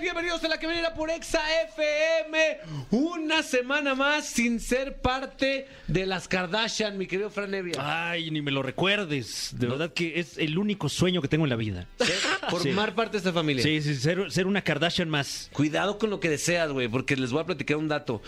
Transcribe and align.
Bienvenidos 0.00 0.44
a 0.44 0.48
la 0.48 0.58
caminera 0.58 0.94
por 0.94 1.10
Exa 1.10 1.40
FM. 1.64 2.58
Una 2.90 3.42
semana 3.42 3.94
más 3.94 4.26
sin 4.26 4.60
ser 4.60 5.00
parte 5.00 5.66
de 5.88 6.06
las 6.06 6.28
Kardashian, 6.28 6.96
mi 6.96 7.06
querido 7.06 7.30
Fran 7.30 7.52
Evia. 7.52 7.74
Ay, 7.78 8.30
ni 8.30 8.40
me 8.40 8.50
lo 8.50 8.62
recuerdes. 8.62 9.54
De 9.58 9.66
verdad 9.66 9.92
que 9.92 10.20
es 10.20 10.38
el 10.38 10.56
único 10.56 10.88
sueño 10.88 11.20
que 11.20 11.28
tengo 11.28 11.44
en 11.44 11.50
la 11.50 11.56
vida. 11.56 11.88
Formar 12.48 12.94
parte 12.94 13.12
de 13.12 13.18
esta 13.18 13.32
familia. 13.32 13.62
Sí, 13.62 13.82
sí, 13.82 13.96
ser, 13.96 14.30
ser 14.30 14.46
una 14.46 14.62
Kardashian 14.62 15.08
más. 15.08 15.50
Cuidado 15.52 15.98
con 15.98 16.10
lo 16.10 16.20
que 16.20 16.28
deseas, 16.28 16.70
güey, 16.70 16.88
porque 16.88 17.16
les 17.16 17.32
voy 17.32 17.42
a 17.42 17.46
platicar 17.46 17.76
un 17.76 17.88
dato. 17.88 18.22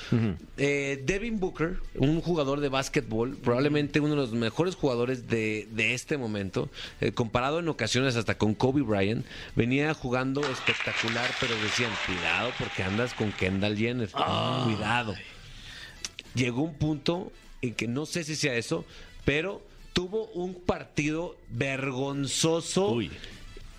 Eh, 0.57 1.03
Devin 1.05 1.39
Booker, 1.39 1.79
un 1.95 2.21
jugador 2.21 2.61
de 2.61 2.69
básquetbol, 2.69 3.37
probablemente 3.37 4.01
uno 4.01 4.11
de 4.11 4.17
los 4.17 4.33
mejores 4.33 4.75
jugadores 4.75 5.29
de, 5.29 5.69
de 5.71 5.95
este 5.95 6.19
momento, 6.19 6.69
eh, 7.01 7.13
comparado 7.13 7.61
en 7.61 7.69
ocasiones 7.69 8.17
hasta 8.17 8.37
con 8.37 8.55
Kobe 8.55 8.83
Bryant, 8.83 9.25
venía 9.55 9.95
jugando 9.95 10.41
espectacular, 10.41 11.31
pero 11.41 11.60
decían, 11.63 11.91
cuidado 12.07 12.53
porque 12.59 12.83
andas 12.83 13.15
con 13.15 13.33
Kendall 13.33 13.77
Jenner. 13.77 14.11
Cuidado. 14.11 15.15
Llegó 16.35 16.63
un 16.63 16.75
punto 16.75 17.33
en 17.63 17.75
que 17.75 17.89
no 17.89 18.07
sé 18.07 18.25
si 18.25 18.37
sea 18.37 18.55
eso, 18.55 18.85
pero 19.25 19.63
tuvo 19.93 20.27
un 20.29 20.55
partido 20.55 21.37
vergonzoso. 21.49 22.91
Uy. 22.93 23.11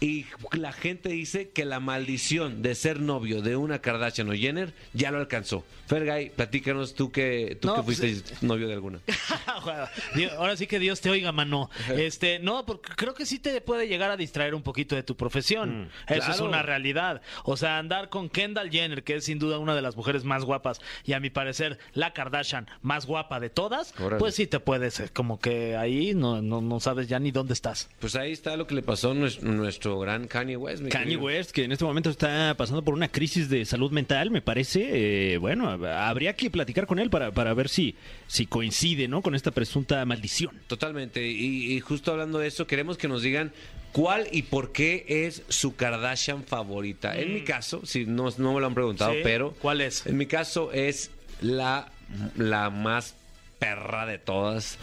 Y 0.03 0.25
la 0.53 0.71
gente 0.73 1.09
dice 1.09 1.51
que 1.51 1.63
la 1.63 1.79
maldición 1.79 2.63
de 2.63 2.73
ser 2.73 2.99
novio 2.99 3.43
de 3.43 3.55
una 3.55 3.79
Kardashian 3.81 4.27
o 4.29 4.33
Jenner 4.33 4.73
ya 4.93 5.11
lo 5.11 5.19
alcanzó. 5.19 5.63
Fergay, 5.85 6.31
platícanos 6.31 6.95
tú 6.95 7.11
que, 7.11 7.55
tú 7.61 7.67
No, 7.67 7.75
que 7.75 7.83
pues, 7.83 7.99
fuiste 7.99 8.33
novio 8.43 8.67
de 8.67 8.73
alguna. 8.73 8.99
Ahora 10.37 10.57
sí 10.57 10.65
que 10.67 10.79
Dios 10.79 11.01
te 11.01 11.09
oiga, 11.09 11.31
mano. 11.31 11.69
Este, 11.95 12.39
no, 12.39 12.65
porque 12.65 12.93
creo 12.95 13.13
que 13.13 13.25
sí 13.25 13.39
te 13.39 13.61
puede 13.61 13.87
llegar 13.87 14.09
a 14.11 14.17
distraer 14.17 14.55
un 14.55 14.63
poquito 14.63 14.95
de 14.95 15.03
tu 15.03 15.15
profesión. 15.15 15.89
Eso 16.07 16.31
es 16.31 16.39
una 16.39 16.63
realidad. 16.63 17.21
O 17.43 17.55
sea, 17.57 17.77
andar 17.77 18.09
con 18.09 18.29
Kendall 18.29 18.71
Jenner, 18.71 19.03
que 19.03 19.15
es 19.17 19.25
sin 19.25 19.37
duda 19.39 19.59
una 19.59 19.75
de 19.75 19.81
las 19.81 19.95
mujeres 19.95 20.23
más 20.23 20.43
guapas 20.45 20.81
y 21.05 21.13
a 21.13 21.19
mi 21.19 21.29
parecer 21.29 21.77
la 21.93 22.13
Kardashian 22.13 22.67
más 22.81 23.05
guapa 23.05 23.39
de 23.39 23.49
todas, 23.49 23.93
Órale. 23.99 24.17
pues 24.19 24.35
sí 24.35 24.47
te 24.47 24.59
puedes, 24.59 24.99
eh, 24.99 25.09
como 25.13 25.39
que 25.39 25.75
ahí 25.75 26.13
no, 26.15 26.41
no, 26.41 26.61
no 26.61 26.79
sabes 26.79 27.07
ya 27.07 27.19
ni 27.19 27.31
dónde 27.31 27.53
estás. 27.53 27.89
Pues 27.99 28.15
ahí 28.15 28.31
está 28.31 28.55
lo 28.57 28.65
que 28.67 28.75
le 28.75 28.81
pasó 28.81 29.11
a 29.11 29.13
nues- 29.13 29.39
nuestro, 29.91 29.99
gran 29.99 30.27
Kanye 30.27 30.57
West. 30.57 30.83
Kanye 30.89 31.05
querido. 31.05 31.21
West, 31.23 31.51
que 31.51 31.63
en 31.63 31.71
este 31.71 31.83
momento 31.85 32.09
está 32.09 32.55
pasando 32.57 32.83
por 32.83 32.93
una 32.93 33.07
crisis 33.09 33.49
de 33.49 33.65
salud 33.65 33.91
mental, 33.91 34.31
me 34.31 34.41
parece. 34.41 35.33
eh, 35.33 35.37
bueno, 35.37 35.69
habría 35.69 36.35
que 36.35 36.49
platicar 36.49 36.87
con 36.87 36.99
él 36.99 37.09
para, 37.09 37.31
para 37.31 37.53
ver 37.53 37.69
si, 37.69 37.95
si 38.27 38.45
coincide 38.45 39.07
¿no? 39.07 39.21
con 39.21 39.35
esta 39.35 39.51
presunta 39.51 40.03
maldición. 40.05 40.59
Totalmente. 40.67 41.27
Y, 41.27 41.73
y 41.73 41.79
justo 41.79 42.11
hablando 42.11 42.39
de 42.39 42.47
eso, 42.47 42.67
queremos 42.67 42.97
que 42.97 43.07
nos 43.07 43.21
digan 43.21 43.51
cuál 43.91 44.27
y 44.31 44.43
por 44.43 44.71
qué 44.71 45.05
es 45.07 45.43
su 45.49 45.75
Kardashian 45.75 46.43
favorita. 46.43 47.17
En 47.19 47.33
mi 47.33 47.41
caso, 47.41 47.85
si 47.85 48.05
no, 48.05 48.29
no 48.37 48.53
me 48.53 48.59
lo 48.61 48.67
han 48.67 48.73
preguntado, 48.73 49.11
Mm. 49.11 49.15
Sí, 49.15 49.19
pero... 49.23 49.51
¿cuál 49.61 49.81
es? 49.81 50.05
En 50.05 50.17
mi 50.17 50.25
caso 50.25 50.71
es 50.71 51.11
la, 51.41 51.91
la 52.37 52.69
más 52.69 53.15
perra 53.59 54.05
de 54.05 54.17
todas. 54.17 54.77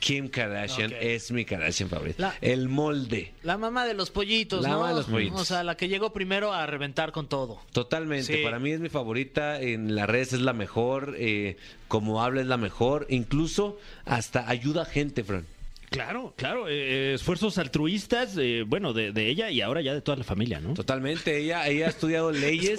Kim 0.00 0.28
Kardashian 0.28 0.92
es 0.98 1.30
mi 1.30 1.44
Kardashian 1.44 1.88
favorita. 1.88 2.20
La- 2.22 2.34
El 2.40 2.68
molde. 2.68 3.34
La 3.42 3.56
mamá 3.58 3.84
de 3.86 3.94
los 3.94 4.10
pollitos, 4.10 4.62
La 4.62 4.70
¿no? 4.70 4.76
mamá 4.78 4.88
de 4.88 4.94
los 4.96 5.06
pollitos. 5.06 5.40
O 5.40 5.44
sea, 5.44 5.62
la 5.62 5.76
que 5.76 5.88
llegó 5.88 6.12
primero 6.12 6.52
a 6.52 6.66
reventar 6.66 7.12
con 7.12 7.28
todo. 7.28 7.60
Totalmente, 7.72 8.34
Sí. 8.38 8.42
para 8.42 8.58
mí 8.58 8.72
es 8.72 8.80
mi 8.80 8.88
favorita, 8.88 9.60
en 9.60 9.94
las 9.94 10.08
redes 10.08 10.32
es 10.32 10.40
la 10.40 10.54
mejor, 10.54 11.14
eh, 11.18 11.58
como 11.86 12.22
habla 12.22 12.40
es 12.40 12.46
la 12.46 12.56
mejor, 12.56 13.06
incluso 13.10 13.78
hasta 14.06 14.48
ayuda 14.48 14.82
a 14.82 14.86
gente, 14.86 15.22
Fran. 15.22 15.46
Claro, 15.90 16.34
claro, 16.36 16.68
eh, 16.68 17.14
esfuerzos 17.14 17.58
altruistas, 17.58 18.36
eh, 18.38 18.62
bueno, 18.64 18.92
de, 18.92 19.10
de 19.10 19.28
ella 19.28 19.50
y 19.50 19.60
ahora 19.60 19.80
ya 19.80 19.92
de 19.92 20.00
toda 20.00 20.16
la 20.16 20.22
familia, 20.24 20.60
¿no? 20.60 20.72
Totalmente, 20.74 21.36
ella, 21.38 21.66
ella 21.66 21.86
ha 21.86 21.90
estudiado 21.90 22.30
leyes, 22.32 22.78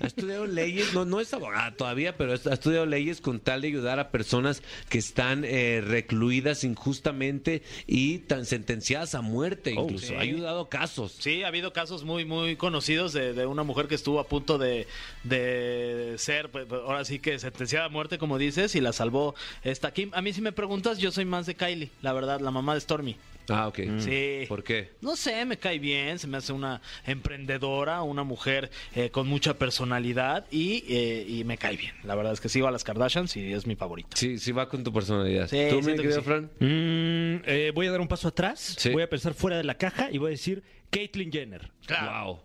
ha 0.00 0.06
estudiado 0.06 0.46
leyes, 0.46 0.92
no, 0.92 1.06
no 1.06 1.20
es 1.20 1.32
abogada 1.32 1.74
todavía, 1.74 2.16
pero 2.18 2.32
ha 2.32 2.34
estudiado 2.34 2.84
leyes 2.84 3.22
con 3.22 3.40
tal 3.40 3.62
de 3.62 3.68
ayudar 3.68 3.98
a 4.00 4.10
personas 4.10 4.62
que 4.90 4.98
están 4.98 5.44
eh, 5.46 5.80
recluidas 5.82 6.62
injustamente 6.64 7.62
y 7.86 8.18
tan 8.18 8.44
sentenciadas 8.44 9.14
a 9.14 9.22
muerte 9.22 9.74
Oh, 9.78 9.84
incluso. 9.84 10.08
sí. 10.08 10.14
Ha 10.14 10.20
ayudado 10.20 10.68
casos. 10.68 11.12
Sí, 11.18 11.42
ha 11.44 11.48
habido 11.48 11.72
casos 11.72 12.04
muy, 12.04 12.26
muy 12.26 12.56
conocidos 12.56 13.14
de, 13.14 13.32
de 13.32 13.46
una 13.46 13.62
mujer 13.62 13.88
que 13.88 13.94
estuvo 13.94 14.20
a 14.20 14.26
punto 14.28 14.58
de, 14.58 14.86
de 15.24 16.14
ser, 16.18 16.50
pues, 16.50 16.66
pues, 16.68 16.82
ahora 16.82 17.04
sí 17.06 17.18
que 17.18 17.38
sentenciada 17.38 17.86
a 17.86 17.88
muerte, 17.88 18.18
como 18.18 18.36
dices, 18.36 18.74
y 18.74 18.82
la 18.82 18.92
salvó 18.92 19.34
esta 19.64 19.92
Kim. 19.92 20.10
A 20.12 20.20
mí, 20.20 20.34
si 20.34 20.42
me 20.42 20.52
preguntas, 20.52 20.98
yo 20.98 21.10
soy 21.10 21.24
más 21.24 21.46
de 21.46 21.54
Kylie, 21.54 21.90
la 22.02 22.12
verdad, 22.12 22.40
la 22.42 22.50
mamá 22.50 22.74
de 22.74 22.80
Stormy. 22.80 23.16
Ah, 23.48 23.66
ok. 23.66 23.80
Sí. 23.98 24.44
¿Por 24.48 24.62
qué? 24.62 24.90
No 25.00 25.16
sé, 25.16 25.44
me 25.44 25.58
cae 25.58 25.78
bien, 25.80 26.18
se 26.18 26.26
me 26.28 26.36
hace 26.36 26.52
una 26.52 26.80
emprendedora, 27.04 28.02
una 28.02 28.22
mujer 28.22 28.70
eh, 28.94 29.10
con 29.10 29.26
mucha 29.26 29.58
personalidad 29.58 30.46
y, 30.50 30.84
eh, 30.88 31.24
y 31.26 31.44
me 31.44 31.58
cae 31.58 31.76
bien. 31.76 31.92
La 32.04 32.14
verdad 32.14 32.32
es 32.32 32.40
que 32.40 32.48
sigo 32.48 32.68
a 32.68 32.70
las 32.70 32.84
Kardashians 32.84 33.36
y 33.36 33.52
es 33.52 33.66
mi 33.66 33.74
favorita. 33.74 34.16
Sí, 34.16 34.38
sí 34.38 34.52
va 34.52 34.68
con 34.68 34.84
tu 34.84 34.92
personalidad. 34.92 35.48
Sí, 35.48 35.58
¿Tú, 35.70 35.76
mi 35.82 35.96
querido 35.96 36.18
sí. 36.20 36.22
Fran? 36.22 36.44
Mm, 36.60 37.42
eh, 37.46 37.72
voy 37.74 37.86
a 37.86 37.90
dar 37.90 38.00
un 38.00 38.08
paso 38.08 38.28
atrás, 38.28 38.76
Sí. 38.78 38.90
voy 38.90 39.02
a 39.02 39.10
pensar 39.10 39.34
fuera 39.34 39.56
de 39.56 39.64
la 39.64 39.74
caja 39.74 40.08
y 40.10 40.18
voy 40.18 40.28
a 40.28 40.30
decir 40.30 40.62
Caitlyn 40.90 41.32
Jenner. 41.32 41.70
Wow. 41.88 42.40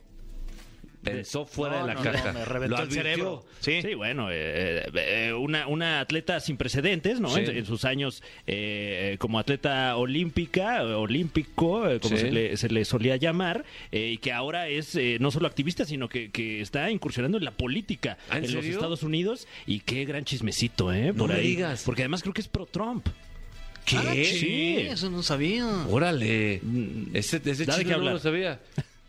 Pensó 1.04 1.46
fuera 1.46 1.80
No, 1.80 1.88
de 1.88 1.88
la 1.88 1.94
no, 1.94 2.04
caja. 2.04 2.34
no, 2.34 2.40
me 2.40 2.46
reventó 2.46 2.76
Lo 2.78 2.82
el 2.84 2.88
advirtió. 2.90 3.02
cerebro. 3.04 3.46
Sí. 3.60 3.82
Sí, 3.82 3.94
bueno, 3.94 4.30
eh, 4.32 4.90
eh, 4.94 5.34
una, 5.34 5.68
una 5.68 6.00
atleta 6.02 6.40
sin 6.40 6.58
precedentes, 6.58 7.20
¿no? 7.22 7.30
Sí. 7.30 7.42
En, 7.42 7.58
en 7.58 7.66
sus 7.66 7.86
años 7.86 8.24
eh, 8.46 9.16
como 9.20 9.40
atleta 9.40 9.96
olímpica, 9.96 10.84
olímpico, 10.98 11.88
eh, 11.90 12.00
como 12.00 12.16
Sí. 12.18 12.22
se, 12.24 12.32
le, 12.32 12.58
se 12.58 12.70
le 12.70 12.84
solía 12.84 13.16
llamar, 13.16 13.64
eh, 13.92 14.12
y 14.14 14.18
que 14.18 14.32
ahora 14.34 14.68
es 14.68 14.96
eh, 14.96 15.18
no 15.22 15.32
solo 15.32 15.48
activista, 15.48 15.86
sino 15.86 16.10
que, 16.10 16.30
que 16.32 16.62
está 16.62 16.90
incursionando 16.92 17.38
en 17.38 17.46
la 17.46 17.52
política 17.52 18.18
¿Ah, 18.30 18.40
en 18.40 18.54
los? 18.54 18.66
Estados 18.66 19.04
Unidos. 19.04 19.48
Y 19.66 19.80
qué 19.82 20.04
gran 20.06 20.26
chismecito, 20.26 20.92
¿eh? 20.92 21.08
No 21.14 21.20
Por 21.20 21.30
me 21.30 21.36
ahí. 21.36 21.48
digas. 21.48 21.84
Porque 21.86 22.02
además 22.02 22.22
creo 22.22 22.34
que 22.34 22.42
es 22.42 22.48
pro-Trump. 22.48 23.08
¿Qué? 23.86 23.96
Ah, 23.98 24.14
Sí. 24.14 24.76
eso 24.90 25.10
no 25.10 25.24
sabía. 25.24 25.66
Órale. 25.90 26.56
Ese, 27.14 27.38
ese 27.46 27.66
chisme 27.66 27.84
qué 27.86 27.90
no 27.92 27.96
hablar. 27.96 28.14
lo 28.16 28.20
sabía. 28.20 28.60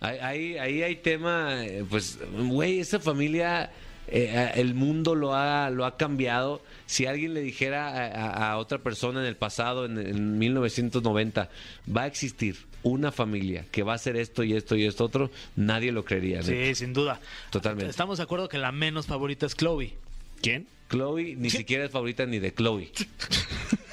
Ahí, 0.00 0.56
ahí, 0.58 0.82
hay 0.82 0.96
tema, 0.96 1.64
eh, 1.66 1.84
pues, 1.88 2.18
güey, 2.46 2.78
esa 2.78 3.00
familia, 3.00 3.72
eh, 4.06 4.52
el 4.54 4.74
mundo 4.74 5.14
lo 5.16 5.34
ha, 5.34 5.70
lo 5.70 5.84
ha 5.84 5.96
cambiado. 5.96 6.62
Si 6.86 7.06
alguien 7.06 7.34
le 7.34 7.40
dijera 7.40 7.88
a, 7.88 8.06
a- 8.06 8.52
a 8.52 8.56
otra 8.58 8.78
persona 8.78 9.20
en 9.20 9.26
el 9.26 9.36
pasado, 9.36 9.84
en, 9.86 9.98
en 9.98 10.38
1990, 10.38 11.50
va 11.94 12.02
a 12.02 12.06
existir 12.06 12.56
una 12.84 13.10
familia 13.10 13.64
que 13.72 13.82
va 13.82 13.92
a 13.92 13.96
hacer 13.96 14.16
esto 14.16 14.44
y 14.44 14.54
esto 14.54 14.76
y 14.76 14.84
esto 14.84 15.04
otro, 15.04 15.32
nadie 15.56 15.90
lo 15.90 16.04
creería. 16.04 16.38
neta. 16.42 16.48
Sí, 16.48 16.74
sin 16.76 16.92
duda. 16.92 17.20
Totalmente. 17.50 17.90
Estamos 17.90 18.18
de 18.18 18.24
acuerdo 18.24 18.48
que 18.48 18.58
la 18.58 18.70
menos 18.70 19.06
favorita 19.06 19.46
es 19.46 19.56
Chloe. 19.56 19.96
¿Quién? 20.40 20.68
Chloe 20.90 21.34
ni 21.36 21.50
siquiera 21.50 21.84
es 21.86 21.90
favorita 21.90 22.24
ni 22.24 22.38
de 22.38 22.54
Chloe. 22.54 22.90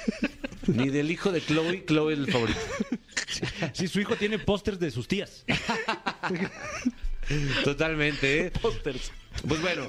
ni 0.66 0.90
del 0.90 1.10
hijo 1.10 1.32
de 1.32 1.40
Chloe, 1.40 1.84
Chloe 1.86 2.12
es 2.12 2.18
el 2.18 2.32
favorito. 2.32 2.60
Sí, 3.72 3.88
su 3.88 4.00
hijo 4.00 4.16
tiene 4.16 4.38
pósters 4.38 4.78
de 4.78 4.90
sus 4.90 5.06
tías. 5.08 5.44
Totalmente, 7.64 8.46
¿eh? 8.46 8.50
Pósters. 8.62 9.12
Pues 9.46 9.60
bueno, 9.60 9.86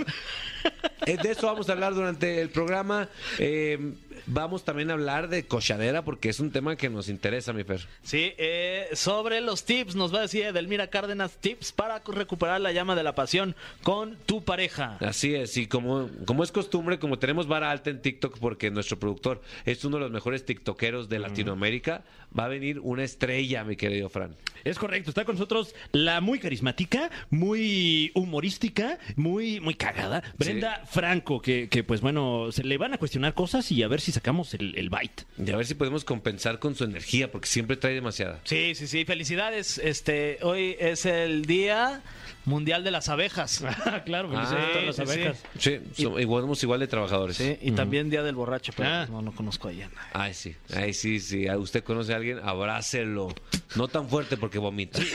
eh, 1.06 1.18
de 1.22 1.32
eso 1.32 1.48
vamos 1.48 1.70
a 1.70 1.74
hablar 1.74 1.94
durante 1.94 2.42
el 2.42 2.50
programa. 2.50 3.10
Eh, 3.38 3.94
vamos 4.26 4.64
también 4.64 4.90
a 4.90 4.94
hablar 4.94 5.30
de 5.30 5.46
cochadera 5.46 6.04
porque 6.04 6.30
es 6.30 6.40
un 6.40 6.52
tema 6.52 6.76
que 6.76 6.90
nos 6.90 7.10
interesa, 7.10 7.54
mi 7.54 7.64
Fer. 7.64 7.88
Sí, 8.04 8.34
eh, 8.38 8.90
sobre 8.94 9.42
los 9.42 9.66
tips, 9.66 9.96
nos 9.96 10.14
va 10.14 10.20
a 10.20 10.22
decir 10.24 10.44
Edelmira 10.44 10.88
Cárdenas, 10.88 11.38
tips 11.38 11.72
para 11.72 12.02
recuperar 12.06 12.62
la 12.62 12.72
llama 12.72 12.96
de 12.96 13.04
la 13.04 13.16
pasión 13.16 13.56
con 13.84 14.16
tu 14.26 14.44
pareja. 14.44 14.98
Así 15.00 15.36
es, 15.36 15.58
y 15.58 15.68
como, 15.68 16.10
como 16.26 16.44
es 16.44 16.52
costumbre, 16.52 17.00
como 17.00 17.20
tenemos 17.20 17.48
vara 17.48 17.72
alta 17.72 17.90
en 17.90 18.02
TikTok 18.02 18.40
porque 18.40 18.72
nuestro 18.72 19.00
productor 19.00 19.42
es 19.66 19.84
uno 19.86 19.98
de 19.98 20.04
los 20.04 20.12
mejores 20.12 20.46
TikTokeros 20.46 21.10
de 21.10 21.20
Latinoamérica, 21.20 22.04
va 22.38 22.46
a 22.46 22.48
venir 22.48 22.80
una 22.80 23.04
estrella, 23.04 23.64
mi 23.64 23.76
querido 23.76 24.10
Fran. 24.10 24.36
Es 24.64 24.78
correcto, 24.78 25.12
está 25.12 25.24
con 25.24 25.36
nosotros 25.36 25.76
la 25.92 26.20
muy 26.20 26.40
carismática, 26.40 27.10
muy 27.30 28.12
humorística, 28.16 28.98
muy, 29.16 29.60
muy 29.60 29.76
cagada, 29.76 30.24
Brenda 30.38 30.84
Franco, 30.86 31.42
que, 31.42 31.70
que 31.70 31.84
pues 31.84 32.02
bueno, 32.02 32.52
se 32.52 32.64
le 32.64 32.78
van 32.78 32.94
a 32.94 32.98
cuestionar 32.98 33.34
cosas 33.34 33.72
y 33.72 33.84
a 33.84 33.88
ver 33.88 34.02
si 34.02 34.07
sacamos 34.12 34.54
el, 34.54 34.78
el 34.78 34.90
bite. 34.90 35.24
Y 35.38 35.52
a 35.52 35.58
ver 35.58 35.66
si 35.66 35.76
podemos 35.76 36.04
compensar 36.04 36.60
con 36.60 36.76
su 36.76 36.84
energía, 36.84 37.32
porque 37.32 37.48
siempre 37.48 37.78
trae 37.78 37.94
demasiada. 37.94 38.40
Sí, 38.44 38.74
sí, 38.76 38.88
sí. 38.88 39.06
Felicidades. 39.06 39.78
Este, 39.78 40.40
hoy 40.42 40.76
es 40.80 41.06
el 41.06 41.46
Día 41.46 42.02
Mundial 42.48 42.84
de 42.84 42.92
las 42.92 43.10
Abejas. 43.10 43.64
claro, 44.06 44.30
Ah, 44.34 44.46
felicidades 44.46 44.66
a 44.66 44.72
todas 44.72 44.86
las 44.86 44.96
sí, 44.96 45.06
sí. 45.06 45.12
abejas. 45.12 45.44
Sí, 45.60 45.80
so- 46.04 46.20
igual, 46.20 46.44
somos 46.44 46.64
igual 46.64 46.80
de 46.80 46.88
trabajadores. 46.88 47.36
Sí, 47.38 47.58
y 47.62 47.72
también 47.74 48.10
Día 48.10 48.24
del 48.24 48.36
Borracho, 48.36 48.72
pero 48.76 48.90
Ah. 48.90 49.06
no, 49.10 49.22
no 49.22 49.34
conozco 49.34 49.68
allá. 49.68 49.90
Ay, 50.14 50.34
sí, 50.34 50.56
ay, 50.74 50.94
sí, 50.94 51.20
sí. 51.20 51.48
¿A 51.48 51.58
¿Usted 51.58 51.84
conoce 51.84 52.14
a 52.14 52.16
alguien? 52.16 52.40
Abrácelo. 52.42 53.28
No 53.76 53.88
tan 53.90 54.08
fuerte 54.10 54.38
porque 54.38 54.58
vomita. 54.60 55.00
Y, 55.02 55.06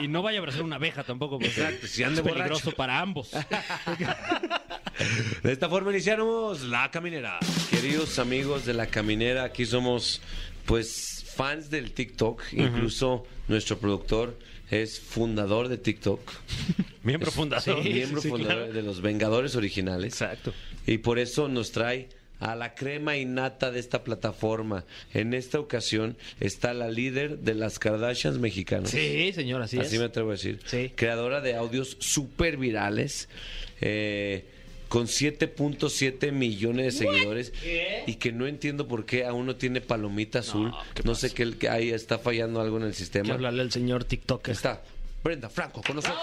y- 0.00 0.04
y 0.04 0.08
no 0.08 0.22
vaya 0.22 0.38
a 0.38 0.40
abrazar 0.40 0.62
una 0.62 0.76
abeja 0.76 1.04
tampoco, 1.04 1.38
porque 1.38 1.48
Exacto, 1.48 1.86
si 1.86 2.02
anda 2.02 2.22
es 2.22 2.26
peligroso 2.26 2.64
borracho. 2.64 2.76
para 2.76 2.98
ambos. 3.00 3.30
De 5.42 5.52
esta 5.52 5.68
forma 5.68 5.90
iniciamos 5.90 6.62
La 6.62 6.90
Caminera. 6.90 7.38
Queridos 7.70 8.18
amigos 8.18 8.64
de 8.66 8.74
La 8.74 8.86
Caminera, 8.86 9.44
aquí 9.44 9.64
somos 9.66 10.20
pues 10.66 11.24
fans 11.36 11.70
del 11.70 11.92
TikTok. 11.92 12.42
Incluso 12.52 13.24
nuestro 13.48 13.78
productor 13.78 14.38
es 14.70 15.00
fundador 15.00 15.68
de 15.68 15.78
TikTok. 15.78 16.20
Miembro 17.02 17.30
fundador. 17.30 17.82
sí, 17.82 17.88
miembro 17.90 18.20
Sí, 18.20 18.28
fundador 18.28 18.56
claro. 18.58 18.72
de 18.72 18.82
los 18.82 19.00
Vengadores 19.00 19.56
originales. 19.56 20.12
Exacto. 20.12 20.52
Y 20.86 20.98
por 20.98 21.18
eso 21.18 21.48
nos 21.48 21.72
trae 21.72 22.08
a 22.40 22.54
la 22.56 22.74
crema 22.74 23.16
innata 23.18 23.70
de 23.70 23.80
esta 23.80 24.02
plataforma. 24.04 24.84
En 25.12 25.34
esta 25.34 25.58
ocasión 25.60 26.16
está 26.40 26.72
la 26.72 26.88
líder 26.90 27.38
de 27.40 27.54
las 27.54 27.78
Kardashians 27.78 28.38
mexicanas. 28.38 28.90
Sí, 28.90 29.32
señor, 29.34 29.60
así, 29.62 29.78
Así 29.78 29.96
es. 29.96 30.00
me 30.00 30.06
atrevo 30.06 30.30
a 30.30 30.32
decir. 30.32 30.60
Sí. 30.66 30.90
Creadora 30.94 31.40
de 31.40 31.54
audios 31.54 31.96
súper 32.00 32.56
virales. 32.56 33.28
eh, 33.80 34.44
con 34.90 35.06
7.7 35.06 36.32
millones 36.32 36.84
de 36.86 36.90
seguidores 37.06 37.52
y 38.08 38.16
que 38.16 38.32
no 38.32 38.48
entiendo 38.48 38.88
por 38.88 39.06
qué 39.06 39.24
aún 39.24 39.46
no 39.46 39.54
tiene 39.54 39.80
palomita 39.80 40.40
azul. 40.40 40.74
No, 41.04 41.14
sé 41.14 41.32
qué 41.32 41.56
que 41.56 41.68
ahí 41.68 41.90
está 41.90 42.18
fallando 42.18 42.60
algo 42.60 42.76
en 42.76 42.82
el 42.82 42.88
Hay 42.88 42.92
que 42.94 42.98
sistema. 42.98 43.34
hablarle 43.34 43.62
al 43.62 43.70
señor 43.70 44.02
TikToker. 44.02 44.50
Está 44.50 44.82
Brenda 45.22 45.48
Franco 45.48 45.80
con 45.80 45.94
nosotros. 45.94 46.20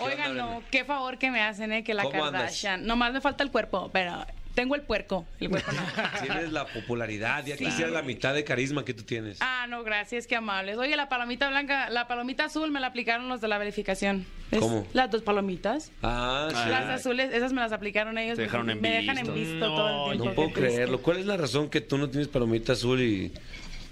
Oigan, 0.00 0.36
no, 0.36 0.64
qué 0.72 0.84
favor 0.84 1.16
que 1.16 1.30
me 1.30 1.40
hacen, 1.40 1.72
¿eh? 1.72 1.84
Que 1.84 1.94
la 1.94 2.02
¿Cómo 2.02 2.24
andas? 2.24 2.42
Kardashian. 2.42 2.84
Nomás 2.84 3.12
me 3.12 3.20
falta 3.20 3.44
el 3.44 3.52
cuerpo, 3.52 3.88
pero 3.92 4.26
tengo 4.56 4.74
el 4.74 4.80
puerco. 4.82 5.24
El 5.38 5.50
cuerpo 5.50 5.70
no. 5.70 5.80
Tienes 6.22 6.50
la 6.50 6.66
popularidad, 6.66 7.44
ya 7.46 7.56
Sí. 7.56 7.66
quisiera 7.66 7.90
la 7.92 8.02
mitad 8.02 8.34
de 8.34 8.42
carisma 8.42 8.84
que 8.84 8.94
tú 8.94 9.04
tienes. 9.04 9.38
Ah, 9.40 9.66
no, 9.68 9.84
gracias, 9.84 10.26
qué 10.26 10.34
amables. 10.34 10.78
Oye, 10.78 10.96
la 10.96 11.08
palomita 11.08 11.48
blanca, 11.50 11.90
la 11.90 12.08
palomita 12.08 12.46
azul 12.46 12.72
me 12.72 12.80
la 12.80 12.88
aplicaron 12.88 13.28
los 13.28 13.40
de 13.40 13.48
la 13.48 13.58
verificación. 13.58 14.26
¿Ves? 14.50 14.60
¿Cómo? 14.60 14.86
Las 14.94 15.10
dos 15.10 15.22
palomitas. 15.22 15.92
Ah, 16.02 16.48
sí. 16.50 16.70
Las 16.70 16.88
azules, 16.88 17.32
esas 17.32 17.52
me 17.52 17.60
las 17.60 17.70
aplicaron 17.72 18.16
ellos. 18.18 18.36
Te 18.36 18.42
dejaron 18.42 18.70
en 18.70 18.80
me 18.80 18.90
dejan 18.90 19.18
en 19.18 19.32
visto 19.34 19.54
No, 19.68 19.74
todo 19.76 20.12
el 20.12 20.18
tiempo. 20.18 20.24
No 20.24 20.34
puedo 20.34 20.52
creerlo. 20.52 21.02
¿Cuál 21.02 21.18
es 21.18 21.26
la 21.26 21.36
razón 21.36 21.68
que 21.68 21.80
tú 21.82 21.98
no 21.98 22.08
tienes 22.08 22.28
palomita 22.28 22.72
azul 22.72 23.00
y 23.02 23.32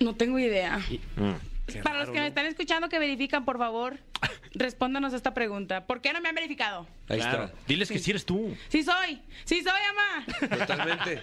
No 0.00 0.14
tengo 0.16 0.38
idea. 0.38 0.78
Mm. 1.16 1.53
Para 1.82 2.00
los 2.00 2.10
que 2.10 2.20
me 2.20 2.26
están 2.26 2.46
escuchando 2.46 2.88
que 2.88 2.98
verifican, 2.98 3.44
por 3.44 3.56
favor, 3.58 3.98
respóndanos 4.54 5.14
esta 5.14 5.32
pregunta. 5.34 5.86
¿Por 5.86 6.00
qué 6.02 6.12
no 6.12 6.20
me 6.20 6.28
han 6.28 6.34
verificado? 6.34 6.86
ahí 7.08 7.18
Claro. 7.18 7.44
está? 7.44 7.56
Diles 7.66 7.90
que 7.90 7.98
si 7.98 8.10
eres 8.10 8.24
tú. 8.26 8.54
Sí 8.68 8.82
soy, 8.82 9.20
sí 9.44 9.62
soy, 9.62 9.72
mamá. 9.94 10.58
Totalmente. 10.58 11.22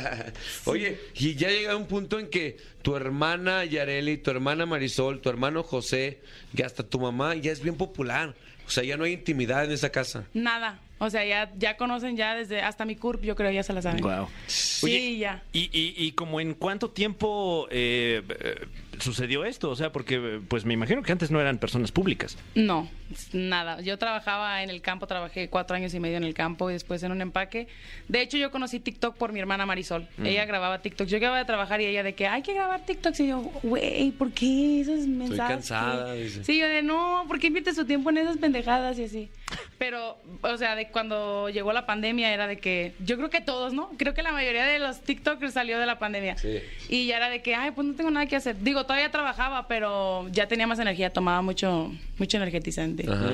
Oye, 0.64 0.98
y 1.14 1.34
ya 1.34 1.48
llega 1.48 1.76
un 1.76 1.86
punto 1.86 2.18
en 2.18 2.28
que 2.30 2.56
tu 2.82 2.96
hermana 2.96 3.64
Yareli, 3.64 4.18
tu 4.18 4.30
hermana 4.30 4.66
Marisol, 4.66 5.20
tu 5.20 5.28
hermano 5.28 5.62
José, 5.62 6.20
y 6.56 6.62
hasta 6.62 6.82
tu 6.82 6.98
mamá 7.00 7.34
ya 7.36 7.52
es 7.52 7.60
bien 7.62 7.76
popular. 7.76 8.34
O 8.66 8.70
sea, 8.70 8.82
ya 8.82 8.96
no 8.96 9.04
hay 9.04 9.12
intimidad 9.12 9.64
en 9.64 9.70
esa 9.70 9.90
casa. 9.90 10.24
Nada. 10.34 10.80
O 10.98 11.08
sea, 11.10 11.24
ya, 11.24 11.52
ya 11.56 11.76
conocen 11.76 12.16
ya 12.16 12.34
desde 12.34 12.62
hasta 12.62 12.84
mi 12.84 12.96
CURP, 12.96 13.22
yo 13.22 13.36
creo, 13.36 13.50
ya 13.52 13.62
se 13.62 13.72
la 13.72 13.82
saben. 13.82 14.00
Wow. 14.02 14.28
Sí, 14.46 15.18
ya. 15.18 15.42
Y, 15.52 15.64
y, 15.72 15.94
y 15.96 16.12
como 16.12 16.40
en 16.40 16.54
cuánto 16.54 16.90
tiempo 16.90 17.68
eh, 17.70 18.22
eh, 18.40 18.66
sucedió 19.00 19.44
esto? 19.44 19.70
O 19.70 19.76
sea, 19.76 19.92
porque 19.92 20.40
pues 20.48 20.64
me 20.64 20.74
imagino 20.74 21.02
que 21.02 21.12
antes 21.12 21.30
no 21.30 21.40
eran 21.40 21.58
personas 21.58 21.92
públicas. 21.92 22.36
No, 22.54 22.88
nada. 23.32 23.80
Yo 23.80 23.98
trabajaba 23.98 24.62
en 24.62 24.70
el 24.70 24.80
campo, 24.80 25.06
trabajé 25.06 25.48
cuatro 25.48 25.76
años 25.76 25.94
y 25.94 26.00
medio 26.00 26.16
en 26.16 26.24
el 26.24 26.34
campo 26.34 26.70
y 26.70 26.74
después 26.74 27.02
en 27.02 27.12
un 27.12 27.20
empaque. 27.20 27.68
De 28.08 28.20
hecho, 28.20 28.36
yo 28.36 28.50
conocí 28.50 28.80
TikTok 28.80 29.16
por 29.16 29.32
mi 29.32 29.40
hermana 29.40 29.66
Marisol. 29.66 30.08
Ella 30.22 30.44
grababa 30.44 30.80
TikTok. 30.80 31.06
Yo 31.08 31.18
acababa 31.18 31.38
de 31.38 31.44
trabajar 31.44 31.80
y 31.80 31.86
ella 31.86 32.02
de 32.02 32.14
que 32.14 32.26
hay 32.26 32.42
que 32.42 32.54
grabar 32.54 32.84
TikToks. 32.84 33.20
Y 33.20 33.28
yo, 33.28 33.40
güey, 33.62 34.10
¿por 34.12 34.32
qué 34.32 34.80
esos 34.80 35.06
mensajes? 35.06 35.56
cansada, 35.56 36.12
dice. 36.14 36.44
Sí, 36.44 36.58
yo 36.58 36.66
de 36.66 36.82
no, 36.82 37.24
¿por 37.28 37.38
qué 37.38 37.48
invierte 37.48 37.74
su 37.74 37.84
tiempo 37.84 38.10
en 38.10 38.18
esas 38.18 38.36
pendejadas 38.38 38.98
y 38.98 39.04
así? 39.04 39.30
Pero, 39.78 40.16
o 40.40 40.56
sea, 40.56 40.74
de 40.74 40.88
cuando 40.88 41.50
llegó 41.50 41.72
la 41.74 41.84
pandemia 41.84 42.32
era 42.32 42.46
de 42.46 42.58
que, 42.58 42.94
yo 43.04 43.16
creo 43.18 43.28
que 43.28 43.42
todos, 43.42 43.74
¿no? 43.74 43.90
Creo 43.98 44.14
que 44.14 44.22
la 44.22 44.32
mayoría 44.32 44.64
de 44.64 44.78
los 44.78 45.00
TikTokers 45.02 45.52
salió 45.52 45.78
de 45.78 45.84
la 45.84 45.98
pandemia. 45.98 46.38
Sí. 46.38 46.60
Y 46.88 47.06
ya 47.08 47.18
era 47.18 47.28
de 47.28 47.42
que, 47.42 47.54
ay, 47.54 47.72
pues 47.72 47.86
no 47.86 47.94
tengo 47.94 48.10
nada 48.10 48.24
que 48.26 48.36
hacer. 48.36 48.56
Digo, 48.60 48.84
todavía 48.84 49.10
trabajaba, 49.10 49.68
pero 49.68 50.26
ya 50.30 50.48
tenía 50.48 50.66
más 50.66 50.78
energía, 50.78 51.12
tomaba 51.12 51.42
mucho, 51.42 51.92
mucho 52.18 52.36
energetizante. 52.38 53.04
Ajá. 53.10 53.30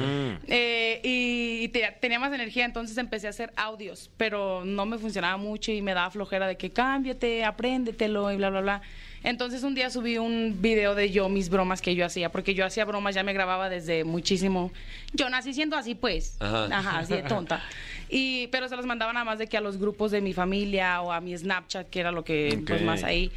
Eh, 0.48 1.00
y 1.04 1.52
y 1.62 1.68
te- 1.68 1.96
tenía 2.00 2.18
más 2.18 2.32
energía, 2.32 2.64
entonces 2.64 2.98
empecé 2.98 3.28
a 3.28 3.30
hacer 3.30 3.52
audios, 3.54 4.10
pero 4.16 4.64
no 4.64 4.84
me 4.84 4.98
funcionaba 4.98 5.36
mucho 5.36 5.70
y 5.70 5.80
me 5.80 5.94
daba 5.94 6.10
flojera 6.10 6.48
de 6.48 6.56
que 6.56 6.70
cámbiate, 6.70 7.44
apréndetelo 7.44 8.32
y 8.32 8.36
bla, 8.36 8.50
bla, 8.50 8.60
bla. 8.62 8.82
Entonces 9.24 9.62
un 9.62 9.74
día 9.74 9.90
subí 9.90 10.18
un 10.18 10.58
video 10.60 10.94
de 10.94 11.10
yo, 11.10 11.28
mis 11.28 11.48
bromas 11.48 11.80
que 11.80 11.94
yo 11.94 12.04
hacía, 12.04 12.30
porque 12.30 12.54
yo 12.54 12.64
hacía 12.64 12.84
bromas, 12.84 13.14
ya 13.14 13.22
me 13.22 13.32
grababa 13.32 13.68
desde 13.68 14.04
muchísimo. 14.04 14.72
Yo 15.12 15.28
nací 15.30 15.54
siendo 15.54 15.76
así, 15.76 15.94
pues. 15.94 16.36
Ajá. 16.40 16.64
Ajá, 16.66 16.98
así 16.98 17.14
de 17.14 17.22
tonta. 17.28 17.62
Y, 18.08 18.48
pero 18.48 18.68
se 18.68 18.76
los 18.76 18.84
mandaba 18.84 19.12
nada 19.12 19.24
más 19.24 19.38
de 19.38 19.46
que 19.46 19.56
a 19.56 19.60
los 19.60 19.78
grupos 19.78 20.10
de 20.10 20.20
mi 20.20 20.32
familia 20.32 21.00
o 21.02 21.12
a 21.12 21.20
mi 21.20 21.36
Snapchat, 21.36 21.88
que 21.88 22.00
era 22.00 22.12
lo 22.12 22.24
que 22.24 22.62
pues 22.66 22.82
más 22.82 23.04
ahí. 23.04 23.30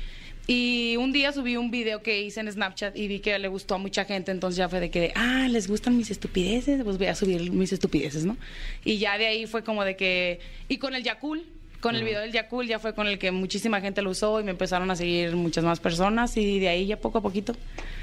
Y 0.48 0.96
un 0.98 1.12
día 1.12 1.32
subí 1.32 1.58
un 1.58 1.72
video 1.72 2.04
que 2.04 2.22
hice 2.22 2.40
en 2.40 2.52
Snapchat 2.52 2.96
y 2.96 3.08
vi 3.08 3.20
que 3.20 3.38
le 3.40 3.48
gustó 3.48 3.76
a 3.76 3.78
mucha 3.80 4.06
gente, 4.06 4.32
entonces 4.32 4.58
ya 4.58 4.70
fue 4.70 4.80
de 4.80 4.92
que, 4.92 5.12
ah, 5.16 5.48
les 5.50 5.68
gustan 5.68 5.98
mis 5.98 6.12
estupideces, 6.12 6.84
pues 6.84 7.00
voy 7.00 7.08
a 7.08 7.16
subir 7.16 7.52
mis 7.52 7.74
estupideces, 7.74 8.26
¿no? 8.26 8.38
Y 8.84 9.00
ya 9.00 9.18
de 9.18 9.26
ahí 9.26 9.48
fue 9.48 9.64
como 9.64 9.84
de 9.84 9.96
que, 9.96 10.40
y 10.68 10.78
con 10.78 10.94
el 10.94 11.04
Yakul, 11.04 11.44
con 11.86 11.96
el 11.96 12.04
video 12.04 12.22
del 12.22 12.32
Yakul 12.32 12.66
ya 12.66 12.80
fue 12.80 12.96
con 12.96 13.06
el 13.06 13.20
que 13.20 13.30
muchísima 13.30 13.80
gente 13.80 14.02
lo 14.02 14.10
usó 14.10 14.40
y 14.40 14.44
me 14.44 14.50
empezaron 14.50 14.90
a 14.90 14.96
seguir 14.96 15.36
muchas 15.36 15.64
más 15.64 15.80
personas 15.80 16.36
y 16.36 16.58
de 16.58 16.68
ahí 16.68 16.88
ya 16.88 17.00
poco 17.00 17.20
a 17.20 17.22
poquito 17.22 17.56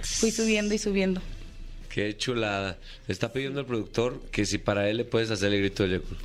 fui 0.03 0.31
subiendo 0.31 0.73
y 0.73 0.79
subiendo. 0.79 1.21
Qué 1.89 2.17
chulada. 2.17 2.79
Está 3.09 3.33
pidiendo 3.33 3.59
el 3.59 3.67
productor 3.67 4.23
que 4.31 4.47
si 4.47 4.59
para 4.59 4.89
él 4.89 4.99
le 4.99 5.05
puedes 5.05 5.33
hacer 5.33 5.53
el 5.53 5.59
grito 5.59 5.83
de 5.83 5.99
Yakul. 5.99 6.17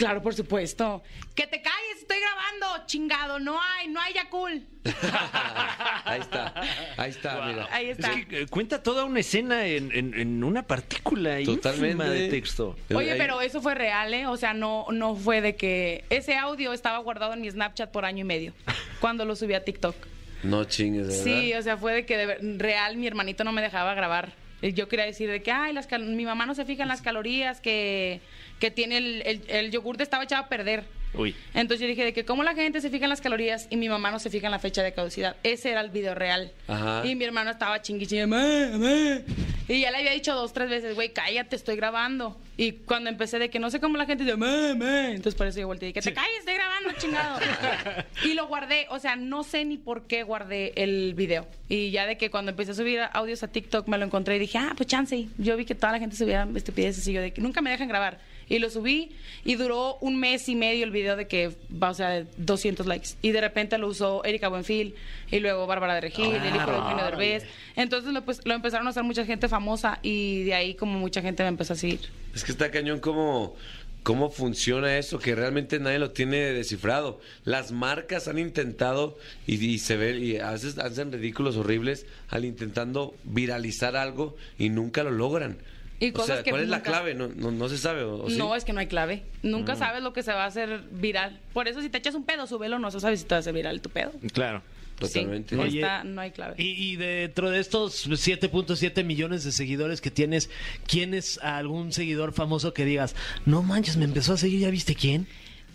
Claro, 0.00 0.22
por 0.22 0.34
supuesto. 0.34 1.02
Que 1.34 1.46
te 1.46 1.60
calles, 1.60 1.98
estoy 2.00 2.16
grabando, 2.20 2.86
chingado, 2.86 3.38
no 3.38 3.60
hay, 3.60 3.88
no 3.88 4.00
hay 4.00 4.14
Yakul. 4.14 4.66
ahí 6.04 6.20
está, 6.20 6.54
ahí 6.96 7.10
está, 7.10 7.42
mira. 7.46 7.68
Ahí 7.70 7.90
está. 7.90 8.12
Es 8.12 8.26
que 8.26 8.40
eh, 8.42 8.46
cuenta 8.46 8.82
toda 8.82 9.04
una 9.04 9.20
escena 9.20 9.66
en, 9.66 9.92
en- 9.92 10.18
en 10.18 10.42
una 10.42 10.62
partícula 10.66 11.36
Totalmente. 11.44 12.04
de 12.04 12.28
texto. 12.28 12.76
Oye, 12.94 13.14
pero 13.16 13.40
eso 13.42 13.60
fue 13.60 13.74
real, 13.74 14.12
¿eh? 14.14 14.26
O 14.26 14.36
sea, 14.36 14.54
no, 14.54 14.86
no 14.90 15.14
fue 15.14 15.40
de 15.42 15.54
que 15.54 16.04
ese 16.10 16.36
audio 16.36 16.72
estaba 16.72 16.98
guardado 16.98 17.34
en 17.34 17.42
mi 17.42 17.50
Snapchat 17.50 17.90
por 17.90 18.04
año 18.06 18.20
y 18.22 18.24
medio, 18.24 18.54
cuando 19.00 19.24
lo 19.24 19.36
subí 19.36 19.54
a 19.54 19.64
TikTok. 19.64 19.94
No 20.42 20.64
chingues, 20.64 21.08
de 21.08 21.12
Sí, 21.14 21.30
verdad. 21.48 21.60
o 21.60 21.62
sea, 21.62 21.76
fue 21.76 21.92
de 21.92 22.06
que 22.06 22.16
de 22.16 22.24
ver- 22.26 22.40
real 22.58 22.96
mi 22.96 23.06
hermanito 23.06 23.44
no 23.44 23.52
me 23.52 23.60
dejaba 23.60 23.92
grabar. 23.92 24.32
Y 24.62 24.72
Yo 24.74 24.88
quería 24.88 25.06
decir 25.06 25.30
de 25.30 25.42
que, 25.42 25.52
ay, 25.52 25.72
las 25.72 25.88
mi 25.98 26.24
mamá 26.24 26.46
no 26.46 26.54
se 26.54 26.64
fija 26.64 26.82
en 26.82 26.88
las 26.88 27.02
calorías 27.02 27.60
que, 27.60 28.20
que 28.58 28.70
tiene 28.70 28.98
el, 28.98 29.22
el, 29.24 29.42
el 29.48 29.70
yogur 29.70 29.96
estaba 30.02 30.24
echado 30.24 30.44
a 30.44 30.48
perder. 30.48 30.84
Uy. 31.14 31.34
Entonces 31.54 31.80
yo 31.80 31.88
dije 31.88 32.04
de 32.04 32.12
que 32.12 32.24
cómo 32.24 32.42
la 32.42 32.54
gente 32.54 32.80
se 32.80 32.90
fija 32.90 33.04
en 33.04 33.10
las 33.10 33.20
calorías 33.20 33.66
y 33.70 33.76
mi 33.76 33.88
mamá 33.88 34.10
no 34.10 34.18
se 34.18 34.30
fija 34.30 34.46
en 34.46 34.52
la 34.52 34.58
fecha 34.58 34.82
de 34.82 34.92
caducidad. 34.92 35.36
Ese 35.42 35.70
era 35.70 35.80
el 35.80 35.90
video 35.90 36.14
real. 36.14 36.52
Ajá. 36.68 37.02
Y 37.04 37.14
mi 37.14 37.24
hermano 37.24 37.50
estaba 37.50 37.82
chingui 37.82 38.06
chingue, 38.06 38.26
"Mamá, 38.26 38.78
mamá". 38.78 39.20
Y 39.68 39.80
ya 39.82 39.92
le 39.92 39.98
había 39.98 40.10
dicho 40.10 40.34
dos, 40.34 40.52
tres 40.52 40.68
veces, 40.68 40.96
güey, 40.96 41.12
cállate, 41.12 41.54
estoy 41.54 41.76
grabando. 41.76 42.36
Y 42.56 42.72
cuando 42.72 43.08
empecé 43.08 43.38
de 43.38 43.50
que 43.50 43.60
no 43.60 43.70
sé 43.70 43.78
cómo 43.78 43.96
la 43.96 44.04
gente 44.04 44.24
dice, 44.24 44.36
mamá, 44.36 45.10
entonces 45.10 45.36
por 45.36 45.46
eso 45.46 45.60
yo 45.60 45.68
volteé 45.68 45.90
y 45.90 45.92
dije, 45.92 46.02
te 46.02 46.12
calles, 46.12 46.40
estoy 46.40 46.54
grabando, 46.54 46.90
chingado. 46.98 47.38
y 48.24 48.34
lo 48.34 48.48
guardé, 48.48 48.86
o 48.90 48.98
sea, 48.98 49.14
no 49.14 49.44
sé 49.44 49.64
ni 49.64 49.78
por 49.78 50.08
qué 50.08 50.24
guardé 50.24 50.72
el 50.76 51.14
video. 51.14 51.46
Y 51.68 51.92
ya 51.92 52.06
de 52.06 52.18
que 52.18 52.30
cuando 52.30 52.50
empecé 52.50 52.72
a 52.72 52.74
subir 52.74 53.00
audios 53.12 53.44
a 53.44 53.48
TikTok 53.48 53.86
me 53.86 53.96
lo 53.96 54.04
encontré 54.04 54.36
y 54.36 54.38
dije, 54.40 54.58
ah, 54.58 54.72
pues 54.76 54.88
chance. 54.88 55.28
Yo 55.38 55.56
vi 55.56 55.64
que 55.64 55.76
toda 55.76 55.92
la 55.92 56.00
gente 56.00 56.16
subía 56.16 56.48
estupideces 56.54 57.06
y 57.06 57.12
yo 57.12 57.20
de 57.20 57.32
que 57.32 57.40
nunca 57.40 57.60
me 57.62 57.70
dejan 57.70 57.86
grabar. 57.86 58.18
Y 58.50 58.58
lo 58.58 58.68
subí 58.68 59.12
y 59.44 59.54
duró 59.54 59.96
un 60.00 60.20
mes 60.20 60.48
y 60.48 60.56
medio 60.56 60.84
el 60.84 60.90
video 60.90 61.16
de 61.16 61.26
que 61.26 61.52
va, 61.72 61.90
o 61.90 61.94
sea, 61.94 62.10
de 62.10 62.26
200 62.36 62.84
likes. 62.86 63.10
Y 63.22 63.30
de 63.30 63.40
repente 63.40 63.78
lo 63.78 63.86
usó 63.86 64.24
Erika 64.24 64.48
Buenfil 64.48 64.94
y 65.30 65.38
luego 65.38 65.66
Bárbara 65.66 65.94
de 65.94 66.02
Regil, 66.02 66.34
el 66.34 66.56
hijo 66.56 66.70
de 66.70 66.76
Eugenio 66.76 67.04
Derbez. 67.04 67.44
Entonces 67.76 68.12
lo, 68.12 68.22
pues, 68.24 68.44
lo 68.44 68.52
empezaron 68.52 68.86
a 68.88 68.90
usar 68.90 69.04
mucha 69.04 69.24
gente 69.24 69.48
famosa 69.48 70.00
y 70.02 70.42
de 70.42 70.54
ahí 70.54 70.74
como 70.74 70.98
mucha 70.98 71.22
gente 71.22 71.44
me 71.44 71.48
empezó 71.48 71.74
a 71.74 71.76
seguir. 71.76 72.00
Es 72.34 72.44
que 72.44 72.50
está 72.50 72.72
cañón 72.72 72.98
cómo, 72.98 73.54
cómo 74.02 74.30
funciona 74.30 74.98
eso, 74.98 75.20
que 75.20 75.34
realmente 75.34 75.78
nadie 75.78 76.00
lo 76.00 76.10
tiene 76.10 76.38
descifrado. 76.38 77.20
Las 77.44 77.70
marcas 77.70 78.28
han 78.28 78.38
intentado 78.38 79.16
y, 79.46 79.64
y 79.64 79.78
se 79.78 79.96
ve, 79.96 80.18
y 80.18 80.38
a 80.38 80.50
veces 80.50 80.76
hacen 80.78 81.12
ridículos 81.12 81.56
horribles 81.56 82.04
al 82.28 82.44
intentando 82.44 83.14
viralizar 83.24 83.96
algo 83.96 84.36
y 84.58 84.70
nunca 84.70 85.04
lo 85.04 85.12
logran. 85.12 85.58
Y 86.00 86.10
O 86.10 86.12
cosas 86.14 86.36
sea, 86.36 86.42
que 86.42 86.50
¿cuál 86.50 86.62
es 86.62 86.68
la 86.68 86.82
clave? 86.82 87.14
No, 87.14 87.28
no, 87.28 87.50
no 87.50 87.68
se 87.68 87.76
sabe. 87.78 88.02
¿o, 88.02 88.24
o 88.24 88.30
sí? 88.30 88.36
No, 88.38 88.56
es 88.56 88.64
que 88.64 88.72
no 88.72 88.80
hay 88.80 88.86
clave. 88.86 89.22
Nunca 89.42 89.76
sabes 89.76 90.02
lo 90.02 90.12
que 90.12 90.22
se 90.22 90.32
va 90.32 90.44
a 90.44 90.46
hacer 90.46 90.80
viral. 90.90 91.38
Por 91.52 91.68
eso, 91.68 91.82
si 91.82 91.90
te 91.90 91.98
echas 91.98 92.14
un 92.14 92.24
pedo, 92.24 92.46
súbelo, 92.46 92.78
no 92.78 92.90
se 92.90 93.00
sabe 93.00 93.16
si 93.16 93.24
te 93.24 93.34
va 93.34 93.36
a 93.36 93.40
hacer 93.40 93.52
viral 93.54 93.80
tu 93.82 93.90
pedo. 93.90 94.10
Claro. 94.32 94.62
Totalmente. 94.98 95.54
Sí, 95.56 95.60
Oye, 95.60 95.80
está- 95.80 96.04
no 96.04 96.20
hay 96.20 96.30
clave. 96.30 96.54
Y, 96.58 96.92
y 96.92 96.96
dentro 96.96 97.48
de 97.50 97.58
estos 97.60 98.06
7.7 98.06 99.02
millones 99.04 99.44
de 99.44 99.52
seguidores 99.52 100.00
que 100.02 100.10
tienes, 100.10 100.50
¿quién 100.86 101.14
es 101.14 101.38
algún 101.38 101.92
seguidor 101.92 102.32
famoso 102.34 102.74
que 102.74 102.84
digas, 102.84 103.14
no 103.46 103.62
manches, 103.62 103.96
me 103.96 104.04
empezó 104.04 104.34
a 104.34 104.36
seguir, 104.36 104.60
¿ya 104.60 104.70
viste 104.70 104.94
quién? 104.94 105.26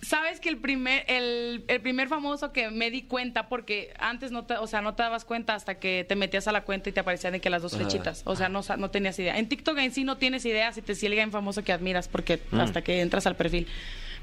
Sabes 0.02 0.40
que 0.40 0.50
el 0.50 0.58
primer, 0.58 1.04
el, 1.08 1.66
el 1.68 1.82
primer 1.82 2.08
famoso 2.08 2.52
que 2.52 2.70
me 2.70 2.92
di 2.92 3.02
cuenta, 3.04 3.50
porque 3.50 3.94
antes 3.98 4.32
no 4.32 4.46
te, 4.46 4.56
o 4.58 4.68
sea, 4.68 4.82
no 4.82 4.94
te 4.94 5.04
dabas 5.04 5.25
cuenta 5.25 5.56
hasta 5.56 5.80
que 5.80 6.06
te 6.08 6.16
metías 6.16 6.48
a 6.48 6.52
la 6.52 6.62
cuenta 6.62 6.90
y 6.90 6.94
te 6.94 7.00
aparecían 7.00 7.34
de 7.34 7.42
que 7.42 7.50
las 7.50 7.62
dos 7.62 7.74
Ajá. 7.74 7.84
flechitas. 7.84 8.22
O 8.25 8.36
sea, 8.36 8.48
no, 8.50 8.62
no 8.78 8.92
tenías 8.92 9.18
idea. 9.18 9.38
En 9.38 9.50
TikTok 9.50 9.78
en 9.80 9.92
sí 9.92 10.04
no 10.04 10.18
tienes 10.18 10.46
idea 10.46 10.72
si 10.72 10.82
te 10.82 10.94
sigue 10.94 11.24
un 11.24 11.32
famoso 11.32 11.64
que 11.64 11.72
admiras, 11.72 12.08
porque 12.08 12.40
hasta 12.52 12.84
que 12.84 13.02
entras 13.02 13.25
al 13.25 13.36
perfil. 13.36 13.68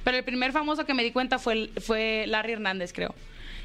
Pero 0.05 0.17
el 0.19 0.25
primer 0.25 0.53
famoso 0.53 0.85
que 0.85 0.95
me 0.95 1.03
di 1.03 1.11
cuenta 1.13 1.39
fue, 1.39 1.71
fue 1.81 2.25
Larry 2.27 2.53
Hernández, 2.53 2.93
creo. 2.93 3.15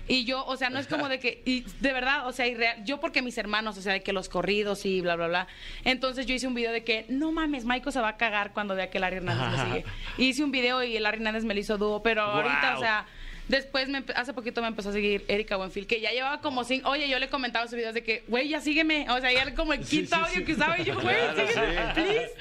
Y 0.09 0.23
yo, 0.23 0.45
o 0.45 0.55
sea, 0.55 0.69
no 0.69 0.79
es 0.79 0.87
como 0.87 1.09
de 1.09 1.19
que, 1.19 1.41
y 1.45 1.65
de 1.81 1.91
verdad, 1.91 2.27
o 2.27 2.31
sea, 2.31 2.47
irreal- 2.47 2.83
yo 2.85 2.99
porque 2.99 3.21
mis 3.21 3.37
hermanos, 3.37 3.77
o 3.77 3.81
sea, 3.81 3.91
de 3.93 4.01
que 4.01 4.13
los 4.13 4.29
corridos 4.29 4.85
y 4.85 5.01
bla, 5.01 5.15
bla, 5.17 5.27
bla. 5.27 5.47
Entonces 5.83 6.25
yo 6.25 6.33
hice 6.33 6.47
un 6.47 6.53
video 6.53 6.71
de 6.71 6.83
que, 6.83 7.05
no 7.09 7.31
mames, 7.33 7.65
Michael 7.65 7.91
se 7.91 7.99
va 7.99 8.09
a 8.09 8.17
cagar 8.17 8.53
cuando 8.53 8.73
vea 8.73 8.89
que 8.89 8.99
Larry 8.99 9.17
Hernández 9.17 9.59
me 9.59 9.65
sigue. 9.65 9.85
Hice 10.17 10.43
un 10.43 10.51
video 10.51 10.81
y 10.81 10.97
Larry 10.99 11.17
Hernández 11.17 11.43
me 11.43 11.53
lo 11.53 11.59
hizo 11.59 11.77
dúo, 11.77 12.01
pero 12.01 12.21
ahorita, 12.21 12.77
o 12.77 12.79
sea, 12.79 13.05
después, 13.49 13.89
me, 13.89 14.03
hace 14.15 14.33
poquito 14.33 14.61
me 14.61 14.67
empezó 14.69 14.89
a 14.89 14.93
seguir 14.93 15.25
Erika 15.27 15.57
Buenfil, 15.57 15.87
que 15.87 15.99
ya 15.99 16.11
llevaba 16.11 16.39
como 16.39 16.63
cinco, 16.63 16.89
oye, 16.89 17.09
yo 17.09 17.19
le 17.19 17.27
comentaba 17.27 17.65
sus 17.67 17.75
videos 17.75 17.93
de 17.93 18.03
que, 18.03 18.23
güey, 18.29 18.47
ya 18.47 18.61
sígueme, 18.61 19.09
o 19.09 19.19
sea, 19.19 19.33
ya 19.33 19.53
como 19.55 19.73
el 19.73 19.81
quinto 19.81 20.15
audio 20.15 20.45
que 20.45 20.53
usaba 20.53 20.79
y 20.79 20.85
yo, 20.85 20.99
güey, 21.01 21.15
sígueme, 21.35 21.53
sí. 21.53 21.93
please. 21.95 22.31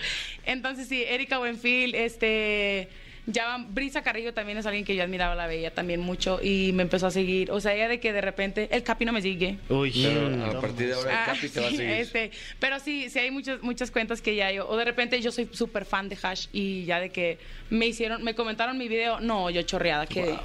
Entonces 0.44 0.86
sí, 0.86 1.02
Erika 1.02 1.38
Buenfil, 1.38 1.96
este... 1.96 2.88
Ya 3.26 3.46
van- 3.46 3.74
Brisa 3.74 4.02
Carrillo 4.02 4.32
también 4.32 4.56
es 4.58 4.66
alguien 4.66 4.84
que 4.84 4.94
yo 4.94 5.02
admiraba, 5.02 5.34
la 5.34 5.46
veía 5.48 5.74
también 5.74 6.00
mucho 6.00 6.38
y 6.42 6.70
me 6.72 6.84
empezó 6.84 7.08
a 7.08 7.10
seguir. 7.10 7.50
O 7.50 7.60
sea, 7.60 7.74
ella 7.74 7.88
de 7.88 7.98
que 7.98 8.12
de 8.12 8.20
repente 8.20 8.68
el 8.70 8.82
Capi 8.84 9.04
no 9.04 9.12
me 9.12 9.20
sigue. 9.20 9.58
Uy, 9.68 9.90
Pero 9.92 10.44
a 10.56 10.60
partir 10.60 10.86
de 10.88 10.94
ahora 10.94 11.10
el 11.10 11.16
Ah, 11.16 11.24
Capi 11.26 11.48
te 11.48 11.60
va 11.60 11.66
a 11.66 11.70
sí, 11.70 11.76
seguir. 11.76 11.92
este, 11.94 12.30
pero 12.60 12.78
sí, 12.78 13.10
sí 13.10 13.18
hay 13.18 13.30
muchas 13.32 13.60
muchas 13.62 13.90
cuentas 13.90 14.22
que 14.22 14.36
ya 14.36 14.52
yo 14.52 14.68
o 14.68 14.76
de 14.76 14.84
repente 14.84 15.20
yo 15.20 15.32
soy 15.32 15.48
súper 15.52 15.84
fan 15.84 16.08
de 16.08 16.16
Hash 16.22 16.46
y 16.52 16.84
ya 16.84 17.00
de 17.00 17.10
que 17.10 17.38
me 17.68 17.86
hicieron, 17.86 18.22
me 18.22 18.34
comentaron 18.36 18.78
mi 18.78 18.86
video, 18.88 19.18
no, 19.20 19.50
yo 19.50 19.62
chorreada 19.62 20.06
que 20.06 20.36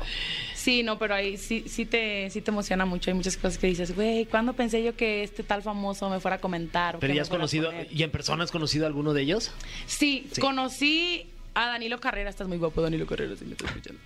sí, 0.55 0.81
no, 0.83 0.97
pero 0.97 1.13
ahí 1.13 1.37
sí 1.37 1.63
sí 1.67 1.85
te 1.85 2.29
sí 2.31 2.41
te 2.41 2.49
emociona 2.51 2.85
mucho, 2.85 3.11
hay 3.11 3.15
muchas 3.15 3.37
cosas 3.37 3.57
que 3.59 3.67
dices, 3.67 3.95
güey, 3.95 4.25
¿cuándo 4.25 4.53
pensé 4.53 4.83
yo 4.83 4.95
que 4.95 5.21
este 5.23 5.43
tal 5.43 5.61
famoso 5.61 6.09
me 6.09 6.19
fuera 6.19 6.37
a 6.37 6.41
comentar? 6.41 6.97
Pero 6.99 7.13
ya 7.13 7.21
has 7.21 7.29
conocido? 7.29 7.71
¿y 7.91 8.01
en 8.01 8.09
persona 8.09 8.43
has 8.43 8.51
conocido 8.51 8.85
a 8.85 8.87
alguno 8.87 9.13
de 9.13 9.21
ellos? 9.21 9.51
Sí, 9.85 10.25
Sí. 10.31 10.41
conocí 10.41 11.27
a 11.53 11.67
Danilo 11.67 11.99
Carrera, 11.99 12.29
estás 12.29 12.47
muy 12.47 12.57
guapo 12.57 12.81
Danilo 12.81 13.05
Carrera, 13.05 13.35
si 13.35 13.45
me 13.45 13.51
estás 13.51 13.69
escuchando. 13.69 13.99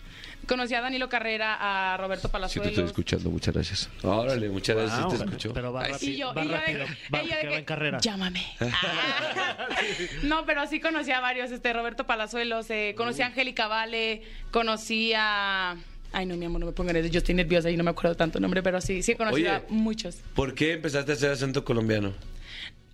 Conocí 0.48 0.74
a 0.76 0.82
Danilo 0.82 1.10
Carrera, 1.10 1.58
a 1.94 1.98
Roberto 1.98 2.28
Sí, 2.28 2.32
Palazuelos. 2.32 2.68
te 2.68 2.70
estoy 2.82 2.86
escuchando. 2.86 3.30
Muchas 3.32 3.54
gracias. 3.54 3.90
Órale, 4.04 4.50
muchas 4.50 4.76
gracias. 4.76 5.02
Wow, 5.02 5.12
sí 5.12 5.18
te 5.18 5.24
escucho. 5.26 5.54
pero 5.54 5.74
va 5.74 5.84
rápido. 5.88 6.12
Y 6.12 6.18
yo, 6.18 6.34
Va 6.34 6.44
y 6.44 6.48
yo 6.48 6.52
de, 6.52 6.58
rápido, 6.58 6.86
que- 6.86 7.12
va- 7.16 7.42
que 7.42 7.48
va 7.50 7.56
en 7.58 7.66
carrera. 7.66 8.00
Llámame. 8.00 8.46
Ah. 8.60 9.58
no, 10.24 10.46
pero 10.46 10.68
sí 10.68 10.80
conocí 10.80 11.12
a 11.12 11.20
varios, 11.20 11.52
este 11.52 11.74
Roberto 11.74 12.06
Palazuelos, 12.06 12.70
eh, 12.70 12.94
conocí 12.98 13.22
a 13.22 13.28
Angélica 13.28 13.68
Vale, 13.68 14.22
conocí 14.52 15.14
a 15.16 15.76
Ay, 16.14 16.26
no, 16.26 16.38
mi 16.38 16.46
amor, 16.46 16.62
no 16.62 16.68
me 16.68 16.72
pongan 16.72 16.96
eso. 16.96 17.10
Yo 17.10 17.18
estoy 17.18 17.36
nerviosa 17.36 17.70
y 17.70 17.76
no 17.76 17.84
me 17.84 17.90
acuerdo 17.90 18.16
tanto 18.16 18.40
nombre, 18.40 18.64
pero 18.64 18.80
sí, 18.80 19.04
sí 19.04 19.12
he 19.14 19.16
conocido 19.18 19.50
Oye. 19.50 19.58
a 19.58 19.64
muchos. 19.70 20.16
¿Por 20.34 20.54
qué 20.56 20.74
empezaste 20.74 21.12
a 21.12 21.16
hacer 21.16 21.30
acento 21.32 21.66
colombiano? 21.66 22.14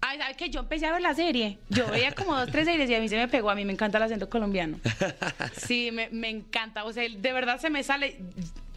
Ay, 0.01 0.17
¿sabes 0.17 0.35
qué? 0.35 0.49
Yo 0.49 0.61
empecé 0.61 0.87
a 0.87 0.91
ver 0.91 1.01
la 1.01 1.13
serie. 1.13 1.59
Yo 1.69 1.87
veía 1.87 2.11
como 2.13 2.35
dos, 2.35 2.49
tres 2.51 2.65
series 2.65 2.89
y 2.89 2.95
a 2.95 2.99
mí 2.99 3.07
se 3.07 3.17
me 3.17 3.27
pegó. 3.27 3.49
A 3.51 3.55
mí 3.55 3.65
me 3.65 3.73
encanta 3.73 3.97
el 3.99 4.03
acento 4.03 4.29
colombiano. 4.29 4.79
Sí, 5.55 5.91
me, 5.91 6.09
me 6.09 6.29
encanta. 6.29 6.85
O 6.85 6.93
sea, 6.93 7.07
de 7.07 7.33
verdad 7.33 7.59
se 7.59 7.69
me 7.69 7.83
sale. 7.83 8.17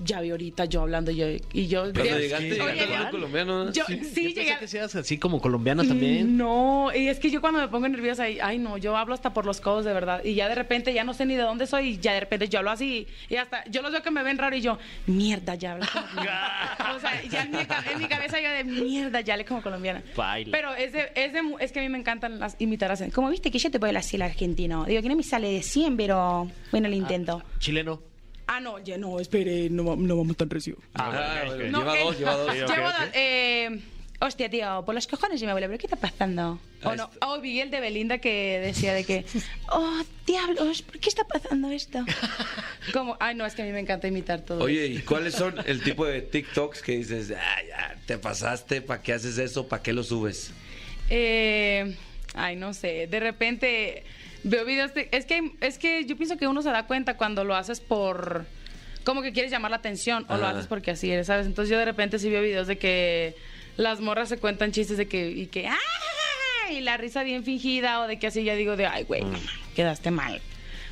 Ya 0.01 0.21
vi 0.21 0.31
ahorita 0.31 0.65
yo 0.65 0.83
hablando 0.83 1.13
yo, 1.13 1.27
y 1.53 1.69
yo. 1.69 1.83
Cuando 1.83 2.03
llegaste, 2.19 2.49
llegaste 2.51 3.11
colombiano. 3.13 3.73
Yo, 3.73 3.85
sí, 3.87 3.95
pensé 3.95 4.23
llegué. 4.23 4.57
que 4.59 4.67
seas 4.67 4.95
así 4.97 5.19
como 5.19 5.41
colombiana 5.41 5.85
también. 5.85 6.37
No, 6.37 6.91
y 6.93 7.07
es 7.07 7.21
que 7.21 7.31
yo 7.31 7.41
cuando 7.41 7.61
me 7.61 7.69
pongo 7.69 7.89
nerviosa, 7.89 8.29
y, 8.29 8.41
ay 8.41 8.59
no, 8.59 8.77
yo 8.77 8.97
hablo 8.97 9.15
hasta 9.15 9.33
por 9.33 9.47
los 9.47 9.61
codos 9.61 9.85
de 9.85 9.93
verdad. 9.93 10.21
Y 10.25 10.35
ya 10.35 10.49
de 10.49 10.57
repente 10.57 10.93
ya 10.93 11.05
no 11.05 11.15
sé 11.15 11.27
ni 11.27 11.37
de 11.37 11.43
dónde 11.43 11.67
soy, 11.69 11.91
y 11.91 11.99
ya 11.99 12.13
de 12.13 12.21
repente 12.21 12.49
yo 12.49 12.59
hablo 12.59 12.73
así. 12.73 13.07
Y 13.29 13.37
hasta 13.37 13.65
yo 13.71 13.83
los 13.83 13.93
veo 13.93 14.03
que 14.03 14.11
me 14.11 14.25
ven 14.25 14.37
raro 14.37 14.57
y 14.57 14.61
yo, 14.63 14.79
mierda, 15.07 15.55
ya 15.55 15.73
hablo 15.73 15.85
o 16.97 16.99
sea, 17.01 17.23
ya 17.31 17.43
en 17.43 17.53
mi, 17.53 17.65
ca- 17.65 17.85
en 17.93 17.99
mi 17.99 18.07
cabeza 18.07 18.41
yo 18.41 18.51
de 18.51 18.65
mierda, 18.65 19.21
ya 19.21 19.37
le 19.37 19.45
como 19.45 19.63
colombiana. 19.63 20.03
Baila. 20.17 20.51
Pero 20.51 20.75
es, 20.75 20.93
de, 20.93 21.13
es, 21.15 21.33
de 21.33 21.43
mu- 21.43 21.59
es 21.61 21.71
que 21.71 21.79
a 21.79 21.83
mí 21.83 21.89
me 21.89 21.99
encantan 21.99 22.41
las 22.41 22.57
imitar 22.59 22.91
acentos. 22.91 23.15
Como 23.15 23.31
viste 23.31 23.51
que 23.53 23.59
yo 23.61 23.71
te 23.71 23.79
puedo 23.79 23.93
decir 23.93 24.19
el 24.19 24.23
argentino. 24.23 24.87
Digo 24.87 25.03
que 25.03 25.09
no 25.09 25.15
me 25.17 25.23
sale 25.23 25.53
de 25.53 25.63
100, 25.63 25.97
pero 25.97 26.51
bueno, 26.73 26.89
lo 26.89 26.95
intento. 26.97 27.43
Chileno. 27.61 28.03
Ah, 28.47 28.61
no, 28.61 28.79
ya 28.79 28.99
no, 28.99 29.21
espere, 29.21 29.71
no, 29.71 29.85
va- 29.85 29.97
no 29.97 30.17
vamos 30.17 30.37
tan 30.37 30.51
recio. 30.51 30.77
Ah, 30.95 31.43
bueno, 31.47 31.71
No, 31.71 31.79
lleva 31.81 31.97
eh, 31.99 32.05
dos, 32.05 32.19
lleva 32.19 32.37
dos. 32.37 32.55
Llevo 32.55 32.67
dos, 32.89 33.09
eh, 33.15 33.81
hostia, 34.21 34.51
tío, 34.51 34.83
por 34.85 34.95
los 34.95 35.07
cojones 35.07 35.41
de 35.41 35.47
mi 35.47 35.51
abuela, 35.51 35.67
¿pero 35.67 35.79
qué 35.79 35.87
está 35.87 35.97
pasando? 35.97 36.59
O 36.85 36.95
no, 36.95 37.11
oh, 37.23 37.41
vi 37.41 37.61
el 37.61 37.71
de 37.71 37.81
Belinda 37.81 38.19
que 38.19 38.61
decía 38.63 38.93
de 38.93 39.05
que, 39.05 39.25
oh, 39.71 40.03
diablos, 40.27 40.83
¿por 40.83 40.99
qué 40.99 41.09
está 41.09 41.25
pasando 41.25 41.71
esto? 41.71 42.05
Como, 42.93 43.17
ay, 43.21 43.35
no, 43.35 43.47
es 43.47 43.55
que 43.55 43.63
a 43.63 43.65
mí 43.65 43.73
me 43.73 43.81
encanta 43.81 44.07
imitar 44.09 44.43
todo. 44.43 44.63
Oye, 44.63 44.87
¿y 44.89 44.99
cuáles 44.99 45.35
son 45.35 45.55
el 45.67 45.83
tipo 45.85 46.05
de 46.05 46.21
TikToks 46.21 46.83
que 46.83 46.93
dices, 46.99 47.33
ah, 47.37 47.57
ya, 47.67 47.97
te 48.07 48.19
pasaste, 48.19 48.83
¿para 48.83 49.03
qué 49.03 49.15
haces 49.15 49.39
eso? 49.39 49.67
¿Para 49.69 49.83
qué 49.83 49.95
lo 49.95 50.03
subes? 50.03 50.53
Eh, 51.09 51.97
ay, 52.35 52.57
no 52.57 52.75
sé, 52.75 53.07
de 53.07 53.21
repente 53.21 54.05
veo 54.45 54.65
videos 54.65 54.95
de, 54.95 55.09
es 55.11 55.27
que 55.27 55.53
es 55.61 55.79
que 55.79 56.05
yo 56.05 56.17
pienso 56.17 56.37
que 56.37 56.47
uno 56.47 56.63
se 56.63 56.71
da 56.71 56.87
cuenta 56.87 57.17
cuando 57.17 57.45
lo 57.45 57.55
haces 57.57 57.81
por 57.81 58.47
como 59.03 59.21
que 59.21 59.33
quieres 59.33 59.51
llamar 59.51 59.71
la 59.71 59.79
atención 59.79 60.25
o 60.29 60.37
lo 60.37 60.47
haces 60.47 60.67
porque 60.67 60.93
así 60.93 61.11
eres, 61.11 61.27
¿sabes? 61.27 61.47
Entonces 61.47 61.71
yo 61.71 61.79
de 61.79 61.85
repente 61.85 62.19
sí 62.19 62.31
veo 62.31 62.43
videos 62.43 62.67
de 62.67 62.79
que 62.79 63.35
las 63.77 64.01
morras 64.01 64.29
se 64.29 64.39
cuentan 64.39 64.73
chistes 64.73 64.97
de 64.97 65.07
que 65.07 65.31
y 65.31 65.47
que 65.47 65.67
¡ah! 65.67 65.79
y 66.71 66.81
la 66.81 66.97
risa 66.97 67.23
bien 67.23 67.45
fingida 67.45 68.01
o 68.01 68.07
de 68.07 68.19
que 68.19 68.27
así 68.27 68.45
ya 68.45 68.55
digo 68.55 68.77
de, 68.77 68.87
ay, 68.87 69.05
güey, 69.05 69.23
no, 69.23 69.39
quedaste 69.75 70.11
mal. 70.11 70.41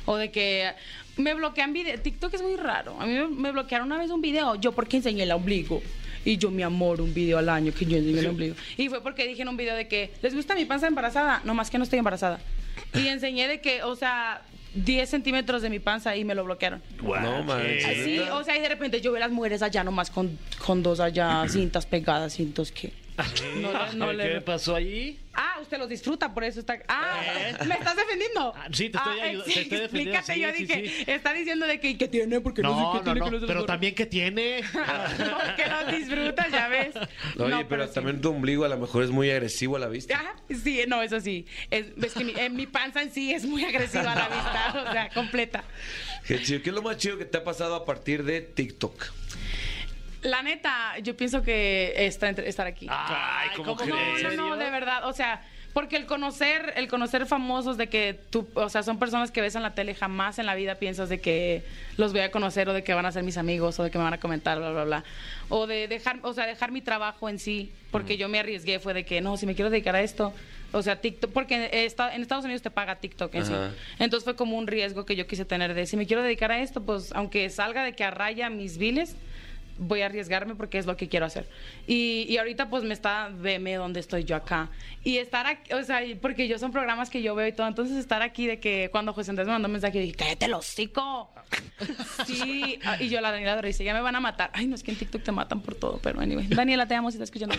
O 0.05 0.17
de 0.17 0.31
que 0.31 0.71
me 1.17 1.33
bloquean 1.33 1.73
videos. 1.73 2.01
TikTok 2.01 2.33
es 2.33 2.41
muy 2.41 2.55
raro. 2.55 2.99
A 2.99 3.05
mí 3.05 3.13
me, 3.13 3.27
me 3.27 3.51
bloquearon 3.51 3.87
una 3.87 3.97
vez 3.97 4.11
un 4.11 4.21
video. 4.21 4.55
Yo 4.55 4.73
porque 4.73 4.97
enseñé 4.97 5.23
el 5.23 5.31
ombligo. 5.31 5.81
Y 6.25 6.37
yo, 6.37 6.51
mi 6.51 6.63
amor, 6.63 7.01
un 7.01 7.13
video 7.13 7.37
al 7.37 7.49
año 7.49 7.73
que 7.73 7.85
yo 7.85 7.97
enseñé 7.97 8.19
el 8.19 8.27
ombligo. 8.27 8.55
Y 8.77 8.89
fue 8.89 9.01
porque 9.01 9.27
dije 9.27 9.41
en 9.41 9.49
un 9.49 9.57
video 9.57 9.75
de 9.75 9.87
que, 9.87 10.11
¿les 10.21 10.35
gusta 10.35 10.55
mi 10.55 10.65
panza 10.65 10.87
embarazada? 10.87 11.41
No, 11.43 11.53
más 11.53 11.69
que 11.69 11.77
no 11.77 11.83
estoy 11.83 11.99
embarazada. 11.99 12.39
Y 12.93 13.07
enseñé 13.07 13.47
de 13.47 13.61
que, 13.61 13.83
o 13.83 13.95
sea, 13.95 14.41
10 14.75 15.09
centímetros 15.09 15.61
de 15.61 15.69
mi 15.69 15.79
panza 15.79 16.15
y 16.15 16.25
me 16.25 16.35
lo 16.35 16.43
bloquearon. 16.43 16.81
No, 17.01 17.43
manches. 17.43 18.03
Sí, 18.03 18.19
o 18.19 18.43
sea, 18.43 18.57
y 18.57 18.61
de 18.61 18.69
repente 18.69 19.01
yo 19.01 19.11
veo 19.11 19.19
las 19.19 19.31
mujeres 19.31 19.61
allá 19.61 19.83
nomás 19.83 20.09
con, 20.09 20.37
con 20.65 20.81
dos 20.83 20.99
allá 20.99 21.45
cintas 21.47 21.85
pegadas, 21.85 22.33
cintos 22.33 22.71
que... 22.71 23.02
No, 23.55 23.71
le- 23.71 23.95
no 23.95 24.07
¿Qué 24.09 24.13
le- 24.35 24.41
pasó 24.41 24.75
allí? 24.75 25.19
Ah, 25.35 25.57
usted 25.61 25.79
los 25.79 25.89
disfruta, 25.89 26.31
por 26.33 26.43
eso 26.43 26.59
está. 26.59 26.77
Ah, 26.87 27.21
¿me 27.65 27.73
estás 27.75 27.95
defendiendo? 27.95 28.53
Ah, 28.55 28.67
sí, 28.71 28.89
te 28.89 28.97
estoy 28.97 29.19
Ah, 29.19 29.25
ayu- 29.31 29.43
sí, 29.45 29.53
te 29.53 29.61
estoy 29.61 29.79
defendiendo, 29.79 30.17
Explícate, 30.19 30.33
sí, 30.33 30.39
yo 30.39 30.49
sí, 30.51 30.65
dije, 30.65 30.89
sí. 30.97 31.11
está 31.11 31.33
diciendo 31.33 31.65
de 31.67 31.79
que, 31.79 31.97
que 31.97 32.07
tiene, 32.07 32.39
porque 32.41 32.61
no, 32.61 32.69
sé 32.69 32.75
qué 32.75 32.97
no, 32.97 33.03
tiene 33.03 33.19
no, 33.19 33.25
que 33.25 33.31
pero 33.31 33.39
los 33.53 33.55
borra. 33.63 33.65
también 33.65 33.95
que 33.95 34.05
tiene. 34.05 34.61
No, 34.73 35.55
que 35.55 35.65
los 35.67 35.91
disfrutas, 35.91 36.51
ya 36.51 36.67
ves. 36.67 36.95
Oye, 37.39 37.49
No, 37.49 37.67
pero, 37.67 37.87
sí. 37.87 37.93
también 37.93 38.21
tu 38.21 38.29
ombligo 38.29 38.65
a 38.65 38.69
lo 38.69 38.77
mejor 38.77 39.03
es 39.03 39.09
muy 39.11 39.29
agresivo 39.31 39.75
a 39.75 39.79
la 39.79 39.87
vista. 39.87 40.15
Ajá, 40.15 40.35
sí, 40.63 40.81
no, 40.87 41.01
eso 41.01 41.19
sí. 41.19 41.45
Es, 41.71 41.95
ves 41.95 42.13
que 42.13 42.23
mi, 42.23 42.33
eh, 42.37 42.49
mi 42.49 42.67
panza 42.67 43.01
en 43.01 43.11
sí 43.11 43.33
es 43.33 43.45
muy 43.45 43.63
agresiva 43.63 44.11
a 44.11 44.15
la 44.15 44.27
vista, 44.29 44.85
o 44.87 44.91
sea, 44.91 45.09
completa. 45.09 45.63
Qué 46.27 46.41
chido. 46.41 46.61
¿Qué 46.61 46.69
es 46.69 46.75
lo 46.75 46.81
más 46.81 46.97
chido 46.97 47.17
que 47.17 47.25
te 47.25 47.37
ha 47.37 47.43
pasado 47.43 47.75
a 47.75 47.85
partir 47.85 48.23
de 48.23 48.41
TikTok? 48.41 49.11
La 50.23 50.41
neta, 50.41 50.97
yo 51.01 51.15
pienso 51.17 51.41
que 51.43 51.93
está 51.97 52.29
entre- 52.29 52.47
estar 52.47 52.65
aquí. 52.67 52.87
Ay, 52.89 53.49
¿cómo 53.55 53.71
No, 53.71 53.75
crees? 53.77 54.35
no, 54.35 54.49
no, 54.49 54.57
de 54.57 54.69
verdad, 54.69 55.07
o 55.07 55.13
sea, 55.13 55.41
porque 55.73 55.95
el 55.97 56.05
conocer, 56.05 56.73
el 56.77 56.87
conocer 56.87 57.25
famosos 57.25 57.77
de 57.77 57.87
que 57.87 58.17
tú, 58.29 58.47
o 58.53 58.69
sea, 58.69 58.83
son 58.83 58.99
personas 58.99 59.31
que 59.31 59.41
ves 59.41 59.55
en 59.55 59.63
la 59.63 59.73
tele, 59.73 59.95
jamás 59.95 60.37
en 60.39 60.45
la 60.45 60.53
vida 60.55 60.75
piensas 60.75 61.09
de 61.09 61.19
que 61.19 61.63
los 61.97 62.11
voy 62.13 62.21
a 62.21 62.31
conocer 62.31 62.69
o 62.69 62.73
de 62.73 62.83
que 62.83 62.93
van 62.93 63.05
a 63.05 63.11
ser 63.11 63.23
mis 63.23 63.37
amigos 63.37 63.79
o 63.79 63.83
de 63.83 63.91
que 63.91 63.97
me 63.97 64.03
van 64.03 64.13
a 64.13 64.19
comentar, 64.19 64.59
bla, 64.59 64.71
bla, 64.71 64.83
bla. 64.85 65.03
O 65.49 65.65
de 65.67 65.87
dejar, 65.87 66.19
o 66.21 66.33
sea, 66.33 66.45
dejar 66.45 66.71
mi 66.71 66.81
trabajo 66.81 67.27
en 67.27 67.39
sí, 67.39 67.71
porque 67.91 68.17
yo 68.17 68.29
me 68.29 68.39
arriesgué, 68.39 68.79
fue 68.79 68.93
de 68.93 69.03
que, 69.03 69.19
no, 69.19 69.35
si 69.35 69.45
me 69.45 69.55
quiero 69.55 69.69
dedicar 69.71 69.95
a 69.95 70.01
esto, 70.01 70.31
o 70.71 70.81
sea, 70.83 71.01
TikTok, 71.01 71.31
porque 71.31 71.55
en 71.55 72.21
Estados 72.21 72.45
Unidos 72.45 72.61
te 72.61 72.71
paga 72.71 72.95
TikTok 72.95 73.33
en 73.35 73.45
sí. 73.45 73.53
Ajá. 73.53 73.71
Entonces 73.99 74.23
fue 74.23 74.35
como 74.35 74.57
un 74.57 74.67
riesgo 74.67 75.05
que 75.05 75.15
yo 75.15 75.27
quise 75.27 75.43
tener 75.43 75.73
de, 75.73 75.85
si 75.87 75.97
me 75.97 76.05
quiero 76.07 76.21
dedicar 76.23 76.51
a 76.51 76.59
esto, 76.61 76.83
pues 76.83 77.11
aunque 77.13 77.49
salga 77.49 77.83
de 77.83 77.93
que 77.93 78.03
arraya 78.03 78.49
mis 78.49 78.77
biles, 78.77 79.15
voy 79.77 80.01
a 80.01 80.05
arriesgarme 80.07 80.55
porque 80.55 80.77
es 80.77 80.85
lo 80.85 80.95
que 80.97 81.09
quiero 81.09 81.25
hacer. 81.25 81.47
Y, 81.87 82.25
y 82.29 82.37
ahorita 82.37 82.69
pues 82.69 82.83
me 82.83 82.93
está, 82.93 83.29
veme 83.33 83.75
donde 83.75 83.99
estoy 83.99 84.23
yo 84.23 84.35
acá. 84.35 84.69
Y 85.03 85.17
estar 85.17 85.45
aquí, 85.47 85.73
o 85.73 85.83
sea, 85.83 86.01
porque 86.21 86.47
yo 86.47 86.57
son 86.59 86.71
programas 86.71 87.09
que 87.09 87.21
yo 87.21 87.35
veo 87.35 87.47
y 87.47 87.51
todo, 87.53 87.67
entonces 87.67 87.97
estar 87.97 88.21
aquí 88.21 88.45
de 88.47 88.59
que 88.59 88.89
cuando 88.91 89.13
José 89.13 89.31
Andrés 89.31 89.47
me 89.47 89.53
mandó 89.53 89.67
un 89.67 89.73
mensaje, 89.73 89.99
dije, 89.99 90.15
cállate 90.15 90.45
el 90.45 90.53
hocico. 90.53 91.29
Sí, 92.25 92.79
y 92.99 93.09
yo 93.09 93.19
la 93.21 93.31
Daniela 93.31 93.61
dice, 93.61 93.83
ya 93.83 93.93
me 93.93 94.01
van 94.01 94.15
a 94.15 94.19
matar. 94.19 94.49
Ay, 94.53 94.67
no, 94.67 94.75
es 94.75 94.83
que 94.83 94.91
en 94.91 94.97
TikTok 94.97 95.23
te 95.23 95.31
matan 95.31 95.61
por 95.61 95.75
todo, 95.75 95.99
pero 96.01 96.19
anyway. 96.21 96.47
Daniela, 96.47 96.87
te 96.87 96.95
amo 96.95 97.11
si 97.11 97.17
estás 97.17 97.27
escuchando. 97.27 97.55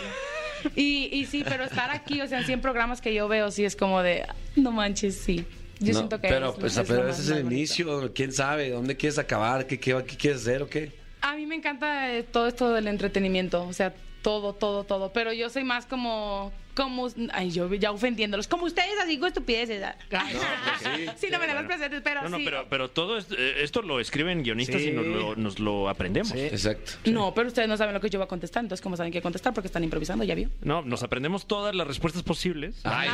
Y, 0.75 1.11
y 1.13 1.27
sí, 1.27 1.45
pero 1.47 1.65
estar 1.65 1.91
aquí, 1.91 2.21
o 2.21 2.27
sea, 2.27 2.39
en 2.39 2.47
100 2.47 2.61
programas 2.61 3.01
que 3.01 3.13
yo 3.13 3.29
veo, 3.29 3.51
sí 3.51 3.65
es 3.65 3.77
como 3.77 4.03
de, 4.03 4.25
no 4.57 4.73
manches, 4.73 5.17
sí. 5.17 5.45
Yo 5.81 5.93
No, 5.93 5.99
siento 5.99 6.21
que 6.21 6.29
pero, 6.29 6.51
es- 6.51 6.57
pues, 6.59 6.77
es 6.77 6.89
pero 6.89 7.09
ese 7.09 7.21
es 7.23 7.29
el 7.29 7.43
bonito. 7.43 7.55
inicio. 7.57 8.13
¿Quién 8.15 8.33
sabe? 8.33 8.71
¿Dónde 8.71 8.97
quieres 8.97 9.19
acabar? 9.19 9.67
¿Qué, 9.67 9.79
qué, 9.79 9.95
qué 10.07 10.17
quieres 10.17 10.41
hacer 10.43 10.63
o 10.63 10.69
qué? 10.69 10.93
A 11.25 11.37
mí 11.37 11.47
me 11.47 11.55
encanta 11.55 12.13
eh, 12.13 12.23
todo 12.23 12.47
esto 12.47 12.71
del 12.75 12.87
entretenimiento, 12.87 13.67
o 13.67 13.73
sea, 13.73 13.95
todo, 14.25 14.55
todo, 14.55 14.85
todo. 14.85 15.13
Pero 15.13 15.35
yo 15.35 15.51
soy 15.51 15.65
más 15.65 15.85
como, 15.85 16.51
como, 16.75 17.09
ay, 17.33 17.51
yo 17.51 17.73
ya 17.75 17.93
ofendiéndolos, 17.93 18.49
como 18.49 18.65
ustedes 18.65 18.95
así 19.03 19.19
con 19.19 19.29
estupideces. 19.29 19.83
ah. 19.85 19.95
sí, 21.17 21.27
no 21.31 21.39
me 21.39 21.47
dan 21.47 21.57
los 21.57 21.67
presentes, 21.67 22.01
pero 22.03 22.23
No, 22.23 22.31
no, 22.31 22.39
sí. 22.39 22.45
pero, 22.47 22.67
pero 22.71 22.89
todo 22.91 23.19
es- 23.19 23.27
eh, 23.37 23.57
esto 23.63 23.83
lo 23.83 24.01
escriben 24.01 24.43
guionistas 24.43 24.81
Sí. 24.81 24.89
y 24.89 24.93
nos 24.93 25.05
lo, 25.07 25.37
nos 25.37 25.59
lo 25.61 25.91
aprendemos. 25.91 26.33
Exacto. 26.35 26.93
No, 27.05 27.35
pero 27.35 27.49
ustedes 27.49 27.69
no 27.69 27.77
saben 27.77 27.93
lo 27.93 28.01
que 28.01 28.09
yo 28.09 28.19
voy 28.19 28.25
a 28.25 28.29
contestar, 28.29 28.65
entonces 28.65 28.83
¿cómo 28.83 28.97
saben 28.97 29.13
qué 29.13 29.21
contestar? 29.21 29.53
Porque 29.53 29.67
están 29.67 29.85
improvisando, 29.85 30.25
¿ya 30.25 30.35
vio? 30.35 30.49
No, 30.63 30.81
nos 30.81 31.03
aprendemos 31.03 31.47
todas 31.47 31.75
las 31.75 31.87
respuestas 31.87 32.23
posibles. 32.23 32.81
Ay, 32.85 33.11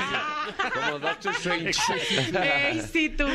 como 0.72 0.98
Doctor 1.00 1.32
Strange. 1.34 1.72
Ey, 2.70 2.80
sí, 2.92 3.08
tú. 3.10 3.26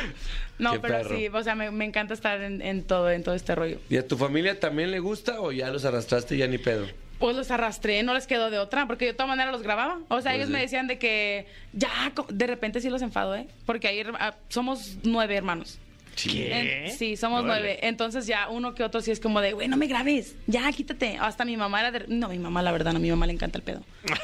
No, 0.57 0.71
Qué 0.71 0.79
pero 0.79 0.97
perro. 0.99 1.17
sí, 1.17 1.27
o 1.27 1.43
sea, 1.43 1.53
me, 1.55 1.69
me 1.71 1.83
encanta 1.83 2.13
estar 2.13 2.39
en, 2.41 2.61
en 2.61 2.83
todo, 2.85 3.11
en 3.11 3.21
todo 3.23 3.35
este 3.35 3.53
rollo. 3.53 3.77
¿Y 3.89 3.97
a 3.97 4.07
tu 4.07 4.15
familia 4.17 4.57
también 4.57 4.89
le 4.91 4.99
gusta 4.99 5.41
o 5.41 5.51
ya 5.51 5.69
los 5.69 5.83
arrastraste 5.83 6.35
y 6.35 6.37
ya 6.37 6.47
ni 6.47 6.57
pedo? 6.57 6.87
Pues 7.19 7.35
los 7.35 7.49
arrastré, 7.51 8.03
no 8.03 8.13
les 8.13 8.27
quedó 8.27 8.49
de 8.49 8.59
otra, 8.59 8.87
porque 8.87 9.05
yo 9.05 9.11
de 9.11 9.15
todas 9.15 9.29
maneras 9.29 9.51
los 9.53 9.63
grababa. 9.63 9.99
O 10.09 10.21
sea, 10.21 10.31
Pues 10.31 10.35
ellos 10.35 10.47
sí. 10.47 10.53
me 10.53 10.59
decían 10.59 10.87
de 10.87 10.97
que 10.97 11.47
ya, 11.73 12.11
de 12.29 12.47
repente 12.47 12.81
sí 12.81 12.89
los 12.89 13.01
enfado, 13.01 13.35
¿eh? 13.35 13.47
Porque 13.65 13.87
ahí 13.87 14.03
ah, 14.19 14.35
somos 14.49 14.97
nueve 15.03 15.35
hermanos. 15.35 15.79
¿Qué? 16.21 16.85
En- 16.85 16.91
sí, 16.91 17.17
somos 17.17 17.43
nueve. 17.43 17.79
Entonces 17.85 18.25
ya 18.25 18.47
uno 18.47 18.73
que 18.73 18.83
otro 18.85 19.01
sí 19.01 19.11
es 19.11 19.19
como 19.19 19.41
de, 19.41 19.51
güey, 19.51 19.67
no 19.67 19.75
me 19.75 19.87
grabes, 19.87 20.35
ya, 20.47 20.71
quítate. 20.71 21.17
Hasta 21.19 21.43
mi 21.43 21.57
mamá 21.57 21.81
era 21.81 21.91
de... 21.91 22.05
No, 22.07 22.29
mi 22.29 22.39
mamá, 22.39 22.61
la 22.61 22.71
verdad, 22.71 22.93
no, 22.93 22.97
a 22.97 23.01
mi 23.01 23.09
mamá 23.09 23.27
le 23.27 23.33
encanta 23.33 23.57
el 23.57 23.63
pedo. 23.63 23.81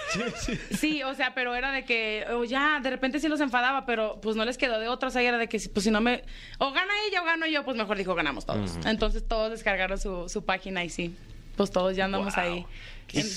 Sí, 0.78 1.04
o 1.04 1.14
sea, 1.16 1.34
pero 1.34 1.54
era 1.56 1.72
de 1.72 1.84
que, 1.86 2.26
o 2.34 2.44
ya, 2.44 2.80
de 2.82 2.90
repente 2.90 3.20
sí 3.20 3.28
los 3.28 3.42
enfadaba, 3.42 3.86
pero 3.86 4.20
pues 4.22 4.36
no 4.36 4.46
les 4.46 4.58
quedó 4.58 4.80
de 4.80 4.88
otra. 4.88 5.10
O 5.10 5.12
sea, 5.12 5.22
era 5.22 5.38
de 5.38 5.48
que, 5.50 5.60
pues 5.74 5.84
si 5.84 5.92
no 5.92 6.00
me... 6.02 6.24
O 6.60 6.72
gana 6.72 6.94
ella 7.10 7.22
o 7.22 7.26
gano 7.26 7.46
yo, 7.46 7.64
pues 7.66 7.76
mejor 7.78 7.98
dijo, 7.98 8.16
ganamos 8.16 8.46
todos. 8.46 8.78
Entonces 8.86 9.28
todos 9.28 9.52
descargaron 9.52 9.98
su, 9.98 10.30
su 10.30 10.46
página 10.46 10.84
y 10.86 10.90
sí, 10.90 11.14
pues 11.56 11.72
todos 11.72 11.96
ya 11.96 12.06
andamos 12.06 12.36
Wow. 12.36 12.44
ahí. 12.44 12.66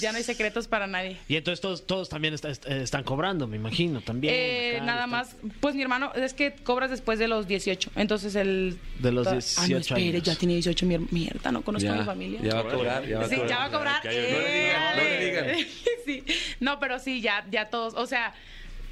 Ya 0.00 0.12
no 0.12 0.18
hay 0.18 0.23
secretos 0.23 0.68
para 0.68 0.87
nadie. 0.87 1.16
Y 1.26 1.35
entonces 1.35 1.61
todos, 1.61 1.85
todos 1.85 2.09
también 2.09 2.33
está- 2.33 2.49
est- 2.49 2.64
eh, 2.66 2.80
están 2.85 3.02
cobrando, 3.02 3.49
me 3.49 3.56
imagino, 3.56 4.00
también. 4.02 4.33
Eh, 4.33 4.73
acá, 4.76 4.85
nada 4.85 4.99
están- 5.06 5.11
más, 5.11 5.37
pues 5.59 5.75
mi 5.75 5.83
hermano, 5.83 6.12
es 6.14 6.33
que 6.33 6.54
cobras 6.54 6.90
después 6.90 7.18
de 7.18 7.26
los 7.26 7.49
18. 7.49 7.90
Entonces 7.97 8.37
el. 8.37 8.78
De 9.00 9.11
los 9.11 9.26
Ah, 9.26 9.30
no, 9.33 9.37
18 9.38 9.78
espere, 9.97 10.09
años. 10.11 10.23
ya 10.23 10.37
tiene 10.37 10.54
18. 10.54 10.87
mier- 10.87 11.11
Mierda, 11.11 11.50
no 11.50 11.62
conozco 11.62 11.90
a 11.90 11.97
mi 11.97 12.04
familia. 12.04 12.38
Ya 12.40 12.54
va 12.54 12.61
a 12.71 12.73
cobrar, 12.73 13.04
ya 13.04 13.18
va 13.18 13.25
a 13.25 13.28
Sí, 13.28 13.35
cobrar. 13.35 13.50
ya 13.50 13.59
va 13.59 13.64
a 13.64 13.71
cobrar. 13.73 14.02
Ya, 14.04 14.11
no 14.12 14.16
le 14.38 14.54
digan, 14.54 14.97
no 14.97 15.02
le 15.02 15.25
digan. 15.26 15.44
Eh, 15.50 15.66
sí. 16.04 16.25
No, 16.61 16.78
pero 16.78 17.00
sí, 17.00 17.21
ya, 17.21 17.44
ya 17.50 17.64
todos. 17.68 17.94
O 17.94 18.06
sea, 18.06 18.33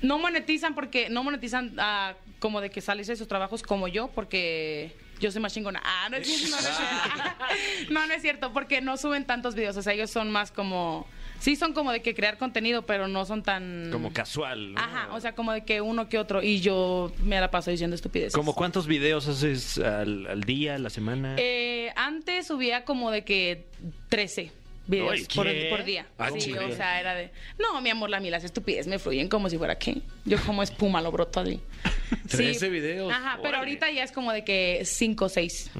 no 0.00 0.18
monetizan 0.18 0.74
porque 0.74 1.08
no 1.10 1.22
monetizan 1.22 1.74
ah, 1.78 2.14
como 2.40 2.60
de 2.60 2.70
que 2.70 2.80
sales 2.80 3.06
de 3.06 3.14
sus 3.14 3.28
trabajos 3.28 3.62
como 3.62 3.86
yo, 3.86 4.08
porque 4.16 4.90
yo 5.22 5.30
soy 5.30 5.40
más 5.40 5.54
chingona. 5.54 5.80
Ah, 5.84 6.08
no 6.10 6.16
es 6.16 6.26
cierto. 6.26 6.56
No, 6.56 6.60
no 6.60 6.68
es 6.68 6.76
cierto. 6.76 7.32
No, 7.90 8.06
no 8.06 8.14
es 8.14 8.22
cierto, 8.22 8.52
porque 8.52 8.80
no 8.80 8.96
suben 8.96 9.24
tantos 9.24 9.54
videos. 9.54 9.76
O 9.76 9.82
sea, 9.82 9.92
ellos 9.92 10.10
son 10.10 10.30
más 10.30 10.50
como. 10.50 11.06
Sí, 11.38 11.56
son 11.56 11.72
como 11.72 11.90
de 11.90 12.02
que 12.02 12.14
crear 12.14 12.38
contenido, 12.38 12.82
pero 12.82 13.08
no 13.08 13.24
son 13.24 13.42
tan. 13.42 13.90
Como 13.90 14.12
casual. 14.12 14.74
¿no? 14.74 14.80
Ajá, 14.80 15.08
o 15.12 15.20
sea, 15.20 15.34
como 15.34 15.52
de 15.52 15.64
que 15.64 15.80
uno 15.80 16.08
que 16.08 16.18
otro. 16.18 16.42
Y 16.42 16.60
yo 16.60 17.12
me 17.22 17.40
la 17.40 17.50
paso 17.50 17.70
diciendo 17.70 17.94
estupideces. 17.94 18.34
¿Como 18.34 18.54
cuántos 18.54 18.86
videos 18.86 19.28
haces 19.28 19.78
al, 19.78 20.26
al 20.26 20.42
día, 20.42 20.74
a 20.74 20.78
la 20.78 20.90
semana? 20.90 21.36
Eh, 21.38 21.92
antes 21.96 22.48
subía 22.48 22.84
como 22.84 23.10
de 23.10 23.24
que 23.24 23.66
13 24.08 24.52
videos 24.86 25.28
por, 25.34 25.84
día. 25.84 26.06
Ah, 26.18 26.30
sí, 26.36 26.52
o 26.52 26.74
sea, 26.74 27.00
era 27.00 27.14
de... 27.14 27.30
No, 27.58 27.80
mi 27.80 27.90
amor, 27.90 28.10
la 28.10 28.20
mí 28.20 28.30
las 28.30 28.44
estupidez 28.44 28.86
me 28.86 28.98
fluyen 28.98 29.28
como 29.28 29.48
si 29.48 29.58
fuera 29.58 29.76
qué. 29.76 30.02
Yo 30.24 30.38
como 30.44 30.62
espuma 30.62 31.00
lo 31.00 31.12
broto 31.12 31.40
así. 31.40 31.60
13 32.28 32.68
videos. 32.68 33.12
Ajá, 33.12 33.38
pero 33.42 33.58
ahorita 33.58 33.90
ya 33.90 34.02
es 34.02 34.12
como 34.12 34.32
de 34.32 34.44
que 34.44 34.82
5 34.84 35.24
o 35.24 35.28
6. 35.28 35.70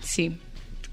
Sí. 0.00 0.38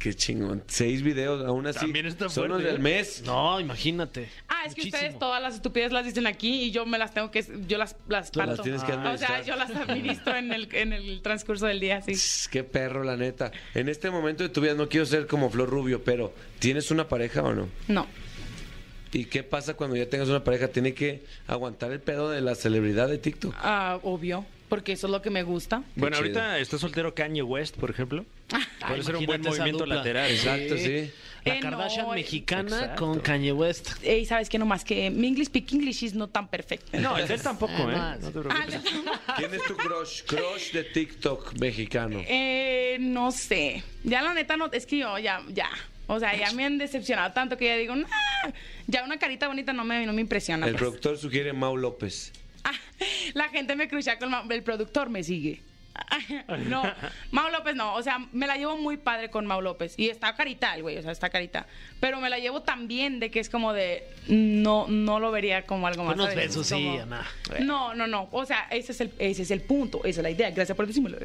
Qué 0.03 0.13
chingón. 0.13 0.62
Seis 0.67 1.01
videos, 1.01 1.45
aún 1.48 1.65
así. 1.65 1.79
También 1.79 2.05
está 2.07 2.27
Son 2.27 2.50
los 2.50 2.62
del 2.62 2.75
¿eh? 2.75 2.79
mes. 2.79 3.24
No, 3.25 3.57
imagínate. 3.62 4.27
Ah, 4.50 4.63
es 4.65 4.75
que 4.75 4.81
Muchísimo. 4.81 4.98
ustedes 4.98 5.17
todas 5.17 5.41
las 5.41 5.55
estupidez 5.55 5.93
las 5.93 6.03
dicen 6.03 6.27
aquí 6.27 6.63
y 6.63 6.72
yo 6.72 6.86
me 6.86 6.98
las 6.98 7.13
tengo 7.13 7.31
que... 7.31 7.41
Yo 7.69 7.77
las, 7.77 7.95
las 8.10 8.29
Tú 8.29 8.39
las 8.39 8.48
parto. 8.50 8.63
tienes 8.63 8.83
que 8.83 8.91
o 8.91 8.95
sea, 8.95 9.38
administrar. 9.38 9.45
yo 9.45 9.55
las 9.55 9.72
administro 9.74 10.36
en 10.36 10.51
el, 10.51 10.67
en 10.75 10.91
el 10.91 11.22
transcurso 11.22 11.67
del 11.67 11.79
día, 11.79 12.01
sí. 12.01 12.12
Tss, 12.12 12.50
Qué 12.50 12.65
perro, 12.65 13.05
la 13.05 13.15
neta. 13.15 13.53
En 13.75 13.88
este 13.88 14.12
momento 14.12 14.43
de 14.43 14.50
tu 14.50 14.60
vida 14.60 14.74
no 14.74 14.89
quiero 14.89 15.05
ser 15.05 15.25
como 15.25 15.50
Flor 15.50 15.69
Rubio, 15.69 16.03
pero 16.03 16.33
¿tienes 16.60 16.91
una 16.91 17.07
pareja 17.07 17.41
o 17.41 17.53
no? 17.53 17.69
No. 17.88 18.05
¿Y 19.13 19.24
qué 19.25 19.43
pasa 19.43 19.75
cuando 19.75 19.95
ya 19.95 20.10
tengas 20.10 20.27
una 20.27 20.43
pareja? 20.43 20.67
¿Tiene 20.67 20.93
que 20.93 21.24
aguantar 21.48 21.93
el 21.93 22.01
pedo 22.01 22.29
de 22.29 22.41
la 22.41 22.55
celebridad 22.55 23.07
de 23.07 23.19
TikTok? 23.19 23.53
Ah, 23.57 24.00
obvio, 24.03 24.45
porque 24.74 24.94
eso 24.94 25.06
es 25.06 25.12
lo 25.12 25.22
que 25.22 25.30
me 25.30 25.44
gusta. 25.44 25.84
bueno, 25.96 26.18
chido. 26.18 26.39
ahorita 26.39 26.58
está 26.58 26.80
soltero 26.80 27.13
Kanye 27.13 27.44
West, 27.44 27.75
por 27.77 27.92
ejemplo. 27.92 28.25
Puede 28.88 29.03
ser 29.03 29.18
un 29.18 29.25
buen 29.27 29.42
movimiento 29.42 29.79
dupla. 29.79 29.96
lateral. 29.98 30.31
Exacto, 30.31 30.77
sí. 30.77 31.12
La 31.46 31.53
Eh, 31.55 31.59
no, 31.62 31.70
Kardashian 31.70 32.05
eh, 32.07 32.16
mexicana 32.16 32.75
exacto. 32.79 33.05
con 33.05 33.20
Kanye 33.20 33.51
West. 33.51 33.92
Ey, 34.01 34.25
¿sabes 34.25 34.50
qué? 34.50 34.57
Nomás 34.57 34.83
que 34.83 35.12
mi 35.12 35.27
English 35.27 35.48
speak 35.48 35.74
English 35.74 36.01
is 36.03 36.14
no 36.16 36.27
tan 36.27 36.48
perfecto. 36.48 36.98
No, 37.00 37.18
el 37.18 37.27
de 37.27 37.33
él 37.36 37.42
tampoco, 37.42 37.74
¿eh? 37.92 37.96
No 38.22 38.31
te 38.31 38.40
Ah, 38.50 38.66
preocupes. 38.66 38.81
¿Quién 39.38 39.53
es 39.53 39.64
tu 39.66 39.75
crush? 39.75 40.24
Crush 40.25 40.72
de 40.72 40.83
TikTok 40.86 41.53
mexicano. 41.59 42.20
eh, 42.27 42.98
no 43.00 43.31
sé. 43.31 43.83
Ya 44.03 44.22
la 44.24 44.33
neta 44.33 44.57
no, 44.57 44.72
es 44.72 44.86
que 44.88 44.98
yo 45.00 45.20
ya, 45.20 45.42
ya. 45.50 45.70
O 46.07 46.20
sea, 46.20 46.36
ya 46.36 46.51
me 46.53 46.66
han 46.66 46.77
decepcionado 46.79 47.31
tanto 47.33 47.57
que 47.57 47.66
ya 47.66 47.75
digo, 47.77 47.96
"Nah, 47.96 48.07
ya 48.88 49.03
una 49.03 49.18
carita 49.20 49.48
bonita 49.48 49.72
no 49.74 49.83
me, 49.86 50.05
no 50.05 50.14
me 50.14 50.22
impresiona. 50.22 50.66
El 50.66 50.74
pues". 50.74 50.81
productor 50.81 51.18
sugiere 51.18 51.53
Mau 51.53 51.77
López. 51.77 52.31
La 53.33 53.50
gente 53.50 53.75
me 53.75 53.87
cruza 53.87 54.18
con 54.18 54.33
el 54.51 54.63
productor 54.63 55.09
me 55.09 55.24
sigue. 55.24 55.61
No, 56.70 56.83
Mau 57.31 57.50
López 57.51 57.75
no, 57.75 57.94
o 57.94 58.01
sea, 58.01 58.20
me 58.31 58.48
la 58.48 58.57
llevo 58.57 58.77
muy 58.77 58.98
padre 58.98 59.29
con 59.29 59.46
Mau 59.46 59.61
López 59.61 59.94
y 59.98 60.09
está 60.09 60.35
carita 60.35 60.75
el 60.75 60.81
güey, 60.81 60.98
o 60.98 61.01
sea, 61.01 61.11
está 61.11 61.29
carita, 61.29 61.68
pero 62.00 62.20
me 62.20 62.29
la 62.29 62.39
llevo 62.39 62.61
tan 62.61 62.87
bien 62.87 63.20
de 63.20 63.29
que 63.29 63.39
es 63.39 63.50
como 63.50 63.74
de 63.74 64.03
no 64.27 64.87
no 64.87 65.20
lo 65.20 65.31
vería 65.31 65.66
como 65.66 65.87
algo 65.87 66.03
más. 66.03 66.16
Unos 66.16 66.35
besos, 66.35 66.68
sí, 66.68 66.98
Ana. 66.98 67.25
No, 67.61 67.94
no, 67.94 68.07
no, 68.07 68.27
o 68.31 68.46
sea, 68.46 68.68
ese 68.72 68.92
es 68.92 69.01
el 69.01 69.11
ese 69.20 69.44
es 69.44 69.51
el 69.51 69.61
punto, 69.61 70.00
esa 70.00 70.22
es 70.22 70.24
la 70.24 70.31
idea, 70.31 70.50
gracias 70.51 70.75
por 70.75 70.87
decírmelo. 70.87 71.18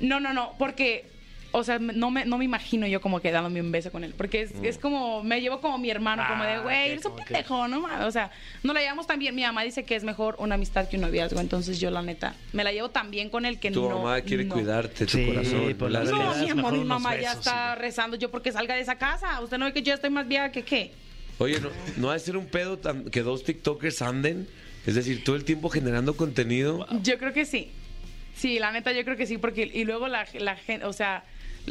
No, 0.00 0.18
no, 0.18 0.32
no, 0.32 0.54
porque 0.58 1.17
o 1.50 1.64
sea, 1.64 1.78
no 1.78 2.10
me, 2.10 2.24
no 2.26 2.36
me 2.36 2.44
imagino 2.44 2.86
yo 2.86 3.00
como 3.00 3.20
que 3.20 3.30
dándome 3.32 3.60
un 3.60 3.72
beso 3.72 3.90
con 3.90 4.04
él. 4.04 4.14
Porque 4.16 4.42
es, 4.42 4.52
es 4.62 4.76
como, 4.78 5.22
me 5.24 5.40
llevo 5.40 5.60
como 5.60 5.78
mi 5.78 5.90
hermano, 5.90 6.22
como 6.28 6.44
de, 6.44 6.50
Ah, 6.52 6.60
güey, 6.60 6.90
eres 6.90 7.04
un 7.06 7.16
que- 7.16 7.22
pendejo, 7.24 7.68
¿no? 7.68 7.86
O 8.06 8.10
sea, 8.10 8.30
no 8.62 8.72
la 8.74 8.80
llevamos 8.80 9.06
tan 9.06 9.18
bien. 9.18 9.34
Mi 9.34 9.42
mamá 9.42 9.62
dice 9.62 9.84
que 9.84 9.96
es 9.96 10.04
mejor 10.04 10.36
una 10.38 10.56
amistad 10.56 10.88
que 10.88 10.96
un 10.96 11.02
noviazgo. 11.02 11.40
Entonces 11.40 11.80
yo, 11.80 11.90
la 11.90 12.02
neta, 12.02 12.34
me 12.52 12.64
la 12.64 12.72
llevo 12.72 12.90
tan 12.90 13.10
bien 13.10 13.30
con 13.30 13.46
él 13.46 13.58
que 13.58 13.70
Tu 13.70 13.80
no. 13.88 13.96
mamá 13.98 14.20
quiere 14.20 14.44
no. 14.44 14.54
cuidarte, 14.54 15.06
tu 15.06 15.16
Sí, 15.18 15.26
corazón. 15.26 15.74
por 15.78 15.90
la 15.90 16.04
No, 16.04 16.10
realidad 16.10 16.36
mi 16.42 16.50
amor, 16.50 16.72
mi 16.74 16.84
mamá 16.84 17.16
ya 17.16 17.32
está 17.32 17.74
rezando 17.76 18.16
yo 18.16 18.30
porque 18.30 18.52
salga 18.52 18.74
de 18.74 18.82
esa 18.82 18.96
casa. 18.98 19.40
¿Usted 19.40 19.56
no 19.58 19.64
ve 19.64 19.72
que 19.72 19.82
yo 19.82 19.94
estoy 19.94 20.10
más 20.10 20.28
vieja 20.28 20.52
que 20.52 20.62
qué? 20.64 20.92
Oye, 21.38 21.60
¿no, 21.60 21.70
no 21.96 22.10
ha 22.10 22.14
de 22.14 22.20
ser 22.20 22.36
un 22.36 22.46
pedo 22.46 22.78
tan- 22.78 23.04
que 23.10 23.22
dos 23.22 23.44
TikTokers 23.44 24.02
anden? 24.02 24.48
Es 24.86 24.94
decir, 24.96 25.22
todo 25.24 25.36
el 25.36 25.44
tiempo 25.44 25.70
generando 25.70 26.16
contenido. 26.16 26.86
Yo 27.02 27.16
creo 27.18 27.32
que 27.32 27.44
sí. 27.44 27.70
Sí, 28.34 28.58
la 28.58 28.70
neta, 28.70 28.92
yo 28.92 29.04
creo 29.04 29.16
que 29.16 29.26
sí, 29.26 29.36
porque 29.38 29.68
y 29.72 29.84
luego 29.84 30.06
la, 30.08 30.26
la 30.34 30.54
gente, 30.56 30.86
o 30.86 30.92
sea, 30.92 31.24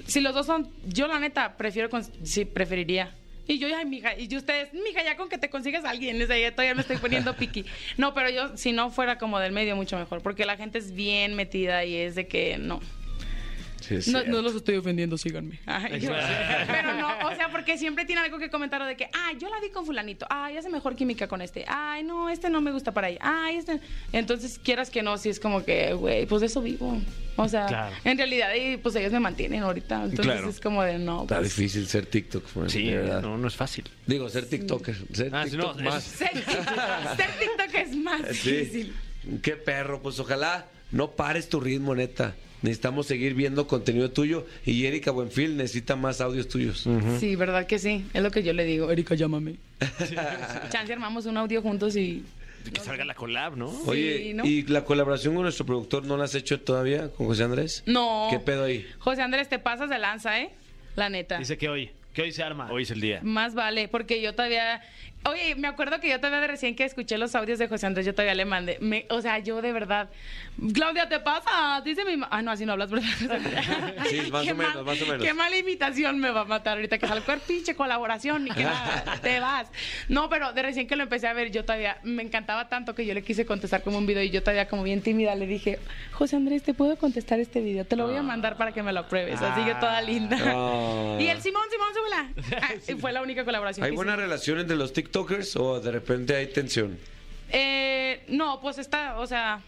si 0.06 0.22
los 0.22 0.34
dos 0.34 0.46
son, 0.46 0.70
yo 0.86 1.08
la 1.08 1.20
neta 1.20 1.58
prefiero, 1.58 1.90
con, 1.90 2.04
sí, 2.04 2.46
preferiría. 2.46 3.14
Y 3.48 3.60
yo, 3.60 3.68
ay, 3.76 3.86
mija, 3.86 4.18
y 4.20 4.36
ustedes, 4.36 4.74
mija, 4.74 5.04
ya 5.04 5.16
con 5.16 5.30
que 5.30 5.38
te 5.38 5.50
consigas 5.50 5.86
a 5.86 5.92
alguien, 5.92 6.26
sea, 6.28 6.38
ya 6.38 6.52
todavía 6.52 6.76
me 6.76 6.82
estoy 6.82 6.98
poniendo 6.98 7.34
piqui. 7.36 7.66
No, 7.96 8.14
pero 8.14 8.30
yo, 8.30 8.58
si 8.58 8.74
no 8.74 8.90
fuera 8.92 9.18
como 9.18 9.40
del 9.40 9.54
medio, 9.54 9.76
mucho 9.76 9.98
mejor, 9.98 10.22
porque 10.22 10.46
la 10.46 10.58
gente 10.58 10.80
es 10.80 10.94
bien 10.94 11.34
metida 11.36 11.86
y 11.86 11.96
es 11.96 12.16
de 12.16 12.28
que 12.28 12.58
no. 12.58 12.82
Sí, 13.80 14.12
No, 14.12 14.24
los 14.42 14.56
estoy 14.56 14.76
ofendiendo, 14.78 15.18
síganme. 15.18 15.60
Ay, 15.66 16.00
yo- 16.00 16.12
pero 16.68 16.94
no, 16.96 17.08
o 17.30 17.36
sea, 17.36 17.50
porque 17.52 17.78
siempre 17.78 18.06
tiene 18.06 18.22
algo 18.22 18.38
que 18.40 18.50
comentar 18.50 18.86
de 18.86 18.96
que, 18.98 19.10
ay, 19.14 19.38
yo 19.40 19.50
la 19.50 19.60
vi 19.60 19.70
con 19.70 19.86
fulanito, 19.86 20.26
ay, 20.30 20.58
hace 20.58 20.70
mejor 20.70 20.96
química 20.96 21.28
con 21.28 21.42
este, 21.42 21.66
ay, 21.68 22.04
no, 22.04 22.30
este 22.30 22.50
no 22.50 22.62
me 22.62 22.72
gusta 22.72 22.94
para 22.94 23.08
ahí, 23.08 23.18
ay, 23.22 23.58
este. 23.58 23.80
Entonces, 24.12 24.60
quieras 24.64 24.90
que 24.90 25.02
no, 25.04 25.18
si 25.18 25.30
es 25.30 25.40
como 25.40 25.64
que, 25.64 25.94
güey, 25.94 26.26
pues 26.26 26.42
de 26.42 26.48
eso 26.48 26.62
vivo. 26.62 27.02
O 27.40 27.48
sea, 27.48 27.68
Claro. 27.68 27.96
en 28.04 28.18
realidad, 28.18 28.50
y, 28.56 28.78
pues 28.78 28.96
ellos 28.96 29.12
me 29.12 29.20
mantienen 29.20 29.62
ahorita. 29.62 29.96
Entonces 30.06 30.26
Claro. 30.26 30.50
es 30.50 30.60
como 30.60 30.82
de 30.84 30.98
no. 30.98 31.22
Está 31.22 31.38
pues, 31.38 31.56
difícil 31.56 31.88
ser 31.88 32.08
TikTok. 32.08 32.44
pues, 32.52 32.72
Sí, 32.72 32.86
de 32.88 32.98
verdad. 32.98 33.22
no, 33.22 33.38
no 33.38 33.48
es 33.48 33.56
fácil. 33.56 33.84
Digo, 34.08 34.28
ser 34.30 34.48
TikToker. 34.50 34.96
Ser 35.14 35.30
Ah, 35.36 35.46
no, 35.46 35.50
TikTok 35.52 35.78
es- 35.78 35.84
más. 35.84 36.04
Ser, 36.04 36.32
ser 36.44 37.30
TikTok 37.40 37.76
es 37.76 37.96
más 37.96 38.28
difícil. 38.28 38.96
Sí. 39.24 39.40
Qué 39.44 39.52
perro. 39.56 40.02
Pues 40.02 40.20
ojalá 40.20 40.66
no 40.92 41.12
pares 41.12 41.48
tu 41.48 41.60
ritmo, 41.60 41.94
neta. 41.94 42.34
Necesitamos 42.62 43.06
seguir 43.06 43.34
viendo 43.34 43.68
contenido 43.68 44.12
tuyo. 44.12 44.46
Y 44.66 44.86
Erika 44.86 45.12
Buenfil 45.12 45.58
necesita 45.58 45.96
más 45.96 46.22
audios 46.22 46.48
tuyos. 46.48 46.88
Sí, 47.20 47.36
verdad 47.36 47.68
que 47.68 47.80
sí. 47.80 48.06
Es 48.14 48.24
lo 48.24 48.32
que 48.32 48.44
yo 48.44 48.54
le 48.54 48.66
digo. 48.66 48.92
Erika, 48.92 49.16
llámame. 49.16 49.56
Chance 50.70 50.94
armamos 50.94 51.26
un 51.26 51.38
audio 51.38 51.62
juntos 51.62 51.96
y. 51.96 52.24
Que 52.74 52.82
salga 52.82 53.06
la 53.06 53.14
collab, 53.14 53.56
¿no? 53.56 53.70
Oye, 53.86 54.34
¿no? 54.34 54.46
¿y 54.46 54.64
la 54.64 54.84
colaboración 54.84 55.36
con 55.36 55.44
nuestro 55.44 55.66
productor 55.66 56.04
no 56.06 56.18
la 56.18 56.26
has 56.26 56.36
hecho 56.36 56.60
todavía 56.60 57.10
con 57.12 57.28
José 57.28 57.44
Andrés? 57.44 57.84
No. 57.86 58.28
¿Qué 58.30 58.40
pedo 58.40 58.66
ahí? 58.66 58.86
José 59.00 59.22
Andrés, 59.22 59.48
te 59.48 59.58
pasas 59.58 59.90
de 59.90 59.98
lanza, 59.98 60.42
¿eh? 60.42 60.50
La 60.98 61.10
neta. 61.10 61.38
Dice 61.38 61.58
que 61.58 61.70
hoy, 61.70 61.92
que 62.14 62.24
hoy 62.24 62.34
se 62.34 62.44
arma. 62.44 62.70
Hoy 62.70 62.84
es 62.84 62.92
el 62.92 63.00
día. 63.00 63.22
Más 63.24 63.54
vale, 63.54 63.88
porque 63.88 64.22
yo 64.22 64.34
todavía 64.34 64.82
Oye, 65.26 65.56
me 65.56 65.68
acuerdo 65.68 66.00
que 66.00 66.08
yo 66.10 66.18
todavía 66.20 66.40
de 66.40 66.48
recién 66.48 66.74
que 66.76 66.86
escuché 66.86 67.18
los 67.18 67.36
audios 67.36 67.60
de 67.60 67.68
José 67.68 67.86
Andrés, 67.86 68.06
yo 68.06 68.14
todavía 68.14 68.34
le 68.34 68.46
mandé. 68.46 68.78
Me- 68.80 69.06
o 69.10 69.22
sea, 69.22 69.40
yo 69.40 69.62
de 69.62 69.74
verdad. 69.74 70.10
Claudia, 70.74 71.10
¿te 71.10 71.20
pasa? 71.20 71.82
Dice 71.84 72.06
mi 72.06 72.16
ma- 72.16 72.30
Ah, 72.32 72.42
no, 72.42 72.50
así 72.52 72.66
no 72.66 72.72
hablas, 72.74 72.90
¿verdad? 72.90 73.08
Sí, 74.10 74.32
más 74.32 74.44
Qué 74.46 74.54
o 74.54 74.56
menos, 74.56 74.76
mal- 74.76 74.86
más 74.86 75.02
o 75.02 75.06
menos. 75.06 75.24
Qué 75.26 75.34
mala 75.34 75.58
imitación 75.58 76.20
me 76.20 76.30
va 76.32 76.42
a 76.42 76.46
matar 76.46 76.78
ahorita 76.78 76.98
que 76.98 77.08
salga 77.08 77.36
pinche 77.46 77.76
colaboración 77.76 78.48
y 78.48 78.52
que 78.52 78.64
nada, 78.64 79.20
te 79.22 79.40
vas. 79.42 79.68
No, 80.08 80.30
pero 80.30 80.54
de 80.54 80.62
recién 80.62 80.88
que 80.88 80.96
lo 80.96 81.04
empecé 81.04 81.28
a 81.28 81.34
ver, 81.34 81.52
yo 81.52 81.66
todavía 81.66 81.98
me 82.04 82.24
encantaba 82.24 82.70
tanto 82.70 82.96
que 82.96 83.06
yo 83.06 83.14
le 83.14 83.22
quise 83.22 83.46
contestar 83.46 83.84
como 83.84 83.98
un 83.98 84.08
video 84.08 84.24
y 84.24 84.30
yo 84.30 84.42
todavía 84.42 84.70
como 84.70 84.84
bien 84.84 85.02
tímida 85.02 85.36
le 85.36 85.46
dije, 85.46 85.80
José 86.14 86.38
Andrés, 86.38 86.64
¿te 86.64 86.74
puedo 86.74 86.96
contestar 86.98 87.40
este 87.42 87.60
video? 87.60 87.84
Te 87.86 87.98
lo 87.98 88.08
voy 88.08 88.16
a 88.16 88.24
mandar 88.24 88.56
para 88.56 88.72
que 88.72 88.82
me 88.82 88.94
lo 88.94 89.02
apruebes. 89.02 89.42
Así 89.42 89.66
que 89.66 89.76
toda 89.76 90.02
linda. 90.02 90.38
Ah. 90.42 91.18
Y 91.20 91.28
el 91.28 91.42
Simón, 91.42 91.64
Simón, 91.70 91.90
súbela. 91.94 92.62
Ah, 92.64 92.70
fue 93.02 93.12
la 93.12 93.22
única 93.22 93.44
colaboración 93.44 93.84
¿Hay 93.84 93.92
que 93.92 93.96
buena 93.96 94.14
hicimos. 94.14 94.30
relación 94.30 94.60
entre 94.60 94.78
los 94.78 94.94
TikTokers 95.08 95.56
o 95.56 95.80
de 95.80 95.92
repente 95.92 96.36
hay 96.36 96.48
tensión? 96.48 96.98
Eh, 97.52 98.24
no, 98.28 98.60
pues 98.60 98.78
está, 98.78 99.18
o 99.20 99.26
sea, 99.26 99.62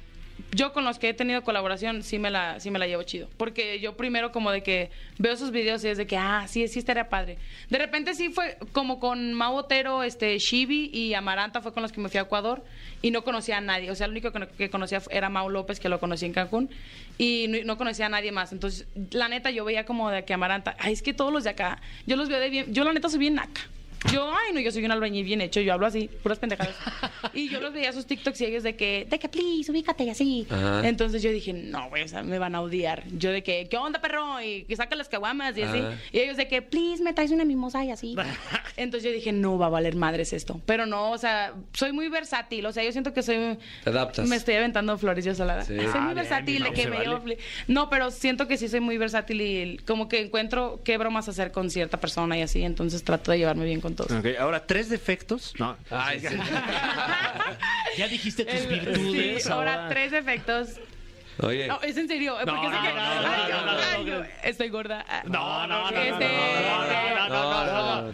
yo 0.51 0.73
con 0.73 0.83
los 0.85 0.99
que 0.99 1.09
he 1.09 1.13
tenido 1.13 1.43
colaboración 1.43 2.03
sí 2.03 2.19
me 2.19 2.29
la, 2.29 2.59
sí 2.59 2.71
me 2.71 2.79
la 2.79 2.87
llevo 2.87 3.03
chido. 3.03 3.29
Porque 3.37 3.79
yo 3.79 3.95
primero 3.95 4.31
como 4.31 4.51
de 4.51 4.63
que 4.63 4.89
veo 5.17 5.35
sus 5.37 5.51
videos 5.51 5.83
y 5.83 5.89
es 5.89 5.97
de 5.97 6.07
que, 6.07 6.17
ah, 6.17 6.45
sí, 6.47 6.67
sí 6.67 6.79
estaría 6.79 7.09
padre. 7.09 7.37
De 7.69 7.77
repente 7.77 8.13
sí 8.15 8.29
fue 8.29 8.57
como 8.71 8.99
con 8.99 9.33
Mau 9.33 9.55
Otero, 9.55 10.03
este, 10.03 10.37
Shibi 10.37 10.89
y 10.93 11.13
Amaranta 11.13 11.61
fue 11.61 11.73
con 11.73 11.83
los 11.83 11.91
que 11.91 12.01
me 12.01 12.09
fui 12.09 12.17
a 12.17 12.23
Ecuador 12.23 12.63
y 13.01 13.11
no 13.11 13.23
conocía 13.23 13.57
a 13.57 13.61
nadie. 13.61 13.91
O 13.91 13.95
sea, 13.95 14.05
el 14.05 14.11
único 14.11 14.31
que, 14.31 14.69
conocía 14.69 15.01
era 15.09 15.29
Mau 15.29 15.49
López, 15.49 15.79
que 15.79 15.89
lo 15.89 15.99
conocí 15.99 16.25
en 16.25 16.33
Cancún, 16.33 16.69
y 17.17 17.47
no, 17.47 17.57
no 17.65 17.77
conocía 17.77 18.07
a 18.07 18.09
nadie 18.09 18.31
más. 18.31 18.51
Entonces, 18.51 18.87
la 19.11 19.29
neta, 19.29 19.51
yo 19.51 19.65
veía 19.65 19.85
como 19.85 20.09
de 20.09 20.25
que 20.25 20.33
Amaranta, 20.33 20.75
ay, 20.79 20.93
es 20.93 21.01
que 21.01 21.13
todos 21.13 21.31
los 21.31 21.43
de 21.43 21.51
acá, 21.51 21.81
yo 22.07 22.15
los 22.15 22.29
veo 22.29 22.39
de 22.39 22.49
bien, 22.49 22.73
yo 22.73 22.83
la 22.83 22.93
neta 22.93 23.09
soy 23.09 23.19
bien 23.19 23.35
naca. 23.35 23.61
Yo, 24.13 24.31
ay, 24.31 24.53
no, 24.53 24.59
yo 24.61 24.71
soy 24.71 24.85
un 24.85 24.91
albañil 24.91 25.25
bien 25.25 25.41
hecho, 25.41 25.59
yo 25.59 25.73
hablo 25.73 25.85
así, 25.85 26.09
puras 26.23 26.39
pendejadas. 26.39 26.75
Y 27.33 27.49
yo 27.49 27.59
los 27.61 27.73
veía 27.73 27.91
sus 27.93 28.05
TikToks 28.07 28.41
y 28.41 28.45
ellos 28.45 28.63
de 28.63 28.75
que, 28.75 29.05
de 29.09 29.19
que, 29.19 29.29
please, 29.29 29.71
ubícate 29.71 30.03
y 30.05 30.09
así. 30.09 30.47
Ajá. 30.49 30.87
Entonces 30.87 31.21
yo 31.21 31.31
dije, 31.31 31.53
no, 31.53 31.89
güey, 31.89 32.03
o 32.03 32.07
sea, 32.07 32.23
me 32.23 32.39
van 32.39 32.55
a 32.55 32.61
odiar. 32.61 33.03
Yo 33.11 33.31
de 33.31 33.43
que, 33.43 33.67
¿qué 33.69 33.77
onda, 33.77 34.01
perro? 34.01 34.41
Y 34.41 34.63
que 34.63 34.75
saca 34.75 34.95
las 34.95 35.09
caguamas 35.09 35.55
y 35.57 35.61
así. 35.61 35.77
Ajá. 35.77 35.93
Y 36.11 36.19
ellos 36.19 36.37
de 36.37 36.47
que, 36.47 36.61
please, 36.61 37.03
me 37.03 37.13
traes 37.13 37.31
una 37.31 37.45
mimosa 37.45 37.83
y 37.85 37.91
así. 37.91 38.15
Entonces 38.77 39.09
yo 39.09 39.13
dije, 39.13 39.31
no 39.31 39.57
va 39.57 39.67
a 39.67 39.69
valer 39.69 39.95
madres 39.95 40.33
esto. 40.33 40.59
Pero 40.65 40.85
no, 40.85 41.11
o 41.11 41.17
sea, 41.17 41.53
soy 41.73 41.91
muy 41.91 42.07
versátil. 42.09 42.65
O 42.65 42.71
sea, 42.71 42.83
yo 42.83 42.91
siento 42.91 43.13
que 43.13 43.21
soy. 43.21 43.57
Te 43.83 43.89
adaptas. 43.89 44.27
Me 44.27 44.35
estoy 44.37 44.55
aventando 44.55 44.97
flores 44.97 45.23
yo 45.25 45.35
solada. 45.35 45.63
Sí. 45.63 45.75
Soy 45.75 45.85
Ah, 45.85 45.97
muy 45.97 46.13
bien, 46.13 46.15
versátil, 46.15 46.63
de 46.63 46.73
que 46.73 46.87
me 46.87 46.97
vale. 47.05 47.37
No, 47.67 47.89
pero 47.89 48.11
siento 48.11 48.47
que 48.47 48.57
sí 48.57 48.67
soy 48.69 48.79
muy 48.79 48.97
versátil 48.97 49.41
y 49.41 49.77
como 49.85 50.07
que 50.07 50.21
encuentro 50.21 50.81
qué 50.83 50.97
bromas 50.97 51.27
hacer 51.29 51.51
con 51.51 51.69
cierta 51.69 51.99
persona 51.99 52.37
y 52.37 52.41
así. 52.41 52.63
Entonces 52.63 53.03
trato 53.03 53.31
de 53.31 53.37
llevarme 53.39 53.65
bien 53.65 53.81
con 53.81 53.88
Okay, 53.97 54.35
ahora, 54.35 54.65
tres 54.65 54.89
defectos. 54.89 55.53
No. 55.59 55.77
Ya 57.97 58.07
dijiste 58.07 58.45
tus 58.45 58.67
virtudes. 58.67 59.47
Ahora, 59.47 59.87
tres 59.89 60.11
defectos. 60.11 60.79
Oye. 61.41 61.67
No, 61.67 61.79
es 61.81 61.95
en 61.95 62.07
serio. 62.07 62.35
Porque 62.43 62.67
sé 62.67 62.75
que. 64.05 64.49
Estoy 64.49 64.69
gorda. 64.69 65.05
No, 65.25 65.67
no, 65.67 65.89
no. 65.89 66.01
No, 67.29 67.29
no, 67.29 68.11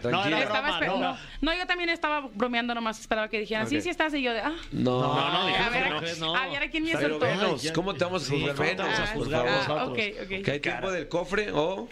no. 0.90 1.18
No, 1.42 1.54
yo 1.54 1.66
también 1.66 1.90
estaba 1.90 2.22
bromeando 2.34 2.76
nomás. 2.76 3.00
Esperaba 3.00 3.28
que 3.28 3.40
dijeran, 3.40 3.68
sí, 3.68 3.82
sí 3.82 3.90
estás. 3.90 4.14
Y 4.14 4.22
yo 4.22 4.32
de, 4.34 4.42
ah. 4.42 4.54
No, 4.72 5.02
no, 5.02 5.50
no. 6.20 6.36
A 6.36 6.48
ver, 6.48 6.64
¿a 6.64 6.70
quién 6.70 6.84
me 6.84 6.92
soltó? 6.92 7.26
¿Cómo 7.74 7.94
te 7.96 8.04
vamos 8.06 8.30
a 8.30 8.32
juzgar? 8.32 8.76
Vamos 8.78 9.00
a 9.00 9.08
juzgar 9.08 9.94
¿Qué 9.94 10.52
hay 10.52 10.60
tiempo 10.60 10.92
del 10.92 11.08
cofre 11.08 11.52
o.? 11.52 11.88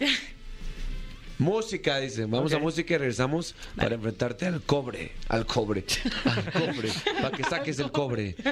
Música, 1.38 1.98
dice. 1.98 2.26
Vamos 2.26 2.52
a 2.52 2.58
música 2.58 2.94
y 2.94 2.98
regresamos 2.98 3.54
para 3.76 3.94
enfrentarte 3.94 4.46
al 4.46 4.62
cobre. 4.62 5.12
Al 5.28 5.46
cobre. 5.46 5.84
Al 6.24 6.52
cobre. 6.52 6.92
para 7.20 7.36
que 7.36 7.44
saques 7.44 7.78
el 7.78 7.90
cobre. 7.90 8.36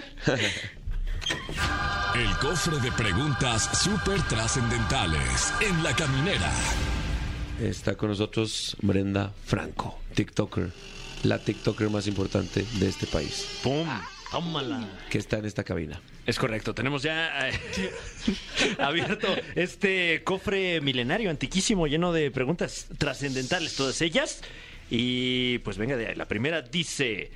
El 2.14 2.36
cofre 2.38 2.78
de 2.80 2.92
preguntas 2.92 3.70
súper 3.80 4.20
trascendentales 4.22 5.52
en 5.60 5.82
la 5.82 5.94
caminera. 5.94 6.50
Está 7.60 7.94
con 7.94 8.10
nosotros 8.10 8.76
Brenda 8.82 9.32
Franco, 9.46 9.98
TikToker. 10.14 10.72
La 11.22 11.38
TikToker 11.38 11.88
más 11.88 12.06
importante 12.08 12.66
de 12.80 12.88
este 12.88 13.06
país. 13.06 13.46
¡Pum! 13.62 13.88
Tómala. 14.30 14.88
Que 15.08 15.18
está 15.18 15.38
en 15.38 15.46
esta 15.46 15.62
cabina. 15.62 16.00
Es 16.24 16.38
correcto, 16.38 16.72
tenemos 16.72 17.02
ya 17.02 17.48
eh, 17.48 17.60
abierto 18.78 19.26
este 19.56 20.22
cofre 20.22 20.80
milenario, 20.80 21.30
antiquísimo, 21.30 21.88
lleno 21.88 22.12
de 22.12 22.30
preguntas 22.30 22.86
trascendentales, 22.96 23.74
todas 23.74 24.00
ellas. 24.02 24.42
Y 24.88 25.58
pues 25.58 25.78
venga 25.78 25.96
de 25.96 26.08
ahí. 26.08 26.14
La 26.14 26.26
primera 26.28 26.62
dice: 26.62 27.30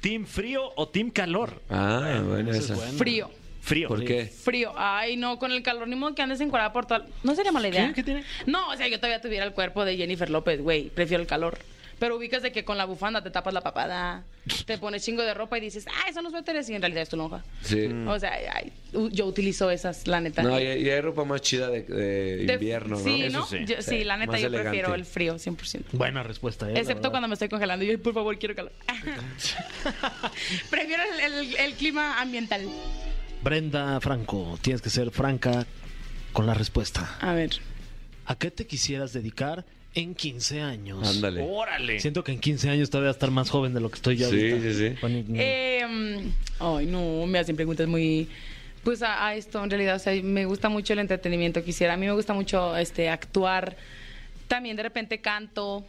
¿Team 0.00 0.24
frío 0.26 0.72
o 0.76 0.88
team 0.88 1.10
calor? 1.10 1.60
Ah, 1.68 2.22
bueno, 2.26 2.50
esa 2.50 2.58
es 2.58 2.64
esa. 2.64 2.74
buena. 2.76 2.92
Frío. 2.92 3.30
Frío. 3.60 3.88
¿Por 3.88 4.04
qué? 4.04 4.26
Frío. 4.26 4.72
Ay, 4.76 5.16
no, 5.16 5.38
con 5.38 5.50
el 5.50 5.62
calor, 5.62 5.88
ni 5.88 5.96
modo 5.96 6.14
que 6.14 6.22
andes 6.22 6.40
encuadrada 6.40 6.72
por 6.72 6.86
todo. 6.86 7.04
No 7.24 7.34
sería 7.34 7.50
mala 7.50 7.68
idea. 7.68 7.88
¿Qué? 7.88 7.94
¿Qué 7.94 8.02
tiene? 8.04 8.24
No, 8.46 8.68
o 8.68 8.76
sea, 8.76 8.86
yo 8.86 8.98
todavía 8.98 9.20
tuviera 9.20 9.44
el 9.44 9.52
cuerpo 9.52 9.84
de 9.84 9.96
Jennifer 9.96 10.30
López, 10.30 10.62
güey. 10.62 10.88
Prefiero 10.88 11.20
el 11.20 11.26
calor. 11.26 11.58
Pero 11.98 12.16
ubicas 12.16 12.42
de 12.42 12.52
que 12.52 12.62
con 12.64 12.76
la 12.76 12.84
bufanda 12.84 13.22
te 13.22 13.30
tapas 13.30 13.54
la 13.54 13.62
papada, 13.62 14.24
te 14.66 14.76
pones 14.76 15.02
chingo 15.02 15.22
de 15.22 15.32
ropa 15.32 15.56
y 15.56 15.62
dices, 15.62 15.86
ah, 15.88 16.12
son 16.12 16.24
los 16.24 16.32
suéteres 16.32 16.68
y 16.68 16.74
en 16.74 16.82
realidad 16.82 17.02
es 17.04 17.08
tu 17.08 17.16
lonja. 17.16 17.42
Sí. 17.62 17.86
O 18.06 18.18
sea, 18.18 18.32
ay, 18.52 18.70
yo 19.12 19.24
utilizo 19.24 19.70
esas, 19.70 20.06
la 20.06 20.20
neta. 20.20 20.42
No, 20.42 20.60
y, 20.60 20.64
y 20.64 20.90
hay 20.90 21.00
ropa 21.00 21.24
más 21.24 21.40
chida 21.40 21.68
de, 21.70 21.82
de 21.84 22.36
De- 22.44 22.52
invierno, 22.54 22.98
¿no? 22.98 23.02
Sí, 23.04 23.22
Eso 23.22 23.38
¿no? 23.38 23.46
sí. 23.46 23.64
Yo- 23.66 23.80
sí, 23.80 23.90
Sí, 24.00 24.04
la 24.04 24.18
neta, 24.18 24.32
más 24.32 24.40
yo 24.42 24.48
elegante. 24.48 24.70
prefiero 24.70 24.94
el 24.94 25.06
frío, 25.06 25.36
100%. 25.36 25.84
Buena 25.92 26.22
respuesta, 26.22 26.70
¿eh? 26.70 26.74
Excepto 26.76 27.10
cuando 27.10 27.28
me 27.28 27.32
estoy 27.34 27.48
congelando. 27.48 27.84
Y 27.84 27.88
yo, 27.92 28.02
por 28.02 28.12
favor, 28.12 28.38
quiero 28.38 28.54
calor. 28.54 28.72
Prefiero 30.70 31.02
el, 31.02 31.32
el- 31.32 31.56
el 31.56 31.74
clima 31.74 32.20
ambiental. 32.20 32.68
Brenda 33.42 34.00
Franco, 34.00 34.58
tienes 34.60 34.82
que 34.82 34.90
ser 34.90 35.10
franca 35.10 35.66
con 36.32 36.46
la 36.46 36.54
respuesta. 36.54 37.16
A 37.20 37.32
ver. 37.32 37.50
¿A 38.26 38.34
qué 38.36 38.50
te 38.50 38.66
quisieras 38.66 39.12
dedicar 39.12 39.64
en 39.96 40.14
15 40.14 40.60
años? 40.60 41.08
Ándale. 41.08 41.42
¡Órale! 41.42 41.98
Siento 42.00 42.22
que 42.22 42.30
en 42.32 42.38
15 42.40 42.70
años 42.70 42.90
todavía 42.90 43.08
voy 43.08 43.14
a 43.14 43.16
estar 43.16 43.30
más 43.30 43.50
joven 43.50 43.74
de 43.74 43.80
lo 43.80 43.88
que 43.90 43.96
estoy 43.96 44.16
yo 44.16 44.30
Sí, 44.30 44.50
ahorita. 44.52 44.60
sí, 44.72 44.74
sí. 44.90 44.96
Bueno, 45.00 45.24
Eh, 45.34 45.84
mm, 45.88 46.62
ay, 46.62 46.86
no, 46.86 47.26
me 47.26 47.38
hacen 47.38 47.56
preguntas 47.56 47.88
muy... 47.88 48.28
Pues 48.84 49.02
a, 49.02 49.26
a 49.26 49.34
esto, 49.34 49.64
en 49.64 49.68
realidad, 49.70 49.96
o 49.96 49.98
sea, 49.98 50.12
me 50.22 50.44
gusta 50.44 50.68
mucho 50.68 50.92
el 50.92 51.00
entretenimiento. 51.00 51.64
Quisiera, 51.64 51.94
a 51.94 51.96
mí 51.96 52.06
me 52.06 52.12
gusta 52.12 52.34
mucho 52.34 52.76
este 52.76 53.08
actuar. 53.08 53.76
También 54.46 54.76
de 54.76 54.84
repente 54.84 55.18
canto 55.20 55.84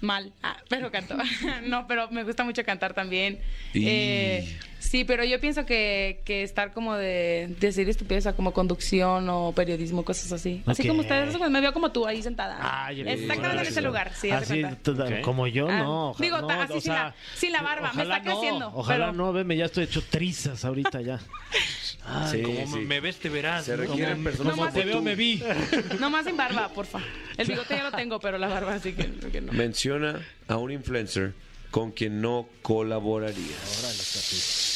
mal, 0.00 0.32
ah, 0.42 0.56
pero 0.68 0.90
canto. 0.90 1.16
no, 1.66 1.86
pero 1.86 2.10
me 2.10 2.24
gusta 2.24 2.42
mucho 2.42 2.64
cantar 2.64 2.92
también. 2.92 3.38
Y- 3.72 3.84
Eh, 3.86 4.58
sí, 4.90 5.04
pero 5.04 5.24
yo 5.24 5.40
pienso 5.40 5.64
que, 5.66 6.20
que 6.24 6.42
estar 6.42 6.72
como 6.72 6.94
de 6.94 7.54
decir 7.60 7.88
estupidez, 7.88 8.24
sea, 8.24 8.32
como 8.34 8.52
conducción 8.52 9.28
o 9.28 9.52
periodismo, 9.52 10.04
cosas 10.04 10.32
así. 10.32 10.62
Así 10.66 10.82
Ok. 10.82 10.88
como 10.88 11.00
ustedes, 11.00 11.38
me 11.50 11.60
veo 11.60 11.72
como 11.72 11.90
tú 11.92 12.06
ahí 12.06 12.22
sentada. 12.22 12.58
Ay, 12.60 13.00
Exactamente 13.00 13.62
en 13.62 13.66
ese 13.68 13.82
lugar, 13.82 14.12
sí, 14.14 14.30
Así 14.30 14.60
cuenta. 14.60 14.94
t- 14.94 15.14
Ok. 15.16 15.20
como 15.22 15.46
yo, 15.46 15.68
Ah, 15.68 15.78
no. 15.78 16.10
oja- 16.10 16.22
digo, 16.22 16.40
no, 16.40 16.50
así 16.50 16.72
o 16.74 16.80
sin 16.80 16.92
la- 16.92 17.14
sin 17.36 17.52
la 17.52 17.62
barba, 17.62 17.92
me 17.94 18.02
ojalá 18.02 18.16
está 18.18 18.30
creciendo, 18.30 18.60
No, 18.70 18.76
ojalá 18.76 19.06
pero- 19.06 19.16
no, 19.16 19.32
veme, 19.32 19.56
ya 19.56 19.66
estoy 19.66 19.84
hecho 19.84 20.02
trizas 20.02 20.64
ahorita 20.64 21.00
ya. 21.00 21.20
Ay, 22.06 22.38
Sí, 22.38 22.42
Como 22.42 22.66
sí. 22.76 22.80
me 22.80 23.00
ves, 23.00 23.16
te 23.16 23.30
verás. 23.30 23.64
Se 23.64 23.76
requieren 23.76 24.14
Como- 24.16 24.24
personas 24.24 24.54
como 24.56 24.70
te 24.70 24.84
veo, 24.84 25.00
me 25.00 25.14
vi. 25.14 25.42
No 26.00 26.10
más 26.10 26.26
sin 26.26 26.36
barba, 26.36 26.68
porfa. 26.68 27.00
El 27.38 27.46
bigote 27.48 27.74
ya 27.76 27.84
lo 27.84 27.92
tengo, 27.96 28.20
pero 28.20 28.36
la 28.36 28.46
barba 28.48 28.78
sí 28.78 28.92
que, 28.92 29.10
que 29.32 29.40
no. 29.40 29.52
Menciona 29.52 30.20
a 30.46 30.56
un 30.58 30.70
influencer 30.70 31.32
con 31.70 31.92
quien 31.92 32.20
no 32.20 32.46
colaborarías. 32.62 34.73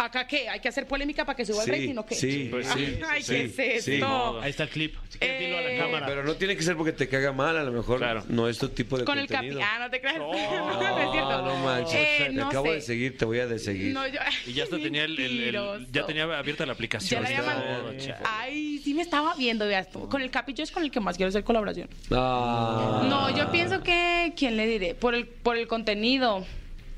¿Acá 0.00 0.28
qué? 0.28 0.48
¿Hay 0.48 0.60
que 0.60 0.68
hacer 0.68 0.86
polémica 0.86 1.24
para 1.24 1.36
que 1.36 1.44
suba 1.44 1.64
Sí, 1.64 1.70
el 1.70 1.76
rating 1.76 1.96
o 1.98 2.06
qué? 2.06 2.14
sí, 2.14 2.46
Pues 2.52 2.68
sí, 2.68 3.00
Ay, 3.10 3.20
sí, 3.20 3.32
¿qué 3.56 3.74
es 3.76 3.84
sí. 3.84 3.94
esto? 3.94 4.40
Ahí 4.40 4.50
está 4.50 4.62
el 4.62 4.68
clip. 4.68 4.94
Si 5.08 5.18
quieres, 5.18 5.40
dilo 5.40 5.58
a 5.58 5.60
la 5.60 5.72
Eh, 5.72 5.76
cámara. 5.78 6.06
Pero 6.06 6.22
no 6.22 6.34
tiene 6.36 6.56
que 6.56 6.62
ser 6.62 6.76
porque 6.76 6.92
te 6.92 7.08
caga 7.08 7.32
mal, 7.32 7.56
a 7.56 7.64
lo 7.64 7.72
mejor 7.72 7.98
Claro. 7.98 8.22
no 8.28 8.48
es 8.48 8.58
tu 8.58 8.68
tipo 8.68 8.96
de 8.96 9.04
Con 9.04 9.18
el 9.18 9.26
capi. 9.26 9.50
Ah, 9.60 9.78
no 9.80 9.90
te 9.90 10.00
creas. 10.00 10.18
No, 10.18 10.32
No, 10.32 10.98
es 11.00 11.10
cierto. 11.12 11.42
no 11.42 11.56
manches. 11.64 11.94
Eh, 11.96 12.16
te 12.28 12.32
no 12.32 12.46
acabo 12.46 12.66
sé. 12.66 12.72
de 12.74 12.80
seguir, 12.80 13.18
te 13.18 13.24
voy 13.24 13.40
a 13.40 13.46
deseguir. 13.48 13.92
No, 13.92 14.06
yo- 14.06 14.20
Y 14.46 14.52
ya 14.52 14.62
hasta 14.70 14.76
tenía 14.78 15.02
el, 15.04 15.18
el- 15.18 15.24
el- 15.24 15.32
Mentiroso. 15.36 15.86
ya 15.92 16.06
tenía 16.06 16.22
abierta 16.24 16.64
la 16.64 16.72
Ya 16.72 16.74
aplicación. 16.74 17.22
la 17.24 17.28
todo, 17.30 17.94
chale. 17.98 18.14
Ay, 18.24 18.78
sí 18.84 18.94
me 18.94 19.02
estaba 19.02 19.34
viendo, 19.34 19.66
veas 19.66 19.90
tú. 19.90 20.08
Con 20.08 20.22
el 20.22 20.30
capi 20.30 20.54
yo 20.54 20.62
es 20.62 20.70
con 20.70 20.84
el 20.84 20.92
que 20.92 21.00
más 21.00 21.16
quiero 21.16 21.30
hacer 21.30 21.42
colaboración. 21.42 21.88
Ah. 22.12 23.04
No, 23.08 23.36
yo 23.36 23.50
pienso 23.50 23.82
que, 23.82 24.32
¿quién 24.36 24.56
le 24.56 24.66
diré? 24.68 24.94
Por 24.94 25.16
el, 25.16 25.26
por 25.26 25.56
el 25.56 25.66
contenido, 25.66 26.46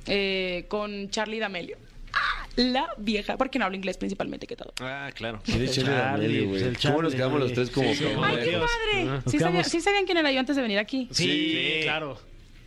eh, 0.06 0.66
con 0.68 1.08
Charlie 1.08 1.38
D'Amelio. 1.38 1.78
La 2.56 2.88
vieja, 2.98 3.36
porque 3.36 3.58
no 3.58 3.64
hablo 3.64 3.76
inglés 3.76 3.96
principalmente 3.96 4.46
que 4.46 4.56
todo. 4.56 4.72
Ah, 4.80 5.10
claro. 5.14 5.40
Sí, 5.44 5.52
El 5.52 5.70
Charlie 5.70 5.90
D'Amelio, 5.92 6.48
güey. 6.48 6.62
pues 6.64 6.78
¿Cómo 6.82 7.02
nos 7.02 7.14
quedamos 7.14 7.40
los 7.40 7.52
tres 7.52 7.70
como 7.70 7.92
Sí, 7.94 8.04
como 8.04 8.24
¡Ay, 8.24 8.36
qué 8.42 8.50
Dios. 8.50 8.62
padre! 8.92 9.04
Nos 9.04 9.24
¿Sí, 9.26 9.38
sabían, 9.38 9.64
sí 9.64 9.80
sabían 9.80 10.04
quién 10.04 10.18
era 10.18 10.32
yo 10.32 10.40
antes 10.40 10.56
de 10.56 10.62
venir 10.62 10.78
aquí? 10.78 11.08
Sí, 11.12 11.24
Sí. 11.24 11.78
claro. 11.82 12.18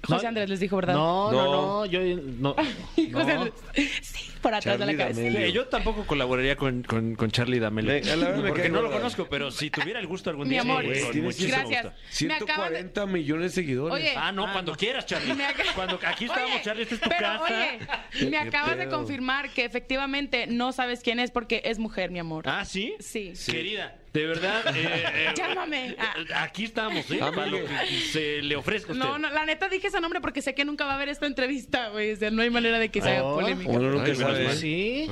José 0.05 0.27
Andrés 0.27 0.49
les 0.49 0.59
dijo, 0.59 0.75
¿verdad? 0.75 0.93
No, 0.95 1.31
no, 1.31 1.43
No. 1.43 1.51
no, 1.79 1.85
yo 1.85 1.99
no. 2.39 2.53
José 2.95 3.09
no. 3.11 3.19
Andrés. 3.19 3.53
Sí. 4.01 4.31
por 4.41 4.53
atrás 4.53 4.77
Charlie 4.77 4.85
de 4.85 4.91
la 4.97 5.03
cabeza. 5.05 5.21
D'Amelio. 5.21 5.47
Yo 5.47 5.67
tampoco 5.67 6.05
colaboraría 6.05 6.55
con, 6.57 6.83
con, 6.83 7.15
con 7.15 7.31
Charlie 7.31 7.59
D'Amelio. 7.59 7.93
Venga, 7.93 8.15
la 8.17 8.25
verdad 8.27 8.41
me 8.43 8.49
porque 8.49 8.61
cae 8.63 8.69
no 8.71 8.81
lo 8.81 8.87
gorda. 8.87 8.97
conozco, 8.97 9.27
pero 9.29 9.51
si 9.51 9.69
tuviera 9.69 9.99
el 10.01 10.07
gusto 10.07 10.29
algún 10.29 10.47
Mi 10.47 10.55
día. 10.55 10.61
amor, 10.61 10.83
sí, 10.83 10.87
con 11.01 11.11
tienes- 11.11 11.23
muchísimo 11.23 11.57
gracias. 11.69 11.83
gusto. 11.85 12.25
Me 12.27 12.33
acabas 12.33 12.69
de- 12.71 12.75
140 12.77 13.05
millones 13.05 13.43
de 13.55 13.61
seguidores. 13.61 13.93
Oye, 13.95 14.13
Ah, 14.17 14.31
no, 14.33 14.51
cuando 14.51 14.75
quieras, 14.75 15.05
Charlie. 15.05 15.33
Me 15.33 15.45
acaba- 15.45 15.71
Cuando 15.73 15.99
aquí 16.05 16.25
estábamos, 16.25 16.55
Oye, 16.55 16.63
Charlie, 16.63 16.83
esta 16.83 16.95
es 16.95 17.01
tu 17.01 17.09
pero, 17.09 17.21
casa. 17.21 17.43
Oye, 17.45 17.79
me 18.25 18.29
¿Qué 18.31 18.37
acabas 18.37 18.77
de 18.77 18.85
pedo? 18.87 18.97
confirmar 18.97 19.49
que 19.51 19.63
efectivamente 19.65 20.47
no 20.47 20.73
sabes 20.73 20.99
quién 21.01 21.19
es 21.19 21.31
porque 21.31 21.61
es 21.65 21.79
mujer, 21.79 22.11
mi 22.11 22.19
amor. 22.19 22.43
Ah, 22.47 22.65
¿sí? 22.65 22.95
Sí. 22.99 23.33
Querida, 23.49 23.95
de 24.13 24.25
verdad. 24.27 24.75
eh, 24.75 25.03
eh, 25.13 25.33
Llámame. 25.35 25.95
Ah. 25.99 26.43
Aquí 26.43 26.65
estamos, 26.65 27.09
¿eh? 27.11 27.17
Para 27.19 27.47
lo 27.47 27.57
que 27.65 27.85
se 28.11 28.41
le 28.41 28.55
ofrezca 28.55 28.91
a 28.91 28.95
usted. 28.95 29.05
No, 29.07 29.17
no, 29.17 29.29
la 29.29 29.45
neta 29.45 29.69
dije 29.69 29.87
ese 29.87 29.99
nombre 29.99 30.21
porque 30.21 30.41
sé 30.41 30.53
que 30.53 30.65
nunca 30.65 30.85
va 30.85 30.91
a 30.93 30.95
haber 30.95 31.09
esta 31.09 31.25
entrevista, 31.25 31.89
güey. 31.89 32.11
O 32.13 32.15
sea, 32.15 32.29
no 32.31 32.41
hay 32.41 32.49
manera 32.49 32.79
de 32.79 32.89
que 32.89 33.01
se 33.01 33.09
haga 33.09 33.23
Oh. 33.25 33.35
polémica. 33.35 33.69
Uno 33.71 33.89
nunca 33.91 34.05
Ay, 34.05 34.15
sabe. 34.15 34.39
menos 34.39 34.55
Sí. 34.57 35.07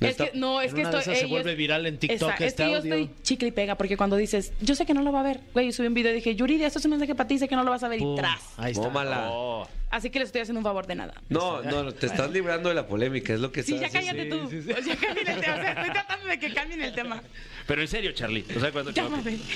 Es 0.00 0.16
que, 0.16 0.32
no, 0.34 0.60
es 0.60 0.74
que 0.74 0.82
estoy. 0.82 1.02
se 1.02 1.24
vuelve 1.26 1.54
viral 1.54 1.86
en 1.86 1.96
TikTok 1.98 2.20
Exacto, 2.22 2.44
es 2.44 2.48
este 2.50 2.64
que 2.64 2.70
yo 2.72 2.76
estoy 2.78 3.10
chicle 3.22 3.48
y 3.48 3.52
pega 3.52 3.76
porque 3.76 3.96
cuando 3.96 4.16
dices, 4.16 4.52
yo 4.60 4.74
sé 4.74 4.84
que 4.84 4.92
no 4.92 5.00
lo 5.02 5.12
va 5.12 5.20
a 5.20 5.22
ver, 5.22 5.40
güey, 5.54 5.66
yo 5.66 5.72
subí 5.72 5.86
un 5.86 5.94
video 5.94 6.10
y 6.12 6.16
dije, 6.16 6.34
Yuridia, 6.34 6.66
esto 6.66 6.80
es 6.80 6.84
un 6.84 6.90
mensaje 6.90 7.14
para 7.14 7.28
ti, 7.28 7.38
sé 7.38 7.48
que 7.48 7.54
no 7.56 7.62
lo 7.62 7.70
vas 7.70 7.84
a 7.84 7.88
ver 7.88 8.00
y 8.02 8.14
tras. 8.16 8.40
Ahí 8.58 8.72
está. 8.72 8.82
Tómala. 8.84 9.28
Oh. 9.30 9.66
Así 9.90 10.10
que 10.10 10.18
les 10.18 10.26
estoy 10.26 10.40
haciendo 10.42 10.58
un 10.58 10.64
favor 10.64 10.86
de 10.88 10.96
nada. 10.96 11.14
No, 11.28 11.62
no, 11.62 11.84
no, 11.84 11.92
te 11.92 12.06
estás 12.06 12.28
librando 12.32 12.68
de 12.68 12.74
la 12.74 12.86
polémica, 12.88 13.32
es 13.32 13.40
lo 13.40 13.52
que 13.52 13.62
Sí, 13.62 13.76
estás 13.76 13.92
ya 13.92 14.00
cállate 14.00 14.24
tú. 14.26 14.40
O 14.42 14.48
sea, 14.82 14.96
cambien 14.96 15.28
el 15.28 15.40
tema. 15.40 15.54
O 15.54 15.60
sea, 15.62 15.70
estoy 15.72 15.90
tratando 15.92 16.26
de 16.26 16.38
que 16.40 16.52
cambien 16.52 16.82
el 16.82 16.92
tema. 16.94 17.22
Pero 17.66 17.82
en 17.82 17.88
serio, 17.88 18.12
Charlie. 18.12 18.44
O 18.56 18.60
sea, 18.60 18.72
cuando. 18.72 18.90
Llámame. 18.90 19.38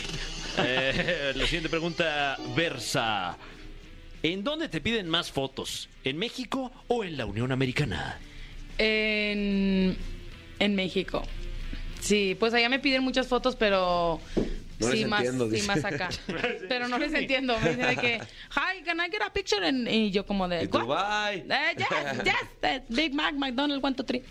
Eh, 0.61 1.35
la 1.37 1.45
siguiente 1.45 1.69
pregunta 1.69 2.37
versa. 2.57 3.39
¿En 4.25 4.43
dónde 4.43 4.69
te 4.69 4.81
piden 4.81 5.09
más 5.09 5.31
fotos? 5.31 5.89
¿En 6.03 6.19
México 6.19 6.73
o 6.89 7.05
en 7.05 7.17
la 7.17 7.27
Unión 7.27 7.53
Americana? 7.53 8.19
En, 8.77 9.97
en 10.59 10.75
México. 10.75 11.23
Sí, 12.01 12.37
pues 12.41 12.55
allá 12.55 12.69
me 12.69 12.81
piden 12.81 13.05
muchas 13.05 13.29
fotos, 13.29 13.55
pero 13.55 14.21
No 14.79 14.87
sí, 14.93 14.99
les 15.01 15.09
más, 15.09 15.21
entiendo, 15.21 15.47
sí, 15.47 15.55
dice. 15.57 15.67
más 15.67 15.85
acá. 15.85 16.09
Pero 16.69 16.87
no 16.89 16.99
les 16.99 17.13
entiendo. 17.13 17.59
Me 17.59 17.71
dicen 17.71 17.87
de 17.89 17.97
que, 17.97 18.15
hi, 18.19 18.83
can 18.85 18.99
I 18.99 19.11
get 19.11 19.23
a 19.23 19.33
picture? 19.33 19.67
And- 19.67 19.89
y 19.89 20.11
yo 20.11 20.25
como 20.25 20.47
de, 20.49 20.65
Y 20.65 20.69
tú, 20.69 20.79
bye. 20.87 21.45
Eh, 21.49 21.75
yes, 21.77 21.89
yes, 22.25 22.35
eh, 22.63 22.83
Big 22.89 23.13
Mac, 23.15 23.35
McDonald's, 23.35 23.83
one, 23.85 23.97
two, 23.97 24.05
three. 24.05 24.23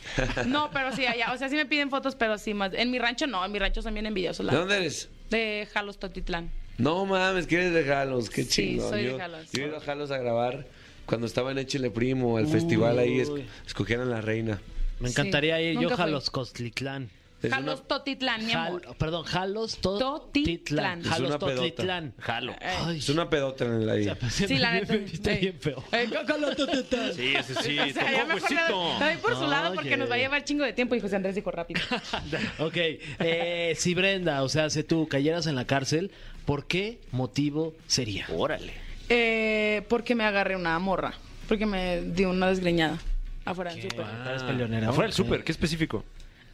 No, 0.46 0.70
pero 0.72 0.96
sí, 0.96 1.06
allá. 1.06 1.34
O 1.34 1.38
sea, 1.38 1.50
sí 1.50 1.56
me 1.56 1.66
piden 1.66 1.90
fotos, 1.90 2.16
pero 2.16 2.38
sí 2.38 2.54
más. 2.54 2.72
En 2.74 2.90
mi 2.92 2.98
rancho 3.00 3.28
no, 3.28 3.44
en 3.44 3.52
mi 3.52 3.60
rancho 3.60 3.82
son 3.82 3.94
bien 3.94 4.06
envidiosos. 4.06 4.46
¿De 4.50 4.56
dónde 4.56 4.78
eres? 4.78 5.10
De 5.30 5.68
Jalos 5.74 6.00
Totitlán. 6.00 6.50
No 6.78 7.06
mames, 7.06 7.48
que 7.48 7.56
eres 7.56 7.74
de 7.74 7.84
Jalos, 7.84 8.30
qué 8.30 8.44
Sí, 8.44 8.50
chingón. 8.78 8.90
soy 8.92 9.04
de 9.04 9.10
yo, 9.12 9.18
Jalos. 9.18 9.52
yo 9.52 9.64
he 9.64 9.68
ido 9.68 9.78
a 9.78 9.80
Jalos 9.82 10.12
a 10.12 10.18
grabar 10.20 10.66
cuando 11.06 11.26
estaba 11.28 11.52
en 11.52 11.58
Échele 11.58 11.90
Primo, 11.90 12.38
el 12.40 12.48
festival 12.48 13.00
ahí, 13.00 13.20
es- 13.20 13.32
escogían 13.66 14.02
a 14.02 14.06
la 14.06 14.22
reina. 14.22 14.62
Me 15.00 15.10
encantaría 15.10 15.58
Sí, 15.58 15.64
ir 15.64 15.80
yo 15.80 15.92
a. 15.94 15.98
Jalos 15.98 16.30
Costlitlán. 16.30 17.10
Es 17.44 17.52
Jalos 17.52 17.80
una- 17.82 17.88
Totitlán, 17.88 18.46
mi 18.46 18.52
amor. 18.52 18.84
Jal- 18.84 18.96
perdón, 18.98 19.24
Jalos 19.26 19.78
To- 19.78 20.00
Totitlán. 20.00 21.02
Es 21.02 21.08
Jalos 21.08 21.30
una. 21.30 21.40
Totitlán. 21.40 22.14
Jalo. 22.20 22.56
Ay, 22.60 22.98
Es 22.98 23.10
una 23.10 23.30
pedota 23.30 23.66
en 23.66 23.74
el 23.84 23.90
ahí. 23.90 24.12
Sí, 24.30 24.58
la 24.58 24.72
neta. 24.74 24.96
Está 24.96 25.32
bien 25.34 25.58
feo. 25.60 25.84
Jalos 25.92 26.56
Totitlán. 26.56 27.14
Sí, 27.14 27.36
ese 27.36 27.54
sí. 27.62 27.78
O 27.80 27.94
sea, 27.94 28.22
tocó 28.22 28.34
huesito. 28.34 29.00
doy- 29.00 29.18
por 29.22 29.36
su 29.36 29.48
lado 29.48 29.76
porque 29.76 29.98
nos 29.98 30.10
va 30.10 30.16
a 30.16 30.18
llevar 30.18 30.44
chingo 30.44 30.64
de 30.66 30.74
tiempo. 30.74 30.96
Y 30.96 31.00
José 31.00 31.16
Andrés 31.18 31.36
dijo 31.36 31.52
rápido. 31.52 31.82
Ok, 32.60 32.76
eh, 32.78 33.74
si 33.78 33.94
Brenda, 33.94 34.42
o 34.44 34.50
sea, 34.50 34.70
si 34.70 34.84
tú 34.84 35.08
cayeras 35.08 35.46
en 35.48 35.56
la 35.56 35.66
cárcel, 35.66 36.12
¿por 36.46 36.66
qué 36.66 37.00
motivo 37.12 37.76
sería? 37.88 38.26
Órale. 38.36 38.74
Eh, 39.10 39.84
porque 39.90 40.16
me 40.16 40.24
agarré 40.24 40.56
una 40.56 40.78
morra. 40.80 41.14
Porque 41.48 41.66
me 41.66 42.02
dio 42.02 42.30
una 42.30 42.50
desgreñada 42.50 42.98
afuera 43.46 43.72
del 43.74 43.84
súper. 43.84 44.06
Peleonera. 44.48 44.90
Afuera 44.90 45.08
del 45.08 45.14
súper, 45.14 45.44
qué 45.44 45.52
específico. 45.52 46.04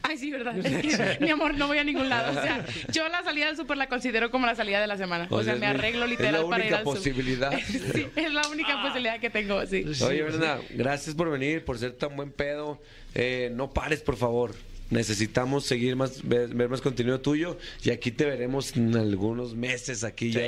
Ay, 0.06 0.18
sí, 0.18 0.30
verdad. 0.30 0.54
Es 0.64 0.96
que, 0.98 1.18
mi 1.20 1.30
amor, 1.30 1.54
no 1.54 1.66
voy 1.66 1.78
a 1.78 1.84
ningún 1.84 2.08
lado. 2.08 2.38
O 2.38 2.42
sea, 2.42 2.64
yo 2.92 3.08
la 3.08 3.22
salida 3.22 3.46
del 3.46 3.56
súper 3.56 3.76
la 3.76 3.88
considero 3.88 4.30
como 4.30 4.46
la 4.46 4.54
salida 4.54 4.80
de 4.80 4.86
la 4.86 4.96
semana. 4.98 5.26
O, 5.30 5.42
sea, 5.42 5.54
es 5.54 5.60
me 5.60 5.66
arreglo 5.66 6.04
es 6.04 6.10
literal 6.10 6.42
la 6.42 6.48
para 6.48 6.64
ir 6.64 6.72
única 6.72 6.78
al 6.78 6.84
súper. 6.84 6.98
posibilidad. 6.98 7.52
Sí, 7.94 8.06
es 8.16 8.32
la 8.32 8.46
única 8.48 8.82
posibilidad 8.82 9.18
que 9.20 9.30
tengo, 9.30 9.64
sí. 9.66 9.84
Oye, 10.02 10.22
Brenda, 10.22 10.60
gracias 10.70 11.14
por 11.14 11.30
venir, 11.30 11.64
por 11.64 11.78
ser 11.78 11.92
tan 11.92 12.14
buen 12.16 12.30
pedo. 12.30 12.80
Eh, 13.14 13.50
no 13.54 13.72
pares, 13.72 14.00
por 14.00 14.16
favor. 14.16 14.54
Necesitamos 14.90 15.64
seguir 15.64 15.96
más, 15.96 16.26
ver, 16.26 16.48
ver 16.54 16.68
más 16.68 16.80
contenido 16.80 17.20
tuyo 17.20 17.56
y 17.82 17.90
aquí 17.90 18.10
te 18.10 18.26
veremos 18.26 18.76
en 18.76 18.94
algunos 18.96 19.54
meses 19.54 20.04
aquí 20.04 20.30
ya 20.30 20.42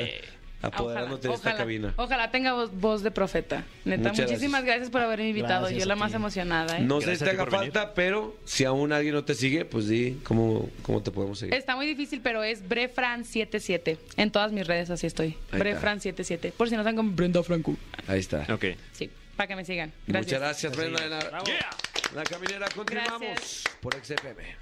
apoderándote 0.63 1.29
de 1.29 1.35
esta 1.35 1.49
ojalá, 1.51 1.57
cabina. 1.63 1.95
Ojalá 1.97 2.31
tenga 2.31 2.53
voz, 2.55 2.71
voz 2.73 3.03
de 3.03 3.11
profeta. 3.11 3.65
Neta, 3.85 4.11
Muchas 4.11 4.27
muchísimas 4.29 4.65
gracias. 4.65 4.91
por 4.91 5.01
haberme 5.03 5.29
invitado. 5.29 5.61
Gracias 5.63 5.81
Yo 5.83 5.87
la 5.87 5.97
más 5.97 6.15
emocionada. 6.15 6.79
¿eh? 6.79 6.83
No 6.83 7.01
sé 7.01 7.17
si 7.17 7.25
te 7.25 7.31
haga 7.31 7.45
venir. 7.45 7.59
falta, 7.59 7.95
pero 7.95 8.37
si 8.45 8.65
aún 8.65 8.93
alguien 8.93 9.15
no 9.15 9.25
te 9.25 9.35
sigue, 9.35 9.65
pues 9.65 9.89
di 9.89 10.19
cómo, 10.25 10.69
cómo 10.83 11.03
te 11.03 11.11
podemos 11.11 11.39
seguir. 11.39 11.55
Está 11.55 11.77
muy 11.77 11.87
difícil, 11.87 12.21
pero 12.23 12.43
es 12.43 12.65
Brefran77. 12.69 13.99
En 14.17 14.31
todas 14.31 14.53
mis 14.53 14.67
redes 14.67 14.91
así 14.91 15.07
estoy. 15.07 15.37
Ahí 15.53 15.61
Brefran77. 15.61 16.53
Por 16.53 16.69
si 16.69 16.75
no 16.75 16.81
están 16.83 16.97
con 16.97 17.15
Brenda 17.15 17.43
Franco. 17.43 17.77
Ahí 18.07 18.21
está. 18.21 18.47
Ok. 18.53 18.65
Sí, 18.93 19.11
para 19.37 19.47
que 19.49 19.57
me 19.57 19.65
sigan. 19.65 19.93
Gracias. 20.07 20.27
Muchas 20.27 20.41
gracias, 20.41 20.77
Brenda. 20.77 20.99
Yeah. 21.45 21.71
La 22.15 22.23
caminera 22.25 22.67
continuamos 22.75 23.21
Gracias. 23.21 23.65
por 23.81 23.95
XFM. 23.95 24.57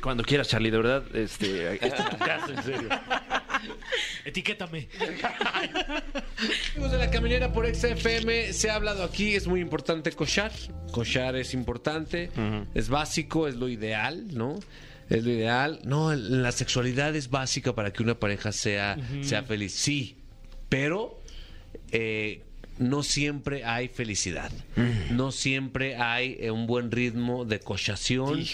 Cuando 0.00 0.22
quieras, 0.22 0.48
Charlie, 0.48 0.70
de 0.70 0.76
verdad, 0.76 1.04
este, 1.16 1.78
casa, 1.78 2.52
en 2.54 2.62
serio. 2.62 2.88
Etiquétame. 4.24 4.88
Amigos 6.74 6.92
de 6.92 6.98
la 6.98 7.10
caminera 7.10 7.52
por 7.52 7.66
XFM, 7.72 8.52
se 8.52 8.70
ha 8.70 8.74
hablado 8.76 9.04
aquí, 9.04 9.34
es 9.34 9.46
muy 9.46 9.60
importante 9.60 10.12
cochar. 10.12 10.52
Cochar 10.92 11.36
es 11.36 11.54
importante, 11.54 12.30
es 12.74 12.88
básico, 12.88 13.48
es 13.48 13.56
lo 13.56 13.68
ideal, 13.68 14.26
¿no? 14.34 14.58
Es 15.08 15.24
lo 15.24 15.30
ideal. 15.30 15.80
No, 15.84 16.14
la 16.14 16.52
sexualidad 16.52 17.14
es 17.14 17.30
básica 17.30 17.74
para 17.74 17.92
que 17.92 18.02
una 18.02 18.18
pareja 18.18 18.52
sea, 18.52 18.96
sea 19.22 19.42
feliz. 19.42 19.74
Sí, 19.74 20.16
pero 20.68 21.20
eh, 21.92 22.42
no 22.78 23.02
siempre 23.02 23.64
hay 23.64 23.88
felicidad. 23.88 24.52
No 25.10 25.32
siempre 25.32 25.96
hay 25.96 26.36
eh, 26.40 26.50
un 26.50 26.66
buen 26.66 26.90
ritmo 26.90 27.44
de 27.44 27.60
cochación, 27.60 28.44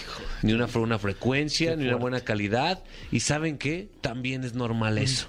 ni 0.41 0.53
una, 0.53 0.67
una 0.75 0.99
frecuencia, 0.99 1.75
ni 1.75 1.87
una 1.87 1.97
buena 1.97 2.21
calidad. 2.21 2.83
Y 3.11 3.19
¿saben 3.21 3.57
qué? 3.57 3.89
También 4.01 4.43
es 4.43 4.53
normal 4.53 4.97
eso. 4.97 5.27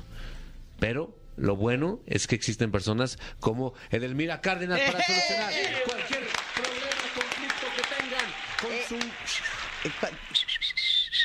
Pero 0.78 1.16
lo 1.36 1.56
bueno 1.56 2.00
es 2.06 2.26
que 2.26 2.34
existen 2.34 2.70
personas 2.70 3.18
como 3.40 3.74
Edelmira 3.90 4.40
Cárdenas 4.40 4.80
para 4.80 5.04
solucionar 5.06 5.52
cualquier 5.86 6.22
problema, 6.54 6.86
conflicto 7.14 7.66
que 7.76 7.82
tengan 7.96 8.26
con 8.60 8.70
su... 8.88 8.98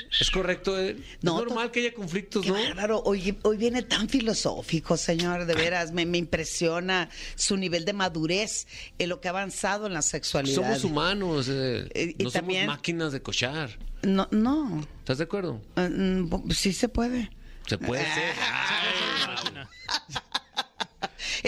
Eh, 0.02 0.08
¿Es 0.20 0.32
correcto? 0.32 0.76
No, 1.22 1.40
es 1.40 1.46
normal 1.46 1.72
que 1.72 1.80
haya 1.82 1.94
conflictos, 1.94 2.46
¿no? 2.46 2.54
bárbaro. 2.54 3.02
Hoy, 3.06 3.38
hoy 3.44 3.58
viene 3.58 3.82
tan 3.84 4.10
filosófico, 4.10 4.98
señor, 4.98 5.46
de 5.46 5.56
veras. 5.56 5.92
Me, 5.92 6.06
me 6.06 6.18
impresiona 6.18 7.10
su 7.36 7.58
nivel 7.58 7.86
de 7.86 7.94
madurez 7.94 8.68
en 8.98 9.10
lo 9.10 9.22
que 9.22 9.28
ha 9.28 9.32
avanzado 9.32 9.88
en 9.88 9.94
la 9.94 10.02
sexualidad. 10.02 10.56
Somos 10.56 10.84
humanos, 10.84 11.48
eh, 11.50 11.88
Eh, 11.94 12.16
y 12.18 12.24
no 12.24 12.32
también- 12.32 12.62
somos 12.66 12.78
máquinas 12.78 13.12
de 13.12 13.22
cochar. 13.22 13.78
No, 14.02 14.28
no. 14.32 14.86
¿Estás 15.00 15.18
de 15.18 15.24
acuerdo? 15.26 15.62
Eh, 15.76 15.90
mm, 15.90 16.52
sí 16.52 16.74
se 16.74 16.88
puede. 16.90 17.30
Se 17.68 17.78
puede 17.78 18.02
ser. 18.04 18.34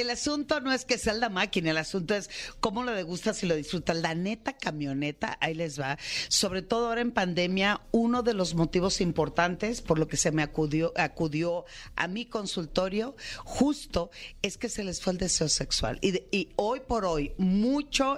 El 0.01 0.09
asunto 0.09 0.59
no 0.61 0.73
es 0.73 0.83
que 0.83 0.97
sea 0.97 1.13
la 1.13 1.29
máquina, 1.29 1.69
el 1.69 1.77
asunto 1.77 2.15
es 2.15 2.29
cómo 2.59 2.83
lo 2.83 2.91
degustas 2.91 3.43
y 3.43 3.45
lo 3.45 3.55
disfrutas. 3.55 3.95
La 3.97 4.15
neta 4.15 4.53
camioneta, 4.53 5.37
ahí 5.39 5.53
les 5.53 5.79
va. 5.79 5.99
Sobre 6.27 6.63
todo 6.63 6.87
ahora 6.87 7.01
en 7.01 7.11
pandemia, 7.11 7.81
uno 7.91 8.23
de 8.23 8.33
los 8.33 8.55
motivos 8.55 8.99
importantes 8.99 9.81
por 9.81 9.99
lo 9.99 10.07
que 10.07 10.17
se 10.17 10.31
me 10.31 10.41
acudió, 10.41 10.91
acudió 10.97 11.65
a 11.95 12.07
mi 12.07 12.25
consultorio, 12.25 13.15
justo 13.45 14.09
es 14.41 14.57
que 14.57 14.69
se 14.69 14.83
les 14.83 15.01
fue 15.01 15.13
el 15.13 15.19
deseo 15.19 15.49
sexual. 15.49 15.99
Y, 16.01 16.49
hoy 16.55 16.81
por 16.87 17.05
hoy, 17.05 17.33
mucho, 17.37 18.17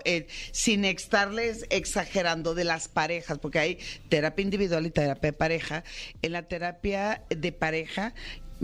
sin 0.53 0.85
estarles 0.85 1.65
exagerando 1.69 2.55
de 2.55 2.63
las 2.63 2.87
parejas, 2.87 3.39
porque 3.39 3.59
hay 3.59 3.79
terapia 4.07 4.43
individual 4.43 4.85
y 4.85 4.91
terapia 4.91 5.31
de 5.31 5.37
pareja. 5.37 5.83
En 6.21 6.31
la 6.31 6.47
terapia 6.47 7.25
de 7.29 7.51
pareja, 7.51 8.13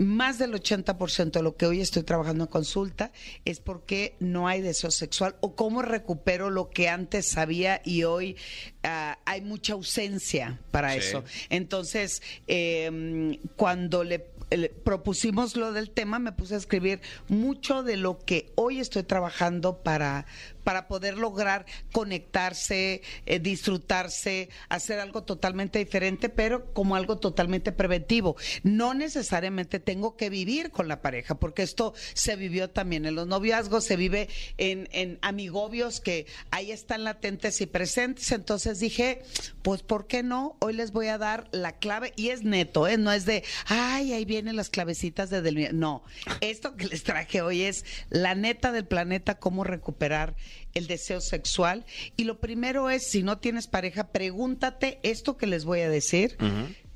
más 0.00 0.38
del 0.38 0.54
80% 0.54 1.30
de 1.30 1.42
lo 1.42 1.56
que 1.56 1.66
hoy 1.66 1.82
estoy 1.82 2.04
trabajando 2.04 2.44
en 2.44 2.50
consulta 2.50 3.12
es 3.44 3.60
porque 3.60 4.16
no 4.18 4.48
hay 4.48 4.62
deseo 4.62 4.90
sexual 4.90 5.36
o 5.40 5.54
cómo 5.54 5.82
recupero 5.82 6.48
lo 6.48 6.70
que 6.70 6.88
antes 6.88 7.28
sabía 7.28 7.82
y 7.84 8.04
hoy 8.04 8.38
ah, 8.82 9.18
hay 9.24 9.40
mucha 9.40 9.72
ausencia 9.74 10.58
para 10.70 10.92
Sí. 10.92 10.98
eso. 10.98 11.24
Entonces, 11.48 12.22
eh, 12.48 13.38
cuando 13.56 14.04
le, 14.04 14.26
le 14.50 14.68
propusimos 14.68 15.56
lo 15.56 15.72
del 15.72 15.90
tema, 15.90 16.18
me 16.18 16.32
puse 16.32 16.54
a 16.54 16.58
escribir 16.58 17.00
mucho 17.28 17.82
de 17.82 17.96
lo 17.96 18.18
que 18.18 18.50
hoy 18.56 18.80
estoy 18.80 19.02
trabajando 19.04 19.82
para, 19.82 20.26
para 20.64 20.88
poder 20.88 21.16
lograr 21.16 21.66
conectarse, 21.92 23.02
eh, 23.26 23.38
disfrutarse, 23.38 24.48
hacer 24.68 24.98
algo 24.98 25.22
totalmente 25.22 25.78
diferente, 25.78 26.28
pero 26.28 26.72
como 26.72 26.96
algo 26.96 27.18
totalmente 27.18 27.72
preventivo. 27.72 28.36
No 28.62 28.92
necesariamente 28.94 29.78
tengo 29.80 30.16
que 30.16 30.30
vivir 30.30 30.70
con 30.70 30.88
la 30.88 31.00
pareja, 31.00 31.36
porque 31.36 31.62
esto 31.62 31.94
se 32.14 32.36
vivió 32.36 32.70
también 32.70 33.06
en 33.06 33.14
los 33.14 33.26
noviazgos, 33.26 33.84
se 33.84 33.96
vive 33.96 34.28
en, 34.58 34.88
en 34.92 35.18
amigobios 35.22 36.00
que 36.00 36.26
ahí 36.50 36.72
están 36.72 37.04
latentes 37.04 37.60
y 37.60 37.66
presentes. 37.66 38.32
Entonces, 38.32 38.69
Dije, 38.78 39.22
pues 39.62 39.82
¿por 39.82 40.06
qué 40.06 40.22
no? 40.22 40.56
Hoy 40.60 40.74
les 40.74 40.92
voy 40.92 41.08
a 41.08 41.18
dar 41.18 41.48
la 41.50 41.72
clave 41.72 42.12
y 42.16 42.28
es 42.28 42.42
neto, 42.42 42.86
¿eh? 42.86 42.96
No 42.96 43.12
es 43.12 43.24
de, 43.24 43.42
ay, 43.66 44.12
ahí 44.12 44.24
vienen 44.24 44.56
las 44.56 44.70
clavecitas 44.70 45.30
de 45.30 45.42
del... 45.42 45.78
No, 45.78 46.04
esto 46.40 46.76
que 46.76 46.86
les 46.86 47.02
traje 47.02 47.42
hoy 47.42 47.62
es 47.62 47.84
la 48.08 48.34
neta 48.34 48.70
del 48.72 48.86
planeta, 48.86 49.38
cómo 49.38 49.64
recuperar 49.64 50.36
el 50.74 50.86
deseo 50.86 51.20
sexual. 51.20 51.84
Y 52.16 52.24
lo 52.24 52.38
primero 52.38 52.90
es, 52.90 53.06
si 53.10 53.22
no 53.22 53.38
tienes 53.38 53.66
pareja, 53.66 54.08
pregúntate 54.08 55.00
esto 55.02 55.36
que 55.36 55.46
les 55.46 55.64
voy 55.64 55.80
a 55.80 55.88
decir. 55.88 56.36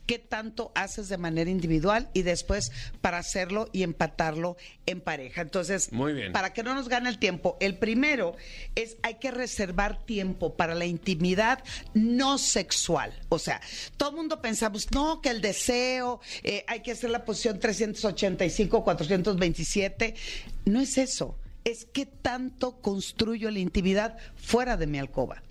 ¿Qué 0.06 0.18
tanto 0.18 0.70
haces 0.74 1.08
de 1.08 1.16
manera 1.16 1.50
individual 1.50 2.10
y 2.12 2.22
después 2.22 2.72
para 3.00 3.18
hacerlo 3.18 3.68
y 3.72 3.82
empatarlo 3.82 4.56
en 4.84 5.00
pareja? 5.00 5.40
Entonces, 5.40 5.92
Muy 5.92 6.12
bien. 6.12 6.32
para 6.32 6.52
que 6.52 6.62
no 6.62 6.74
nos 6.74 6.88
gane 6.88 7.08
el 7.08 7.18
tiempo, 7.18 7.56
el 7.60 7.78
primero 7.78 8.36
es 8.74 8.96
hay 9.02 9.14
que 9.14 9.30
reservar 9.30 10.04
tiempo 10.04 10.56
para 10.56 10.74
la 10.74 10.84
intimidad 10.84 11.64
no 11.94 12.36
sexual. 12.36 13.12
O 13.30 13.38
sea, 13.38 13.60
todo 13.96 14.10
el 14.10 14.16
mundo 14.16 14.42
pensamos, 14.42 14.90
no, 14.92 15.22
que 15.22 15.30
el 15.30 15.40
deseo, 15.40 16.20
eh, 16.42 16.64
hay 16.68 16.80
que 16.80 16.92
hacer 16.92 17.10
la 17.10 17.24
posición 17.24 17.58
385, 17.58 18.84
427. 18.84 20.14
No 20.66 20.80
es 20.80 20.98
eso. 20.98 21.38
Es 21.64 21.86
qué 21.86 22.04
tanto 22.04 22.80
construyo 22.82 23.50
la 23.50 23.58
intimidad 23.58 24.18
fuera 24.36 24.76
de 24.76 24.86
mi 24.86 24.98
alcoba 24.98 25.42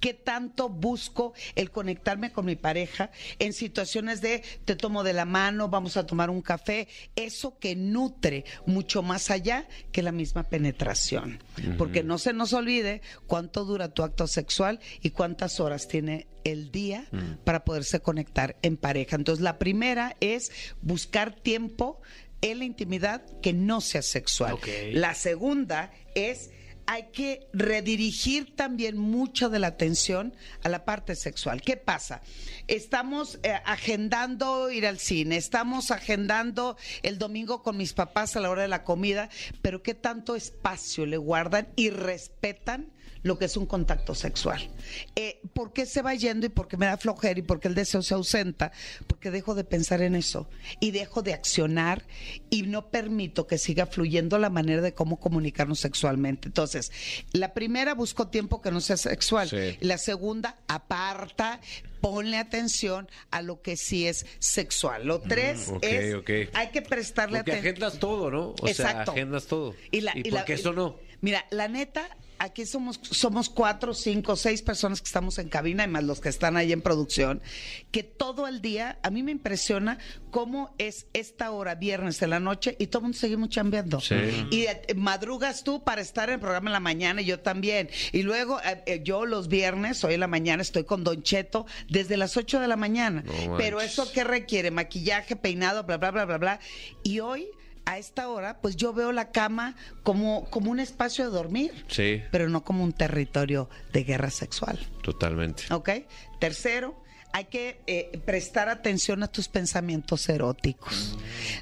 qué 0.00 0.14
tanto 0.14 0.68
busco 0.68 1.32
el 1.54 1.70
conectarme 1.70 2.32
con 2.32 2.46
mi 2.46 2.56
pareja 2.56 3.10
en 3.38 3.52
situaciones 3.52 4.20
de 4.20 4.42
te 4.64 4.76
tomo 4.76 5.02
de 5.02 5.12
la 5.12 5.24
mano, 5.24 5.68
vamos 5.68 5.96
a 5.96 6.06
tomar 6.06 6.30
un 6.30 6.42
café, 6.42 6.88
eso 7.16 7.58
que 7.58 7.76
nutre 7.76 8.44
mucho 8.66 9.02
más 9.02 9.30
allá 9.30 9.66
que 9.92 10.02
la 10.02 10.12
misma 10.12 10.44
penetración. 10.44 11.42
Porque 11.76 12.02
no 12.02 12.18
se 12.18 12.32
nos 12.32 12.52
olvide 12.52 13.02
cuánto 13.26 13.64
dura 13.64 13.88
tu 13.88 14.02
acto 14.02 14.26
sexual 14.26 14.80
y 15.02 15.10
cuántas 15.10 15.60
horas 15.60 15.88
tiene 15.88 16.26
el 16.44 16.70
día 16.70 17.06
para 17.44 17.64
poderse 17.64 18.00
conectar 18.00 18.56
en 18.62 18.76
pareja. 18.76 19.16
Entonces, 19.16 19.42
la 19.42 19.58
primera 19.58 20.16
es 20.20 20.52
buscar 20.82 21.34
tiempo 21.34 22.00
en 22.40 22.60
la 22.60 22.64
intimidad 22.64 23.22
que 23.40 23.52
no 23.52 23.80
sea 23.80 24.02
sexual. 24.02 24.58
La 24.92 25.14
segunda 25.14 25.92
es 26.14 26.50
hay 26.90 27.10
que 27.12 27.46
redirigir 27.52 28.56
también 28.56 28.96
mucho 28.96 29.50
de 29.50 29.58
la 29.58 29.66
atención 29.66 30.34
a 30.64 30.70
la 30.70 30.86
parte 30.86 31.16
sexual. 31.16 31.60
¿Qué 31.60 31.76
pasa? 31.76 32.22
Estamos 32.66 33.38
eh, 33.42 33.52
agendando 33.66 34.70
ir 34.70 34.86
al 34.86 34.98
cine, 34.98 35.36
estamos 35.36 35.90
agendando 35.90 36.78
el 37.02 37.18
domingo 37.18 37.62
con 37.62 37.76
mis 37.76 37.92
papás 37.92 38.36
a 38.36 38.40
la 38.40 38.48
hora 38.48 38.62
de 38.62 38.68
la 38.68 38.84
comida, 38.84 39.28
pero 39.60 39.82
¿qué 39.82 39.92
tanto 39.92 40.34
espacio 40.34 41.04
le 41.04 41.18
guardan 41.18 41.68
y 41.76 41.90
respetan? 41.90 42.90
Lo 43.22 43.38
que 43.38 43.46
es 43.46 43.56
un 43.56 43.66
contacto 43.66 44.14
sexual. 44.14 44.68
Eh, 45.16 45.40
¿Por 45.52 45.72
qué 45.72 45.86
se 45.86 46.02
va 46.02 46.14
yendo 46.14 46.46
y 46.46 46.48
por 46.48 46.68
qué 46.68 46.76
me 46.76 46.86
da 46.86 46.96
flojera 46.96 47.38
y 47.38 47.42
por 47.42 47.60
qué 47.60 47.68
el 47.68 47.74
deseo 47.74 48.02
se 48.02 48.14
ausenta? 48.14 48.72
Porque 49.06 49.30
dejo 49.30 49.54
de 49.54 49.64
pensar 49.64 50.02
en 50.02 50.14
eso 50.14 50.48
y 50.80 50.90
dejo 50.92 51.22
de 51.22 51.34
accionar 51.34 52.04
y 52.50 52.62
no 52.62 52.90
permito 52.90 53.46
que 53.46 53.58
siga 53.58 53.86
fluyendo 53.86 54.38
la 54.38 54.50
manera 54.50 54.82
de 54.82 54.94
cómo 54.94 55.18
comunicarnos 55.18 55.80
sexualmente. 55.80 56.48
Entonces, 56.48 56.92
la 57.32 57.54
primera 57.54 57.94
busco 57.94 58.28
tiempo 58.28 58.60
que 58.62 58.70
no 58.70 58.80
sea 58.80 58.96
sexual. 58.96 59.48
Sí. 59.48 59.76
La 59.80 59.98
segunda, 59.98 60.56
aparta, 60.68 61.60
ponle 62.00 62.36
atención 62.36 63.08
a 63.30 63.42
lo 63.42 63.60
que 63.62 63.76
sí 63.76 64.06
es 64.06 64.26
sexual. 64.38 65.06
Lo 65.06 65.20
tres 65.20 65.68
Mm, 65.68 65.74
ok, 65.76 66.28
es, 66.30 66.48
hay 66.54 66.68
que 66.68 66.82
prestarle 66.82 67.38
Porque 67.38 67.52
atención. 67.52 67.74
agendas 67.74 67.98
todo, 67.98 68.30
¿no? 68.30 68.54
O 68.60 68.68
Exacto. 68.68 69.04
sea, 69.12 69.12
agendas 69.14 69.46
todo. 69.46 69.74
Y, 69.90 70.00
la, 70.02 70.12
¿Y 70.16 70.20
y 70.20 70.22
por 70.24 70.32
la- 70.32 70.44
qué 70.44 70.54
eso 70.54 70.72
no? 70.72 70.96
Mira, 71.20 71.44
la 71.50 71.66
neta, 71.68 72.08
aquí 72.38 72.66
somos, 72.66 73.00
somos 73.02 73.48
cuatro, 73.48 73.94
cinco, 73.94 74.36
seis 74.36 74.62
personas 74.62 75.00
que 75.00 75.06
estamos 75.06 75.38
en 75.38 75.48
cabina, 75.48 75.84
y 75.84 75.88
más 75.88 76.04
los 76.04 76.20
que 76.20 76.28
están 76.28 76.56
ahí 76.56 76.72
en 76.72 76.82
producción, 76.82 77.42
que 77.90 78.02
todo 78.02 78.46
el 78.46 78.60
día, 78.60 78.98
a 79.02 79.10
mí 79.10 79.22
me 79.22 79.32
impresiona 79.32 79.98
cómo 80.30 80.74
es 80.78 81.06
esta 81.12 81.50
hora, 81.50 81.74
viernes 81.74 82.20
de 82.20 82.28
la 82.28 82.40
noche, 82.40 82.76
y 82.78 82.88
todo 82.88 83.00
el 83.00 83.02
mundo 83.04 83.18
seguimos 83.18 83.48
chambeando. 83.48 84.00
Sí. 84.00 84.14
Y 84.50 84.62
eh, 84.62 84.82
madrugas 84.96 85.64
tú 85.64 85.82
para 85.82 86.00
estar 86.00 86.28
en 86.28 86.34
el 86.34 86.40
programa 86.40 86.70
en 86.70 86.72
la 86.74 86.80
mañana, 86.80 87.22
y 87.22 87.24
yo 87.24 87.40
también. 87.40 87.90
Y 88.12 88.22
luego, 88.22 88.60
eh, 88.60 88.82
eh, 88.86 89.00
yo 89.04 89.26
los 89.26 89.48
viernes, 89.48 90.02
hoy 90.04 90.14
en 90.14 90.20
la 90.20 90.28
mañana, 90.28 90.62
estoy 90.62 90.84
con 90.84 91.04
Don 91.04 91.22
Cheto 91.22 91.66
desde 91.88 92.16
las 92.16 92.36
8 92.36 92.60
de 92.60 92.68
la 92.68 92.76
mañana. 92.76 93.24
No 93.46 93.56
Pero 93.56 93.80
eso, 93.80 94.10
¿qué 94.12 94.24
requiere? 94.24 94.70
Maquillaje, 94.70 95.36
peinado, 95.36 95.84
bla, 95.84 95.96
bla, 95.96 96.10
bla, 96.10 96.24
bla, 96.24 96.38
bla. 96.38 96.60
Y 97.02 97.20
hoy 97.20 97.48
a 97.88 97.96
esta 97.98 98.28
hora, 98.28 98.60
pues 98.60 98.76
yo 98.76 98.92
veo 98.92 99.12
la 99.12 99.30
cama 99.30 99.74
como, 100.02 100.44
como 100.50 100.70
un 100.70 100.78
espacio 100.78 101.24
de 101.24 101.30
dormir, 101.30 101.84
Sí, 101.88 102.22
pero 102.30 102.48
no 102.50 102.62
como 102.62 102.84
un 102.84 102.92
territorio 102.92 103.70
de 103.92 104.04
guerra 104.04 104.30
sexual. 104.30 104.78
totalmente. 105.02 105.62
¿Ok? 105.72 105.90
Tercero, 106.38 107.02
hay 107.32 107.44
que 107.46 107.80
eh, 107.86 108.20
prestar 108.26 108.68
atención 108.68 109.22
a 109.22 109.28
tus 109.28 109.48
pensamientos 109.48 110.28
eróticos. 110.28 111.16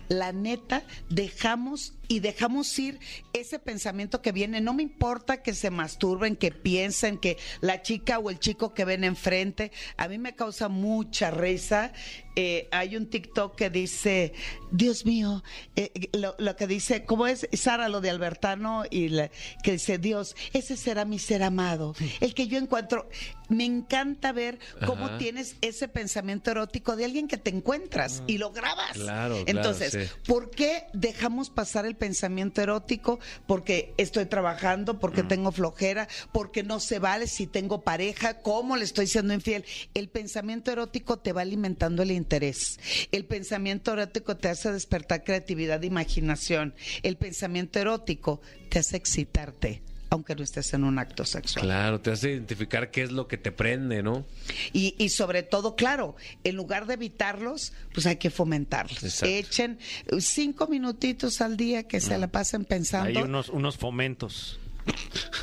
La 0.09 0.33
neta, 0.33 0.83
dejamos 1.09 1.95
y 2.09 2.21
dejamos 2.21 2.79
ir 2.79 2.99
ese 3.33 3.59
pensamiento 3.59 4.23
que 4.23 4.33
viene. 4.33 4.61
No 4.61 4.75
me 4.75 4.83
importa 4.83 5.43
que 5.43 5.55
se 5.55 5.71
masturben, 5.71 6.37
que 6.37 6.51
piensen 6.53 7.19
que 7.19 7.37
la 7.61 7.83
chica 7.83 8.19
o 8.19 8.31
el 8.31 8.39
chico 8.39 8.75
que 8.75 8.85
ven 8.85 9.05
enfrente. 9.05 9.73
A 9.97 10.09
mí 10.09 10.19
me 10.19 10.35
causa 10.35 10.69
mucha 10.69 11.31
risa. 11.31 11.93
Eh, 12.39 12.69
hay 12.71 12.97
un 12.97 13.09
TikTok 13.09 13.57
que 13.57 13.71
dice, 13.71 14.35
Dios 14.71 15.07
mío, 15.07 15.43
eh, 15.75 15.91
lo, 16.13 16.35
lo 16.39 16.55
que 16.55 16.67
dice, 16.67 17.05
¿cómo 17.07 17.27
es 17.27 17.49
Sara 17.55 17.89
lo 17.89 18.03
de 18.03 18.11
Albertano? 18.11 18.85
Y 18.91 19.09
la- 19.09 19.31
que 19.63 19.73
dice, 19.73 19.97
Dios, 19.97 20.37
ese 20.53 20.77
será 20.77 21.07
mi 21.07 21.19
ser 21.19 21.43
amado, 21.43 21.95
el 22.21 22.35
que 22.35 22.47
yo 22.47 22.59
encuentro. 22.59 23.09
Me 23.49 23.65
encanta 23.65 24.33
ver 24.33 24.59
cómo 24.87 25.07
Ajá. 25.07 25.19
tienes 25.19 25.57
ese 25.63 25.89
pensamiento 25.89 26.51
erótico 26.51 26.97
de 26.97 27.05
alguien 27.07 27.27
que 27.29 27.37
te 27.39 27.51
encuentras 27.51 28.23
y 28.27 28.37
lo 28.39 28.51
grabas. 28.51 28.93
Claro, 28.93 29.37
claro, 29.37 29.45
Entonces, 29.47 29.93
sí. 29.93 30.21
¿por 30.27 30.51
qué 30.51 30.85
dejamos 30.93 31.49
pasar 31.49 31.87
el 31.87 31.96
pensamiento 31.97 32.63
erótico? 32.63 33.19
Porque 33.47 33.93
estoy 33.97 34.27
trabajando, 34.27 34.99
porque 35.01 35.23
Mm. 35.23 35.29
tengo 35.29 35.53
flojera, 35.53 36.09
porque 36.33 36.63
no 36.63 36.81
se 36.81 36.99
vale 36.99 37.27
si 37.27 37.47
tengo 37.47 37.83
pareja, 37.83 38.39
cómo 38.41 38.77
le 38.77 38.85
estoy 38.85 39.07
siendo 39.07 39.35
infiel. 39.35 39.65
El 39.95 40.09
pensamiento 40.09 40.71
erótico 40.71 41.19
te 41.19 41.33
va 41.33 41.43
alimentando 41.43 42.03
el 42.03 42.11
interés. 42.11 42.79
El 43.13 43.25
pensamiento 43.25 43.93
erótico 43.93 44.37
te 44.37 44.49
hace 44.49 44.73
despertar 44.73 45.25
creatividad 45.25 45.83
e 45.83 45.87
imaginación. 45.87 46.75
El 47.03 47.17
pensamiento 47.17 47.79
erótico 47.79 48.41
te 48.69 48.79
hace 48.79 48.97
excitarte, 48.97 49.83
aunque 50.11 50.35
no 50.35 50.43
estés 50.43 50.73
en 50.75 50.85
un 50.85 50.99
acto 50.99 51.25
sexual. 51.25 51.65
Claro, 51.67 52.01
te 52.01 52.11
hace 52.13 52.31
identificar 52.33 52.91
qué 52.91 53.03
es 53.03 53.13
lo 53.13 53.27
que 53.29 53.37
te 53.37 53.53
prende, 53.53 54.03
¿no? 54.03 54.25
Y, 54.73 54.95
y 54.99 55.09
sobre 55.11 55.43
todo, 55.43 55.77
claro, 55.77 56.17
en 56.45 56.57
lugar 56.57 56.87
de 56.87 56.95
evitarlos, 56.95 57.73
pues 57.93 58.07
hay 58.07 58.17
que 58.17 58.31
fomentarlos. 58.31 59.03
Exacto. 59.03 59.27
Echen 59.27 59.79
cinco 60.19 60.67
minutitos 60.69 61.41
al 61.41 61.57
día 61.57 61.85
que 61.89 62.01
se 62.01 62.19
la 62.19 62.29
pasen 62.29 62.65
pensando. 62.65 63.19
Hay 63.19 63.25
unos, 63.25 63.49
unos 63.49 63.77
fomentos. 63.77 64.59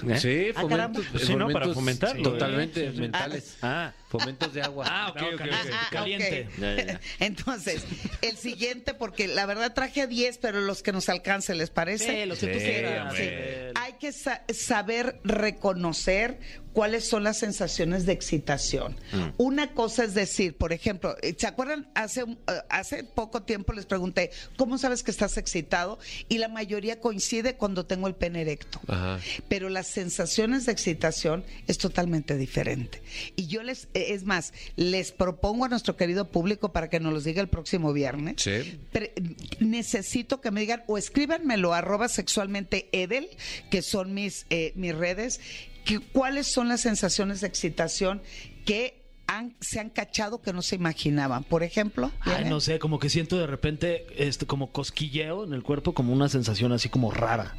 ¿Eh? 0.08 0.18
Sí, 0.20 0.48
Ah, 0.56 0.62
fomentos, 0.62 1.06
Sí, 1.22 1.36
¿no? 1.36 1.50
Para 1.50 1.68
fomentarlo, 1.74 2.24
Totalmente. 2.24 2.88
Sí, 2.90 2.96
sí. 2.96 3.02
mentales. 3.02 3.58
Ah, 3.62 3.92
Fomentos 4.14 4.54
de 4.54 4.62
agua. 4.62 4.86
ah, 4.90 5.10
ok, 5.10 5.22
ok, 5.34 5.42
ok. 5.42 5.50
Ah, 5.74 5.88
Caliente. 5.92 6.48
ok. 6.54 6.60
Ya, 6.62 6.76
ya, 6.76 6.86
ya. 6.86 7.02
Entonces, 7.20 7.84
el 8.22 8.38
siguiente, 8.38 8.94
porque 8.94 9.28
la 9.28 9.46
verdad 9.46 9.74
traje 9.74 10.02
a 10.02 10.08
10, 10.08 10.38
pero 10.38 10.62
los 10.62 10.84
que 10.84 10.92
nos 10.92 11.10
alcance, 11.10 11.56
¿les 11.56 11.70
parece? 11.72 12.22
Sí, 12.22 12.26
los 12.28 12.40
que 12.40 12.48
tú 12.48 12.60
Sí, 12.60 12.66
quieras. 12.66 13.16
Sí. 13.16 13.30
Hay 13.76 13.94
que 14.00 14.12
sa- 14.12 14.44
saber 14.54 15.20
reconocer 15.24 16.40
cuáles 16.74 17.08
son 17.08 17.24
las 17.24 17.38
sensaciones 17.38 18.06
de 18.08 18.14
excitación. 18.14 18.98
Una 19.38 19.74
cosa 19.74 20.04
es 20.06 20.14
decir, 20.16 20.56
por 20.58 20.74
ejemplo, 20.74 21.16
eh, 21.22 21.36
¿se 21.38 21.46
acuerdan? 21.46 21.88
Hace, 21.94 22.24
un- 22.24 22.40
eh, 22.48 22.54
hace 22.70 23.04
poco 23.04 23.44
tiempo 23.44 23.74
les 23.74 23.86
pregunté, 23.86 24.32
¿cómo 24.58 24.78
sabes 24.80 25.04
que 25.04 25.12
estás 25.12 25.38
excitado? 25.38 26.00
Y 26.30 26.40
la 26.40 26.48
mayoría 26.48 27.00
coincide 27.00 27.56
cuando 27.58 27.86
tengo 27.86 28.08
el 28.08 28.16
pene 28.16 28.42
erecto. 28.42 28.80
Ajá. 28.88 29.20
Pero 29.50 29.70
las 29.70 29.86
sensaciones 29.88 30.66
de 30.66 30.72
excitación 30.72 31.44
es 31.68 31.78
totalmente 31.78 32.38
diferente. 32.38 33.04
Y 33.36 33.46
yo 33.48 33.62
les, 33.62 33.88
eh, 33.94 34.03
es 34.12 34.26
más, 34.26 34.54
les 34.76 35.12
propongo 35.12 35.66
a 35.66 35.70
nuestro 35.70 35.96
querido 35.96 36.30
público 36.30 36.74
para 36.74 36.90
que 36.90 37.00
nos 37.00 37.14
los 37.14 37.24
diga 37.24 37.42
el 37.42 37.48
próximo 37.48 37.94
viernes. 37.94 38.36
Sí. 38.38 38.80
Pre- 38.92 39.14
necesito 39.60 40.42
que 40.42 40.52
me 40.52 40.62
digan 40.62 40.84
o 40.88 40.98
escríbanmelo 40.98 41.74
arroba 41.74 42.08
sexualmente 42.10 42.90
edel, 42.92 43.30
que 43.70 43.82
son 43.82 44.14
mis, 44.14 44.46
eh, 44.50 44.74
mis 44.76 44.94
redes, 44.96 45.40
que, 45.86 46.00
cuáles 46.00 46.48
son 46.48 46.68
las 46.68 46.82
sensaciones 46.82 47.42
de 47.42 47.48
excitación 47.48 48.22
que 48.66 49.02
han, 49.28 49.56
se 49.62 49.80
han 49.80 49.90
cachado 49.90 50.42
que 50.42 50.52
no 50.54 50.62
se 50.62 50.76
imaginaban. 50.76 51.44
Por 51.44 51.64
ejemplo, 51.64 52.12
Ay, 52.22 52.46
no 52.46 52.60
sé, 52.60 52.80
como 52.80 53.00
que 53.00 53.10
siento 53.10 53.38
de 53.38 53.48
repente 53.48 54.06
este, 54.18 54.46
como 54.46 54.72
cosquilleo 54.72 55.44
en 55.46 55.54
el 55.54 55.64
cuerpo, 55.64 55.94
como 55.94 56.12
una 56.14 56.28
sensación 56.30 56.72
así 56.74 56.90
como 56.90 57.10
rara. 57.12 57.56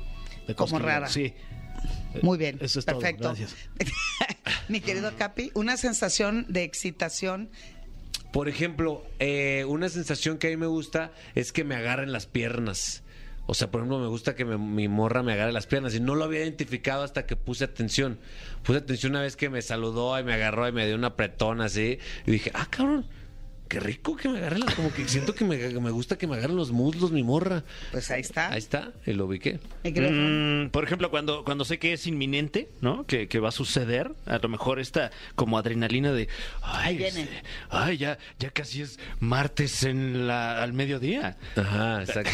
de 0.46 0.54
Como 0.54 0.78
rara. 0.78 1.08
Sí. 1.08 1.32
Muy 2.22 2.38
bien, 2.38 2.58
Eso 2.60 2.78
es 2.78 2.84
todo, 2.86 2.98
perfecto. 3.00 3.24
gracias. 3.28 3.54
Mi 4.68 4.80
querido 4.80 5.12
Capi, 5.16 5.50
una 5.54 5.76
sensación 5.76 6.46
de 6.48 6.62
excitación 6.62 7.50
Por 8.32 8.48
ejemplo, 8.48 9.04
eh, 9.18 9.64
una 9.68 9.88
sensación 9.88 10.38
que 10.38 10.46
a 10.46 10.50
mí 10.50 10.56
me 10.56 10.66
gusta 10.66 11.12
es 11.34 11.52
que 11.52 11.64
me 11.64 11.74
agarren 11.74 12.12
las 12.12 12.26
piernas. 12.26 13.02
O 13.46 13.52
sea, 13.52 13.70
por 13.70 13.80
ejemplo, 13.80 13.98
me 13.98 14.06
gusta 14.06 14.34
que 14.34 14.46
mi 14.46 14.88
morra 14.88 15.22
me 15.22 15.34
agarre 15.34 15.52
las 15.52 15.66
piernas 15.66 15.94
y 15.94 16.00
no 16.00 16.14
lo 16.14 16.24
había 16.24 16.40
identificado 16.40 17.02
hasta 17.02 17.26
que 17.26 17.36
puse 17.36 17.64
atención. 17.64 18.18
Puse 18.62 18.78
atención 18.78 19.12
una 19.12 19.20
vez 19.20 19.36
que 19.36 19.50
me 19.50 19.60
saludó 19.60 20.18
y 20.18 20.24
me 20.24 20.32
agarró 20.32 20.66
y 20.66 20.72
me 20.72 20.86
dio 20.86 20.96
una 20.96 21.08
apretona 21.08 21.66
así. 21.66 21.98
Y 22.26 22.30
dije, 22.30 22.50
ah, 22.54 22.66
cabrón, 22.70 23.06
qué 23.68 23.80
rico 23.80 24.16
que 24.16 24.28
me 24.28 24.38
agarre 24.38 24.58
las... 24.58 24.74
Como 24.74 24.92
que 24.92 25.08
siento 25.08 25.34
que 25.34 25.44
me, 25.44 25.58
que 25.58 25.80
me 25.80 25.90
gusta 25.90 26.16
que 26.18 26.26
me 26.26 26.36
agarren 26.36 26.56
los 26.56 26.70
muslos 26.70 27.10
mi 27.12 27.22
morra. 27.22 27.64
Pues 27.92 28.10
ahí 28.10 28.20
está. 28.20 28.50
Ahí 28.52 28.58
está, 28.58 28.92
y 29.06 29.12
lo 29.12 29.26
ubiqué. 29.26 29.58
Mm, 29.84 30.68
por 30.70 30.84
ejemplo, 30.84 31.10
cuando, 31.10 31.44
cuando 31.44 31.64
sé 31.64 31.78
que 31.78 31.92
es 31.94 32.06
inminente, 32.06 32.68
¿no? 32.80 33.04
Que, 33.06 33.26
que 33.28 33.38
va 33.40 33.48
a 33.48 33.52
suceder, 33.52 34.12
a 34.26 34.38
lo 34.38 34.48
mejor 34.48 34.78
esta 34.80 35.10
como 35.34 35.58
adrenalina 35.58 36.12
de. 36.12 36.28
Ay, 36.62 37.02
este, 37.02 37.28
ay, 37.70 37.96
ya, 37.98 38.18
ya 38.38 38.50
casi 38.50 38.82
es 38.82 38.98
martes 39.20 39.82
en 39.82 40.26
la, 40.26 40.62
al 40.62 40.72
mediodía. 40.72 41.36
Ajá, 41.56 42.02
exacto. 42.02 42.30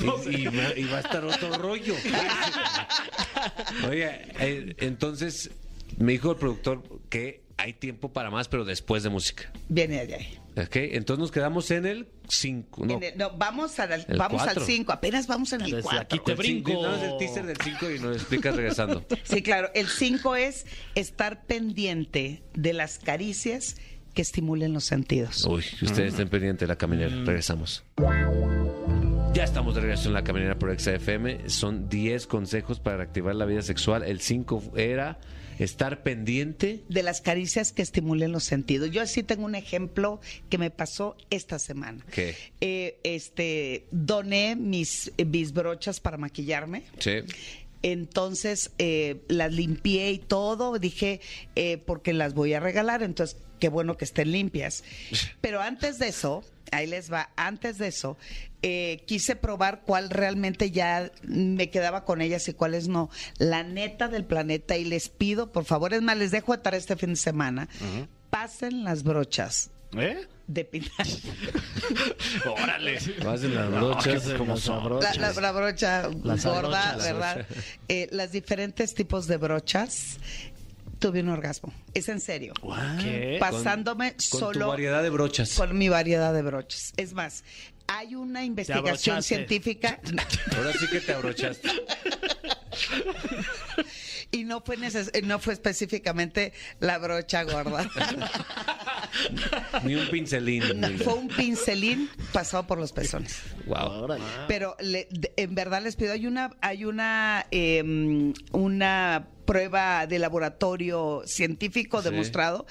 y, 0.30 0.42
y 0.42 0.44
va- 0.46 0.76
y 0.78 0.84
va 0.84 0.98
a 0.98 1.00
estar 1.00 1.24
otro 1.24 1.52
rollo. 1.58 1.94
Oye, 3.88 4.20
eh, 4.38 4.74
entonces 4.78 5.50
me 5.98 6.12
dijo 6.12 6.30
el 6.32 6.36
productor 6.38 6.82
que 7.08 7.41
hay 7.62 7.72
tiempo 7.72 8.12
para 8.12 8.30
más, 8.30 8.48
pero 8.48 8.64
después 8.64 9.02
de 9.02 9.10
música. 9.10 9.50
Viene 9.68 10.06
de 10.06 10.14
ahí. 10.16 10.38
¿Ok? 10.56 10.76
Entonces 10.76 11.20
nos 11.20 11.30
quedamos 11.30 11.70
en 11.70 11.86
el 11.86 12.08
5. 12.28 12.84
No, 12.86 13.00
no, 13.16 13.30
vamos 13.36 13.78
al, 13.78 13.92
El 14.06 14.18
vamos 14.18 14.42
al 14.42 14.48
cuatro. 14.48 14.64
5, 14.66 14.92
apenas 14.92 15.26
vamos 15.26 15.52
en 15.52 15.62
el 15.62 15.70
Desde 15.70 15.82
4. 15.82 16.00
aquí 16.00 16.18
te 16.24 16.34
brinco. 16.34 16.70
cinco. 16.70 16.82
Danos 16.82 17.02
el 17.02 17.16
teaser 17.18 17.46
del 17.46 17.56
5 17.56 17.90
y 17.90 17.98
nos 18.00 18.16
explicas 18.16 18.56
regresando. 18.56 19.04
Sí, 19.24 19.42
claro. 19.42 19.70
El 19.74 19.86
5 19.88 20.36
es 20.36 20.66
estar 20.94 21.44
pendiente 21.46 22.42
de 22.54 22.72
las 22.72 22.98
caricias 22.98 23.76
que 24.14 24.22
estimulen 24.22 24.72
los 24.74 24.84
sentidos. 24.84 25.44
Uy, 25.46 25.64
ustedes 25.80 26.12
estén 26.12 26.28
pendientes 26.28 26.60
de 26.60 26.66
la 26.66 26.76
caminera. 26.76 27.14
Regresamos. 27.24 27.82
Ya 29.32 29.44
estamos 29.44 29.74
de 29.74 29.80
regreso 29.80 30.08
en 30.08 30.14
la 30.14 30.24
caminera 30.24 30.58
por 30.58 30.78
XFM. 30.78 31.48
Son 31.48 31.88
10 31.88 32.26
consejos 32.26 32.80
para 32.80 32.98
reactivar 32.98 33.34
la 33.34 33.46
vida 33.46 33.62
sexual. 33.62 34.02
El 34.02 34.20
5 34.20 34.72
era 34.76 35.18
estar 35.58 36.02
pendiente. 36.02 36.84
De 36.90 37.02
las 37.02 37.22
caricias 37.22 37.72
que 37.72 37.80
estimulen 37.80 38.30
los 38.30 38.44
sentidos. 38.44 38.90
Yo 38.90 39.00
así 39.00 39.22
tengo 39.22 39.46
un 39.46 39.54
ejemplo 39.54 40.20
que 40.50 40.58
me 40.58 40.70
pasó 40.70 41.16
esta 41.30 41.58
semana. 41.58 42.04
¿Qué? 42.12 42.36
Eh, 42.60 42.98
este, 43.04 43.86
doné 43.90 44.54
mis, 44.54 45.10
mis 45.26 45.54
brochas 45.54 45.98
para 45.98 46.18
maquillarme. 46.18 46.84
Sí. 46.98 47.20
Entonces 47.82 48.72
eh, 48.76 49.22
las 49.28 49.50
limpié 49.50 50.12
y 50.12 50.18
todo, 50.18 50.78
dije, 50.78 51.22
eh, 51.56 51.78
porque 51.78 52.12
las 52.12 52.34
voy 52.34 52.52
a 52.52 52.60
regalar, 52.60 53.02
entonces 53.02 53.38
qué 53.58 53.70
bueno 53.70 53.96
que 53.96 54.04
estén 54.04 54.30
limpias. 54.30 54.84
Pero 55.40 55.62
antes 55.62 55.98
de 55.98 56.08
eso, 56.08 56.44
ahí 56.70 56.86
les 56.86 57.12
va, 57.12 57.30
antes 57.36 57.78
de 57.78 57.88
eso, 57.88 58.18
eh, 58.62 59.02
quise 59.06 59.36
probar 59.36 59.82
cuál 59.84 60.08
realmente 60.10 60.70
ya 60.70 61.10
me 61.22 61.70
quedaba 61.70 62.04
con 62.04 62.20
ellas 62.20 62.46
y 62.48 62.54
cuáles 62.54 62.88
no. 62.88 63.10
La 63.38 63.62
neta 63.62 64.08
del 64.08 64.24
planeta, 64.24 64.76
y 64.76 64.84
les 64.84 65.08
pido, 65.08 65.52
por 65.52 65.64
favor, 65.64 65.92
es 65.94 66.02
más, 66.02 66.16
les 66.16 66.30
dejo 66.30 66.52
atar 66.52 66.74
este 66.74 66.96
fin 66.96 67.10
de 67.10 67.16
semana, 67.16 67.68
pasen 68.30 68.84
las 68.84 69.02
brochas 69.02 69.70
¿Eh? 69.96 70.26
de 70.46 70.64
pintar. 70.64 71.06
Órale. 72.62 72.98
Vas 73.24 73.42
en 73.42 73.54
las 73.54 73.70
brochas. 73.70 74.22
como 74.38 74.56
son. 74.56 75.00
La, 75.00 75.14
la- 75.14 75.32
la 75.40 75.52
brocha 75.52 76.08
Las 76.24 76.44
gorda. 76.44 76.96
¿verdad? 76.96 77.46
Eh, 77.88 78.08
las 78.10 78.32
diferentes 78.32 78.94
tipos 78.94 79.26
de 79.26 79.36
brochas. 79.36 80.18
Tuve 80.98 81.20
un 81.20 81.30
orgasmo. 81.30 81.72
Es 81.94 82.08
en 82.08 82.20
serio. 82.20 82.52
¿Qué? 83.02 83.36
Pasándome 83.40 84.12
Con 84.12 84.40
solo 84.40 84.66
tu 84.66 84.70
variedad 84.70 85.02
de 85.02 85.10
brochas. 85.10 85.54
con 85.54 85.76
mi 85.76 85.88
variedad 85.88 86.32
de 86.32 86.42
broches. 86.42 86.92
Es 86.96 87.12
más, 87.12 87.42
hay 87.86 88.14
una 88.14 88.44
investigación 88.44 89.22
científica 89.22 90.00
Ahora 90.56 90.72
sí 90.72 90.86
que 90.90 91.00
te 91.00 91.12
abrochaste. 91.12 91.68
y 94.30 94.44
no 94.44 94.60
fue 94.62 94.76
neces- 94.78 95.22
no 95.24 95.38
fue 95.38 95.52
específicamente 95.52 96.52
la 96.80 96.98
brocha 96.98 97.42
gorda. 97.44 97.88
Ni 99.84 99.94
un 99.94 100.08
pincelín. 100.08 100.80
No, 100.80 100.88
fue 101.04 101.14
un 101.14 101.28
pincelín 101.28 102.08
pasado 102.32 102.66
por 102.66 102.78
los 102.78 102.92
pezones. 102.92 103.36
Wow. 103.66 104.08
Pero 104.48 104.76
le- 104.80 105.08
en 105.36 105.54
verdad 105.54 105.82
les 105.82 105.96
pido, 105.96 106.12
hay 106.12 106.26
una, 106.26 106.50
hay 106.60 106.84
una, 106.84 107.46
eh, 107.50 108.32
una 108.52 109.28
prueba 109.44 110.06
de 110.06 110.18
laboratorio 110.18 111.22
científico 111.26 112.00
Sí. 112.00 112.08
demostrado 112.10 112.66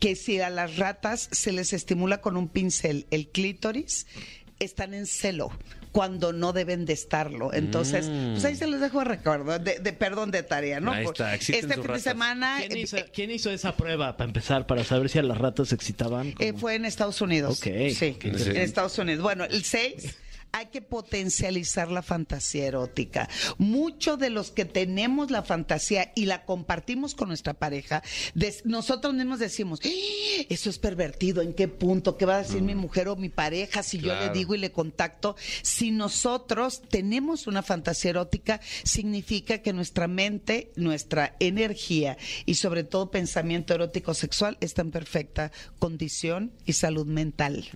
que 0.00 0.16
si 0.16 0.40
a 0.40 0.50
las 0.50 0.76
ratas 0.76 1.28
se 1.32 1.52
les 1.52 1.72
estimula 1.72 2.20
con 2.20 2.36
un 2.36 2.48
pincel 2.48 3.06
el 3.10 3.28
clítoris, 3.28 4.06
están 4.58 4.94
en 4.94 5.06
celo 5.06 5.50
cuando 5.92 6.32
no 6.32 6.52
deben 6.52 6.84
de 6.84 6.92
estarlo. 6.92 7.52
Entonces, 7.54 8.06
pues 8.32 8.44
ahí 8.44 8.54
se 8.54 8.66
los 8.66 8.80
dejo 8.80 8.98
de 8.98 9.04
recuerdo, 9.06 9.58
de, 9.58 9.78
de- 9.78 9.92
perdón 9.94 10.30
de 10.30 10.42
tarea, 10.42 10.78
¿no? 10.78 10.92
Ahí 10.92 11.04
está, 11.04 11.34
exciten 11.34 11.60
este 11.62 11.74
fin 11.74 11.82
de 11.82 11.88
ratas. 11.88 12.02
semana 12.02 12.56
¿Quién 12.58 12.72
eh, 12.76 12.80
hizo, 12.80 12.96
quién 13.14 13.30
hizo 13.30 13.50
esa 13.50 13.76
prueba 13.76 14.16
para 14.16 14.28
empezar, 14.28 14.66
para 14.66 14.84
saber 14.84 15.08
si 15.08 15.18
a 15.18 15.22
las 15.22 15.38
ratas 15.38 15.68
se 15.68 15.74
excitaban? 15.74 16.34
Eh, 16.38 16.52
fue 16.52 16.74
en 16.74 16.84
Estados 16.84 17.20
Unidos. 17.22 17.58
Ok, 17.58 17.66
Sí, 17.94 18.18
en 18.22 18.56
Estados 18.56 18.98
Unidos. 18.98 19.22
Bueno, 19.22 19.44
el 19.44 19.64
6. 19.64 20.16
Hay 20.52 20.66
que 20.66 20.80
potencializar 20.82 21.90
la 21.90 22.02
fantasía 22.02 22.66
erótica. 22.66 23.28
Muchos 23.58 24.18
de 24.18 24.30
los 24.30 24.50
que 24.50 24.64
tenemos 24.64 25.30
la 25.30 25.42
fantasía 25.42 26.12
y 26.14 26.24
la 26.26 26.44
compartimos 26.44 27.14
con 27.14 27.28
nuestra 27.28 27.54
pareja, 27.54 28.02
des- 28.34 28.64
nosotros 28.64 29.12
mismos 29.14 29.38
decimos, 29.38 29.80
"¡Ah! 29.84 29.88
eso 30.48 30.70
es 30.70 30.78
pervertido, 30.78 31.42
¿en 31.42 31.52
qué 31.54 31.68
punto? 31.68 32.16
¿Qué 32.16 32.24
va 32.26 32.36
a 32.36 32.42
decir 32.42 32.62
mi 32.62 32.74
mujer 32.74 33.08
o 33.08 33.16
mi 33.16 33.28
pareja 33.28 33.82
si 33.82 33.98
yo 33.98 34.14
le 34.18 34.30
digo 34.30 34.54
y 34.54 34.58
le 34.58 34.72
contacto? 34.72 35.36
Si 35.62 35.90
nosotros 35.90 36.82
tenemos 36.88 37.46
una 37.46 37.62
fantasía 37.62 38.10
erótica, 38.10 38.60
significa 38.84 39.58
que 39.58 39.72
nuestra 39.72 40.08
mente, 40.08 40.72
nuestra 40.76 41.36
energía 41.40 42.16
y 42.46 42.54
sobre 42.54 42.84
todo 42.84 43.10
pensamiento 43.10 43.74
erótico 43.74 44.14
sexual 44.14 44.56
está 44.60 44.82
en 44.82 44.90
perfecta 44.90 45.52
condición 45.78 46.52
y 46.64 46.72
salud 46.72 47.06
mental. 47.06 47.68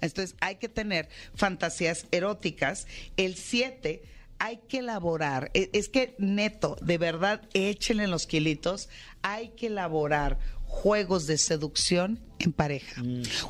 Entonces 0.00 0.36
hay 0.40 0.56
que 0.56 0.68
tener 0.68 1.08
fantasías 1.34 2.06
eróticas. 2.10 2.86
El 3.16 3.36
7 3.36 4.02
hay 4.38 4.58
que 4.68 4.78
elaborar, 4.78 5.50
e- 5.54 5.70
es 5.72 5.88
que 5.88 6.14
neto, 6.18 6.76
de 6.80 6.98
verdad, 6.98 7.42
échenle 7.54 8.06
los 8.06 8.26
kilitos, 8.26 8.88
hay 9.22 9.48
que 9.50 9.66
elaborar 9.66 10.38
juegos 10.64 11.26
de 11.26 11.38
seducción 11.38 12.20
en 12.38 12.52
pareja. 12.52 13.02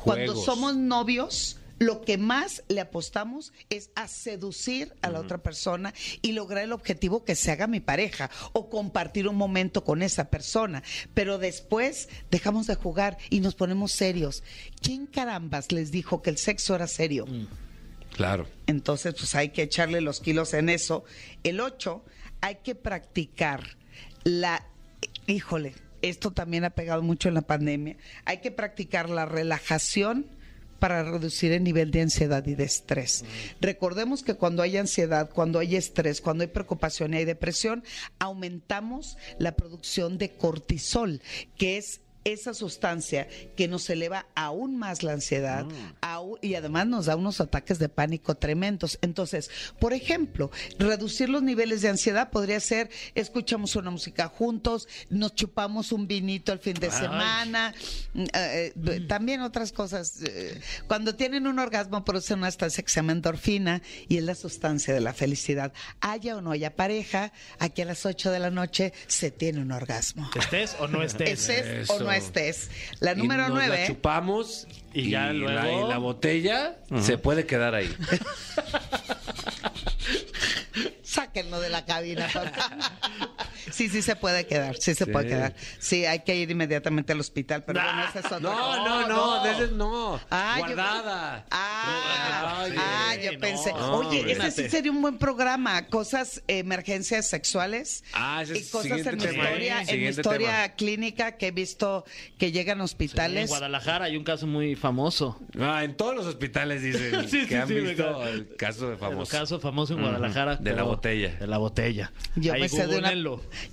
Cuando 0.03 0.33
juegos. 0.33 0.45
somos 0.45 0.75
novios, 0.77 1.57
lo 1.79 2.01
que 2.01 2.17
más 2.17 2.63
le 2.67 2.81
apostamos 2.81 3.53
es 3.69 3.89
a 3.95 4.07
seducir 4.07 4.93
a 5.01 5.09
la 5.09 5.21
otra 5.21 5.37
persona 5.37 5.93
y 6.21 6.33
lograr 6.33 6.65
el 6.65 6.73
objetivo 6.73 7.23
que 7.23 7.35
se 7.35 7.51
haga 7.51 7.67
mi 7.67 7.79
pareja 7.79 8.29
o 8.51 8.69
compartir 8.69 9.27
un 9.29 9.35
momento 9.37 9.83
con 9.85 10.01
esa 10.01 10.29
persona. 10.29 10.83
Pero 11.13 11.37
después 11.37 12.09
dejamos 12.31 12.67
de 12.67 12.75
jugar 12.75 13.17
y 13.29 13.39
nos 13.39 13.55
ponemos 13.55 13.93
serios. 13.93 14.43
¿Quién 14.81 15.05
carambas 15.05 15.71
les 15.71 15.91
dijo 15.91 16.21
que 16.21 16.31
el 16.31 16.37
sexo 16.37 16.75
era 16.75 16.87
serio? 16.87 17.25
Claro. 18.15 18.47
Entonces, 18.67 19.15
pues 19.17 19.35
hay 19.35 19.49
que 19.49 19.63
echarle 19.63 20.01
los 20.01 20.19
kilos 20.19 20.53
en 20.53 20.69
eso. 20.69 21.03
El 21.43 21.59
8, 21.59 22.03
hay 22.41 22.55
que 22.63 22.75
practicar 22.75 23.77
la... 24.23 24.65
Híjole, 25.27 25.75
esto 26.01 26.31
también 26.31 26.65
ha 26.65 26.71
pegado 26.71 27.01
mucho 27.01 27.29
en 27.29 27.35
la 27.35 27.41
pandemia. 27.41 27.97
Hay 28.25 28.39
que 28.39 28.51
practicar 28.51 29.09
la 29.09 29.25
relajación 29.25 30.25
para 30.79 31.03
reducir 31.03 31.51
el 31.51 31.63
nivel 31.63 31.91
de 31.91 32.01
ansiedad 32.01 32.45
y 32.47 32.55
de 32.55 32.63
estrés. 32.63 33.25
Recordemos 33.61 34.23
que 34.23 34.35
cuando 34.35 34.63
hay 34.63 34.77
ansiedad, 34.77 35.29
cuando 35.29 35.59
hay 35.59 35.75
estrés, 35.75 36.21
cuando 36.21 36.43
hay 36.43 36.47
preocupación 36.47 37.13
y 37.13 37.17
hay 37.17 37.25
depresión, 37.25 37.83
aumentamos 38.17 39.17
la 39.37 39.55
producción 39.55 40.17
de 40.17 40.31
cortisol, 40.31 41.21
que 41.57 41.77
es 41.77 42.01
esa 42.31 42.53
sustancia 42.53 43.27
que 43.55 43.67
nos 43.67 43.89
eleva 43.89 44.27
aún 44.35 44.77
más 44.77 45.03
la 45.03 45.13
ansiedad 45.13 45.65
aún- 46.01 46.37
y 46.41 46.55
además 46.55 46.87
nos 46.87 47.05
da 47.05 47.15
unos 47.15 47.41
ataques 47.41 47.79
de 47.79 47.89
pánico 47.89 48.35
tremendos. 48.35 48.97
Entonces, 49.01 49.49
por 49.79 49.93
ejemplo, 49.93 50.51
reducir 50.77 51.29
los 51.29 51.43
niveles 51.43 51.81
de 51.81 51.89
ansiedad 51.89 52.29
podría 52.29 52.59
ser, 52.59 52.89
escuchamos 53.15 53.75
una 53.75 53.91
música 53.91 54.27
juntos, 54.27 54.87
nos 55.09 55.35
chupamos 55.35 55.91
un 55.91 56.07
vinito 56.07 56.51
el 56.53 56.59
fin 56.59 56.73
de 56.75 56.87
semana, 56.91 57.73
mm, 58.13 58.23
eh, 58.33 58.73
eh, 58.85 58.99
también 59.07 59.41
otras 59.41 59.71
cosas. 59.71 60.21
eh, 60.23 60.59
cuando 60.87 61.15
tienen 61.15 61.47
un 61.47 61.59
orgasmo 61.59 62.03
producen 62.03 62.39
una 62.39 62.51
sustancia 62.51 62.83
que 62.83 62.89
se 62.89 62.95
llama 62.97 63.11
endorfina 63.13 63.81
y 64.07 64.17
es 64.17 64.23
la 64.23 64.35
sustancia 64.35 64.93
de 64.93 64.99
la 64.99 65.13
felicidad. 65.13 65.73
Haya 66.01 66.37
o 66.37 66.41
no 66.41 66.51
haya 66.51 66.75
pareja, 66.75 67.31
aquí 67.59 67.81
a 67.81 67.85
las 67.85 68.05
8 68.05 68.31
de 68.31 68.39
la 68.39 68.49
noche 68.51 68.93
se 69.07 69.31
tiene 69.31 69.61
un 69.61 69.71
orgasmo. 69.71 70.29
¿Estés 70.35 70.75
o 70.79 70.87
no 70.87 71.01
estés? 71.03 71.29
Estés 71.49 71.89
o 71.89 71.99
no 71.99 72.11
estés. 72.11 72.18
La 72.99 73.13
Y 73.13 73.15
número 73.15 73.47
nos 73.49 73.57
La 73.57 73.67
nueve. 73.67 73.83
chupamos 73.87 74.67
Y 74.93 75.09
ya 75.11 75.27
la, 75.27 75.33
luego- 75.33 75.85
y 75.87 75.89
la 75.89 75.97
botella 75.97 76.77
se 77.01 77.17
puede 77.17 77.45
quedar 77.45 77.75
ahí. 77.75 77.93
Sáquenlo 81.09 81.59
de 81.59 81.69
la 81.69 81.85
cabina. 81.85 82.27
Sí, 83.71 83.87
sí 83.87 84.01
se 84.01 84.15
puede 84.15 84.47
quedar, 84.47 84.77
sí 84.77 84.95
se 84.95 85.05
Sí. 85.05 85.11
puede 85.11 85.27
quedar. 85.27 85.53
Sí, 85.79 86.03
hay 86.05 86.21
que 86.21 86.35
ir 86.35 86.49
inmediatamente 86.49 87.13
al 87.13 87.19
hospital, 87.19 87.63
pero 87.65 87.81
bueno, 87.83 88.03
esa 88.05 88.19
es 88.19 88.25
otra 88.25 88.39
No, 88.39 88.51
cosa. 88.57 88.77
no, 88.83 89.07
no, 89.07 89.45
ese 89.45 89.67
no. 89.73 90.19
Ah, 90.31 90.55
yo- 90.59 90.65
Guardada. 90.65 91.45
Ah, 91.51 92.65
ah, 92.77 93.15
yo 93.17 93.23
yo 93.23 93.31
no. 93.33 93.39
pensé, 93.39 93.71
No, 93.73 93.91
oye, 93.97 94.31
ese 94.31 94.51
sí 94.51 94.69
sería 94.69 94.91
un 94.91 95.01
buen 95.01 95.17
programa, 95.19 95.85
cosas, 95.87 96.41
eh, 96.47 96.59
emergencias 96.59 97.27
sexuales. 97.29 98.03
Ah, 98.13 98.41
ese 98.41 98.57
es 98.57 98.67
y 98.69 98.71
cosas 98.71 99.05
en 99.05 99.17
mi 99.17 99.23
tema, 99.23 99.43
¿eh? 99.51 99.51
historia, 99.51 99.81
en 99.87 99.99
mi 100.01 100.07
historia 100.07 100.49
tema. 100.63 100.75
clínica 100.75 101.37
que 101.37 101.47
he 101.47 101.51
visto 101.51 102.05
que 102.39 102.51
llegan 102.51 102.77
a 102.79 102.81
En 102.81 102.85
hospitales. 102.85 103.49
Guadalajara 103.49 104.05
hay 104.05 104.17
un 104.17 104.23
caso 104.23 104.47
muy 104.47 104.75
famoso. 104.75 105.39
Ah, 105.59 105.83
en 105.83 105.95
todos 105.95 106.15
los 106.15 106.25
hospitales 106.25 106.81
dicen 106.81 107.27
Sí, 107.29 107.41
que 107.41 107.47
sí, 107.49 107.55
han 107.55 107.67
sí, 107.67 107.73
visto 107.75 108.25
el 108.27 108.55
caso 108.55 108.87
de 108.87 108.93
Un 108.93 108.99
famoso. 108.99 109.31
caso 109.31 109.59
famoso 109.59 109.93
en 109.93 110.01
Guadalajara. 110.01 110.55
De 110.55 110.73
la 110.73 110.85
botella. 110.99 111.35
De 111.39 111.47
la 111.47 111.57
botella. 111.57 112.11
Yo 112.35 112.53
Ahí 112.53 112.61
me, 112.61 112.69
sé 112.69 112.87
de 112.87 112.97
una, 112.97 113.13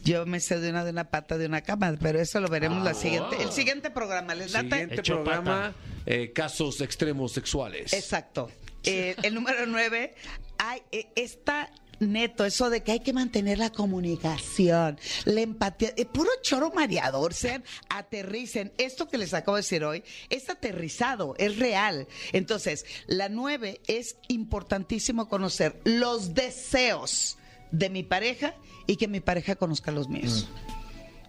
yo 0.04 0.26
me 0.26 0.40
sé 0.40 0.60
de 0.60 0.70
una 0.70 0.84
de 0.84 0.90
una 0.90 1.10
pata 1.10 1.38
de 1.38 1.46
una 1.46 1.62
cama, 1.62 1.94
pero 2.00 2.20
eso 2.20 2.40
lo 2.40 2.48
veremos 2.48 2.82
la 2.84 2.94
siguiente, 2.94 3.42
el 3.42 3.52
siguiente 3.52 3.90
programa. 3.90 4.34
¿Les 4.34 4.52
late? 4.52 4.70
Siguiente 4.70 5.00
Hecho 5.00 5.22
programa, 5.22 5.74
eh, 6.06 6.32
casos 6.32 6.80
extremos 6.80 7.32
sexuales. 7.32 7.92
Exacto. 7.92 8.50
Eh, 8.84 9.16
el 9.22 9.34
número 9.34 9.66
nueve, 9.66 10.14
hay, 10.58 10.82
eh, 10.92 11.08
está 11.16 11.70
neto, 12.00 12.44
eso 12.44 12.70
de 12.70 12.82
que 12.82 12.92
hay 12.92 13.00
que 13.00 13.12
mantener 13.12 13.58
la 13.58 13.70
comunicación, 13.70 14.98
la 15.24 15.40
empatía, 15.40 15.92
eh, 15.96 16.06
puro 16.06 16.30
choro 16.42 16.70
mareador, 16.74 17.34
sean, 17.34 17.64
aterricen. 17.88 18.72
Esto 18.78 19.08
que 19.08 19.18
les 19.18 19.34
acabo 19.34 19.56
de 19.56 19.62
decir 19.62 19.84
hoy 19.84 20.04
es 20.30 20.48
aterrizado, 20.50 21.34
es 21.38 21.58
real. 21.58 22.06
Entonces, 22.32 22.84
la 23.06 23.28
nueve 23.28 23.80
es 23.86 24.16
importantísimo 24.28 25.28
conocer 25.28 25.80
los 25.84 26.34
deseos 26.34 27.38
de 27.70 27.90
mi 27.90 28.02
pareja 28.02 28.54
y 28.86 28.96
que 28.96 29.08
mi 29.08 29.20
pareja 29.20 29.56
conozca 29.56 29.90
los 29.90 30.08
míos. 30.08 30.48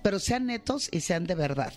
Pero 0.03 0.19
sean 0.19 0.45
netos 0.45 0.89
y 0.91 1.01
sean 1.01 1.25
de 1.25 1.35
verdad. 1.35 1.73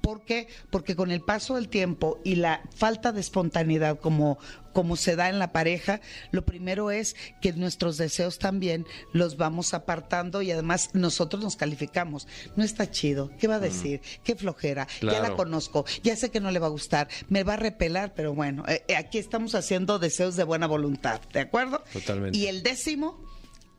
¿Por 0.00 0.24
qué? 0.24 0.46
Porque 0.70 0.94
con 0.94 1.10
el 1.10 1.20
paso 1.20 1.56
del 1.56 1.68
tiempo 1.68 2.20
y 2.22 2.36
la 2.36 2.62
falta 2.74 3.12
de 3.12 3.20
espontaneidad 3.20 3.98
como, 3.98 4.38
como 4.76 4.96
se 4.96 5.16
da 5.16 5.30
en 5.30 5.38
la 5.38 5.52
pareja, 5.52 6.02
lo 6.32 6.44
primero 6.44 6.90
es 6.90 7.16
que 7.40 7.54
nuestros 7.54 7.96
deseos 7.96 8.38
también 8.38 8.84
los 9.14 9.38
vamos 9.38 9.72
apartando 9.72 10.42
y 10.42 10.50
además 10.50 10.90
nosotros 10.92 11.42
nos 11.42 11.56
calificamos. 11.56 12.28
No 12.56 12.62
está 12.62 12.90
chido. 12.90 13.30
¿Qué 13.38 13.48
va 13.48 13.54
a 13.54 13.58
decir? 13.58 14.02
¿Qué 14.22 14.36
flojera? 14.36 14.86
Ya 15.00 15.20
la 15.20 15.34
conozco. 15.34 15.86
Ya 16.02 16.14
sé 16.14 16.30
que 16.30 16.40
no 16.40 16.50
le 16.50 16.58
va 16.58 16.66
a 16.66 16.68
gustar. 16.68 17.08
Me 17.30 17.42
va 17.42 17.54
a 17.54 17.56
repelar, 17.56 18.12
pero 18.14 18.34
bueno, 18.34 18.64
eh, 18.68 18.84
eh, 18.86 18.96
aquí 18.96 19.16
estamos 19.16 19.54
haciendo 19.54 19.98
deseos 19.98 20.36
de 20.36 20.44
buena 20.44 20.66
voluntad. 20.66 21.22
¿De 21.32 21.40
acuerdo? 21.40 21.82
Totalmente. 21.90 22.36
Y 22.36 22.48
el 22.48 22.62
décimo, 22.62 23.25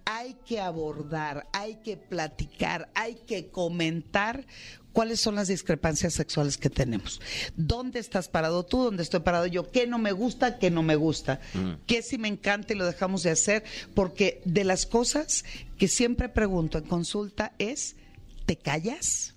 hay 0.09 0.35
que 0.45 0.61
abordar, 0.61 1.49
hay 1.51 1.75
que 1.83 1.97
platicar, 1.97 2.89
hay 2.95 3.15
que 3.15 3.49
comentar 3.49 4.47
cuáles 4.93 5.19
son 5.19 5.35
las 5.35 5.49
discrepancias 5.49 6.13
sexuales 6.13 6.57
que 6.57 6.69
tenemos. 6.69 7.19
¿Dónde 7.57 7.99
estás 7.99 8.29
parado 8.29 8.65
tú? 8.65 8.83
¿Dónde 8.83 9.03
estoy 9.03 9.19
parado 9.19 9.47
yo? 9.47 9.69
¿Qué 9.69 9.85
no 9.85 9.99
me 9.99 10.13
gusta? 10.13 10.59
¿Qué 10.59 10.71
no 10.71 10.81
me 10.81 10.95
gusta? 10.95 11.41
¿Qué 11.87 12.01
sí 12.01 12.17
me 12.17 12.29
encanta 12.29 12.71
y 12.73 12.77
lo 12.77 12.85
dejamos 12.85 13.21
de 13.23 13.31
hacer? 13.31 13.65
Porque 13.93 14.41
de 14.45 14.63
las 14.63 14.85
cosas 14.85 15.43
que 15.77 15.89
siempre 15.89 16.29
pregunto 16.29 16.77
en 16.77 16.85
consulta 16.85 17.51
es, 17.59 17.97
¿te 18.45 18.55
callas? 18.55 19.35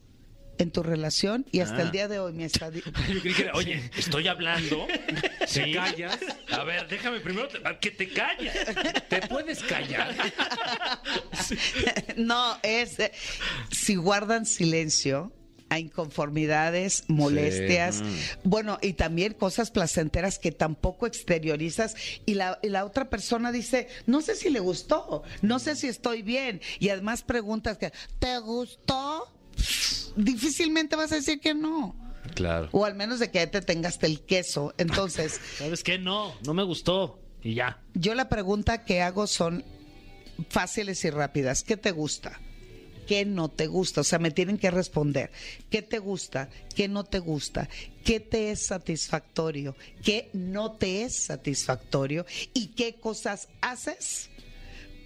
En 0.63 0.71
tu 0.71 0.83
relación 0.83 1.47
y 1.53 1.61
hasta 1.61 1.79
Ah. 1.79 1.83
el 1.83 1.91
día 1.91 2.09
de 2.09 2.19
hoy 2.19 2.33
mi 2.33 2.45
estadía 2.45 2.83
Yo 3.13 3.21
creí 3.21 3.35
que 3.35 3.43
era, 3.43 3.53
oye, 3.55 3.91
estoy 3.97 4.29
hablando. 4.29 4.87
¿Sí? 5.47 5.73
callas? 5.73 6.19
A 6.53 6.65
ver, 6.65 6.87
déjame 6.89 7.21
primero 7.21 7.49
te- 7.49 7.61
que 7.81 7.91
te 7.91 8.09
calles. 8.09 8.53
¿Te 9.09 9.23
puedes 9.29 9.63
callar? 9.65 10.15
no, 12.17 12.57
es 12.63 12.99
eh, 13.01 13.13
si 13.71 13.97
guardan 13.97 14.47
silencio 14.47 15.33
a 15.73 15.79
inconformidades, 15.79 17.05
molestias, 17.07 18.03
bueno, 18.43 18.79
y 18.83 18.95
también 18.95 19.35
cosas 19.35 19.71
placenteras 19.71 20.41
que 20.41 20.51
tampoco 20.51 21.07
exteriorizas 21.07 21.95
y 22.27 22.35
la, 22.35 22.59
y 22.61 22.71
la 22.71 22.85
otra 22.85 23.09
persona 23.09 23.53
dice, 23.53 23.87
no 24.07 24.21
sé 24.21 24.35
si 24.35 24.51
le 24.51 24.59
gustó, 24.59 25.23
no 25.43 25.61
sé 25.61 25.77
si 25.77 25.87
estoy 25.87 26.23
bien, 26.23 26.61
y 26.81 26.89
además 26.89 27.23
preguntas 27.23 27.79
que, 27.79 27.93
¿te 28.19 28.39
gustó? 28.41 29.33
Difícilmente 30.17 30.97
vas 30.97 31.13
a 31.13 31.17
decir 31.17 31.41
que 31.41 31.55
no. 31.55 31.95
Claro. 32.35 32.69
O 32.73 32.85
al 32.85 32.95
menos 32.95 33.19
de 33.19 33.31
que 33.31 33.47
te 33.47 33.61
tengas 33.61 33.99
el 34.03 34.21
queso. 34.21 34.75
Entonces, 34.79 35.41
¿Sabes 35.59 35.83
qué? 35.83 35.99
No, 35.99 36.35
no 36.45 36.55
me 36.55 36.63
gustó. 36.63 37.21
Y 37.43 37.55
ya. 37.55 37.81
Yo 37.95 38.15
la 38.15 38.29
pregunta 38.29 38.85
que 38.85 39.03
hago 39.03 39.27
son 39.27 39.65
fáciles 40.49 41.05
y 41.05 41.11
rápidas. 41.11 41.63
¿Qué 41.63 41.77
te 41.77 41.91
gusta? 41.91 42.39
¿Qué 43.07 43.25
no 43.25 43.49
te 43.49 43.67
gusta? 43.67 44.03
O 44.03 44.05
sea, 44.05 44.21
me 44.21 44.31
tienen 44.31 44.57
que 44.57 44.71
responder. 44.71 45.33
¿Qué 45.69 45.83
te 45.83 45.99
gusta? 45.99 46.49
¿Qué 46.77 46.87
no 46.87 47.03
te 47.05 47.19
gusta? 47.19 47.69
¿Qué 48.05 48.21
te 48.21 48.53
es 48.53 48.67
satisfactorio? 48.67 49.75
¿Qué 50.05 50.31
no 50.33 50.73
te 50.73 51.03
es 51.03 51.25
satisfactorio? 51.25 52.25
¿Y 52.55 52.69
qué 52.69 52.95
cosas 52.95 53.49
haces? 53.63 54.30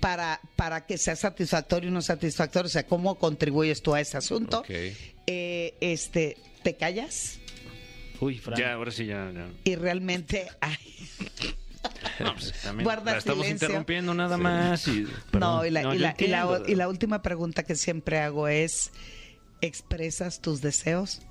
Para, 0.05 0.38
para 0.55 0.84
que 0.84 0.98
sea 0.98 1.16
satisfactorio 1.16 1.88
y 1.88 1.92
no 1.92 2.02
satisfactorio, 2.02 2.66
o 2.66 2.70
sea, 2.70 2.86
¿cómo 2.86 3.14
contribuyes 3.14 3.80
tú 3.80 3.94
a 3.94 4.02
ese 4.02 4.18
asunto? 4.18 4.62
Eh, 4.68 5.74
este, 5.80 6.36
¿Te 6.62 6.76
callas? 6.76 7.38
Uy, 8.20 8.38
Fran. 8.38 8.59
Ya, 8.61 8.74
ahora 8.74 8.90
sí, 8.90 9.07
ya. 9.07 9.32
ya. 9.34 9.46
Y 9.64 9.76
realmente, 9.76 10.46
ay, 10.61 10.76
No, 12.20 12.34
pues, 12.34 12.52
también 12.62 12.84
Guarda 12.84 13.12
la 13.12 13.18
estamos 13.18 13.44
silencio. 13.46 13.66
interrumpiendo 13.68 14.12
nada 14.12 14.36
más. 14.36 14.86
Y, 14.88 15.07
No, 15.32 15.64
la, 15.64 15.82
la- 15.94 16.14
y 16.66 16.74
la 16.74 16.88
última 16.88 17.22
pregunta 17.22 17.62
que 17.62 17.74
siempre 17.74 18.18
hago 18.18 18.46
es, 18.46 18.92
¿expresas 19.62 20.42
tus 20.42 20.61
deseos? 20.61 21.22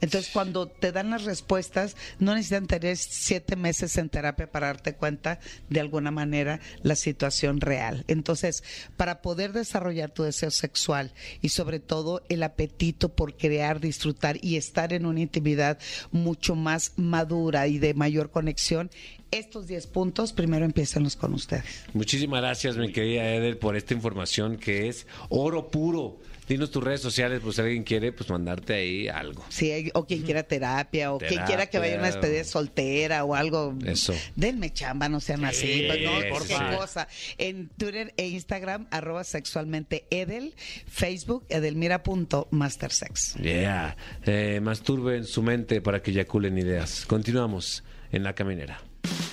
Entonces, 0.00 0.30
cuando 0.32 0.68
te 0.68 0.92
dan 0.92 1.10
las 1.10 1.24
respuestas, 1.24 1.96
no 2.18 2.34
necesitan 2.34 2.66
tener 2.66 2.96
siete 2.96 3.56
meses 3.56 3.96
en 3.96 4.08
terapia 4.08 4.50
para 4.50 4.68
darte 4.68 4.94
cuenta 4.94 5.40
de 5.68 5.80
alguna 5.80 6.10
manera 6.10 6.60
la 6.82 6.96
situación 6.96 7.60
real. 7.60 8.04
Entonces, 8.08 8.62
para 8.96 9.22
poder 9.22 9.52
desarrollar 9.52 10.10
tu 10.10 10.22
deseo 10.22 10.50
sexual 10.50 11.12
y 11.40 11.50
sobre 11.50 11.80
todo 11.80 12.22
el 12.28 12.42
apetito 12.42 13.14
por 13.14 13.36
crear, 13.36 13.80
disfrutar 13.80 14.38
y 14.42 14.56
estar 14.56 14.92
en 14.92 15.06
una 15.06 15.20
intimidad 15.20 15.78
mucho 16.12 16.54
más 16.54 16.92
madura 16.96 17.66
y 17.66 17.78
de 17.78 17.94
mayor 17.94 18.30
conexión, 18.30 18.90
estos 19.30 19.66
10 19.66 19.88
puntos 19.88 20.32
primero 20.32 20.64
empiécenlos 20.64 21.16
con 21.16 21.34
ustedes. 21.34 21.84
Muchísimas 21.92 22.40
gracias, 22.40 22.76
mi 22.76 22.92
querida 22.92 23.34
Edel, 23.34 23.56
por 23.56 23.76
esta 23.76 23.94
información 23.94 24.56
que 24.56 24.88
es 24.88 25.06
oro 25.28 25.70
puro. 25.70 26.18
Dinos 26.48 26.70
tus 26.70 26.82
redes 26.82 27.00
sociales, 27.00 27.40
pues 27.42 27.56
si 27.56 27.62
alguien 27.62 27.84
quiere, 27.84 28.12
pues 28.12 28.28
mandarte 28.28 28.74
ahí 28.74 29.08
algo. 29.08 29.44
Sí, 29.48 29.90
o 29.94 30.06
quien 30.06 30.22
quiera 30.22 30.42
terapia, 30.42 31.12
o 31.12 31.18
quien 31.18 31.42
quiera 31.44 31.66
que 31.66 31.78
vaya 31.78 31.96
a 31.96 31.98
una 31.98 32.06
despedida 32.06 32.44
soltera 32.44 33.24
o 33.24 33.34
algo. 33.34 33.74
Eso. 33.84 34.14
Denme 34.36 34.72
chamba, 34.72 35.08
no 35.08 35.20
sean 35.20 35.44
así. 35.44 35.84
pues, 35.88 36.02
no, 36.02 36.10
cualquier 36.30 36.58
sí. 36.58 36.76
cosa. 36.76 37.08
En 37.38 37.68
Twitter 37.68 38.12
e 38.16 38.28
Instagram, 38.28 38.86
arroba 38.90 39.24
sexualmente 39.24 40.06
Edel. 40.10 40.54
Facebook, 40.86 41.44
edelmira.mastersex. 41.48 43.34
Yeah. 43.36 43.96
Eh, 44.24 44.60
masturben 44.62 45.24
su 45.24 45.42
mente 45.42 45.80
para 45.80 46.02
que 46.02 46.10
eyaculen 46.10 46.58
ideas. 46.58 47.06
Continuamos 47.06 47.84
en 48.12 48.22
la 48.22 48.34
caminera. 48.34 48.80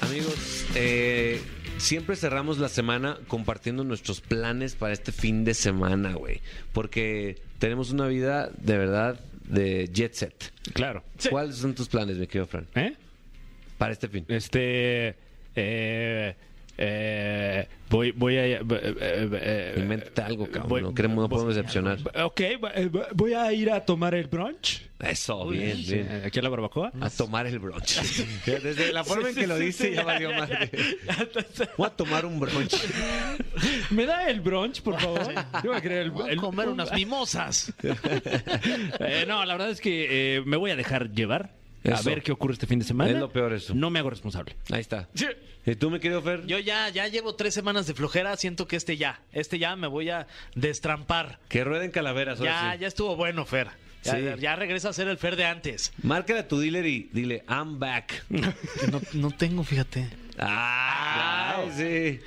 Amigos, 0.02 0.66
eh, 0.76 1.42
siempre 1.82 2.16
cerramos 2.16 2.60
la 2.60 2.70
semana 2.70 3.18
compartiendo 3.28 3.84
nuestros 3.84 4.22
planes 4.22 4.76
para 4.76 4.94
este 4.94 5.12
fin 5.12 5.44
de 5.44 5.54
semana, 5.54 6.14
güey. 6.14 6.42
Porque 6.74 7.42
tenemos 7.60 7.92
una 7.92 8.08
vida 8.08 8.52
de 8.58 8.78
verdad 8.78 9.20
de 9.48 9.90
jet 9.92 10.14
set. 10.14 10.54
Claro. 10.74 11.04
¿Cuáles 11.30 11.58
son 11.58 11.76
tus 11.76 11.90
planes, 11.90 12.18
mi 12.18 12.28
querido 12.28 12.48
Fran? 12.48 12.68
¿Eh? 12.76 12.96
Para 13.78 13.94
este 13.94 14.08
fin. 14.08 14.26
Este. 14.28 15.16
Eh, 15.56 16.36
eh, 16.84 17.68
voy, 17.90 18.12
voy 18.12 18.38
a. 18.38 18.46
eh, 18.48 18.60
eh, 18.60 18.96
eh, 19.00 19.74
Invéntate 19.78 20.22
algo, 20.24 20.46
cabrón. 20.48 20.70
voy- 20.70 20.82
no, 20.82 20.94
queremos, 20.96 21.18
no 21.18 21.22
voy- 21.28 21.30
podemos 21.30 21.56
decepcionar. 21.56 22.00
Ok, 22.24 22.40
eh, 22.42 22.90
voy 23.14 23.34
a 23.34 23.54
ir 23.54 23.70
a 23.72 23.82
tomar 23.86 24.16
el 24.16 24.26
brunch. 24.28 24.82
Eso, 25.00 25.46
Uy, 25.46 25.58
bien, 25.58 25.78
sí, 25.78 25.94
bien. 25.96 26.22
Aquí 26.26 26.38
a 26.40 26.42
la 26.44 26.50
barbacoa. 26.50 26.92
A 27.02 27.10
tomar 27.10 27.46
el 27.48 27.58
brunch. 27.60 28.00
Desde 28.46 28.92
la 28.94 29.04
forma 29.04 29.30
en 29.30 29.36
que 29.36 29.48
lo 29.48 29.58
dice 29.58 29.94
ya 29.94 30.04
valió 30.04 30.32
madre. 30.34 30.70
Voy 31.78 31.88
a 31.88 31.90
tomar 31.92 32.26
un 32.26 32.40
brunch. 32.40 32.76
¿Me 33.92 34.06
da 34.06 34.28
el 34.30 34.42
brunch, 34.42 34.82
por 34.82 35.00
favor? 35.00 35.34
Yo 35.64 35.70
voy 35.70 35.78
a 35.78 35.82
querer 35.82 35.98
el, 36.04 36.12
Voy 36.12 36.30
a 36.30 36.32
el- 36.34 36.38
comer 36.40 36.68
unas 36.70 36.92
mimosas. 36.94 37.74
Eh, 39.00 39.26
no, 39.28 39.44
la 39.46 39.54
verdad 39.54 39.70
es 39.72 39.82
que 39.82 40.38
eh, 40.38 40.42
me 40.46 40.58
voy 40.58 40.72
a 40.72 40.76
dejar 40.76 41.12
llevar. 41.12 41.61
A 41.84 41.96
Eso. 41.96 42.10
ver 42.10 42.22
qué 42.22 42.32
ocurre 42.32 42.54
este 42.54 42.68
fin 42.68 42.78
de 42.80 42.86
semana. 42.86 43.10
Es 43.12 43.18
lo 43.18 43.32
peor 43.32 43.54
eso. 43.54 43.74
No 43.74 43.90
me 43.90 44.00
hago 44.00 44.10
responsable. 44.12 44.56
Ahí 44.72 44.82
está. 44.82 45.08
¿Y 45.66 45.76
tú, 45.76 45.90
mi 45.90 46.00
querido 46.00 46.22
Fer? 46.22 46.46
Yo 46.46 46.60
ya, 46.60 46.90
ya 46.90 47.08
llevo 47.08 47.36
tres 47.36 47.54
semanas 47.54 47.88
de 47.88 47.94
flojera. 47.96 48.36
Siento 48.38 48.68
que 48.68 48.76
este 48.76 48.98
ya, 48.98 49.22
este 49.32 49.58
ya 49.60 49.76
me 49.76 49.88
voy 49.88 50.10
a 50.10 50.28
destrampar. 50.56 51.40
Que 51.50 51.64
rueden 51.64 51.90
calaveras. 51.92 52.40
ahora 52.40 52.52
Ya, 52.52 52.74
sí. 52.74 52.80
ya 52.82 52.88
estuvo 52.88 53.16
bueno, 53.16 53.46
Fer. 53.46 53.70
Ya, 54.04 54.14
Sí. 54.14 54.42
ya 54.42 54.56
regresa 54.56 54.90
a 54.90 54.94
ser 54.94 55.08
el 55.08 55.18
Fer 55.18 55.36
de 55.36 55.46
antes. 55.46 55.92
Márcale 56.04 56.40
a 56.40 56.48
tu 56.48 56.60
dealer 56.60 56.86
y 56.88 57.10
dile, 57.14 57.44
I'm 57.48 57.80
back. 57.80 58.26
No, 58.92 59.02
no 59.14 59.32
tengo, 59.32 59.64
fíjate. 59.64 60.08
¡Ah! 60.40 61.64
Sí. 61.76 62.20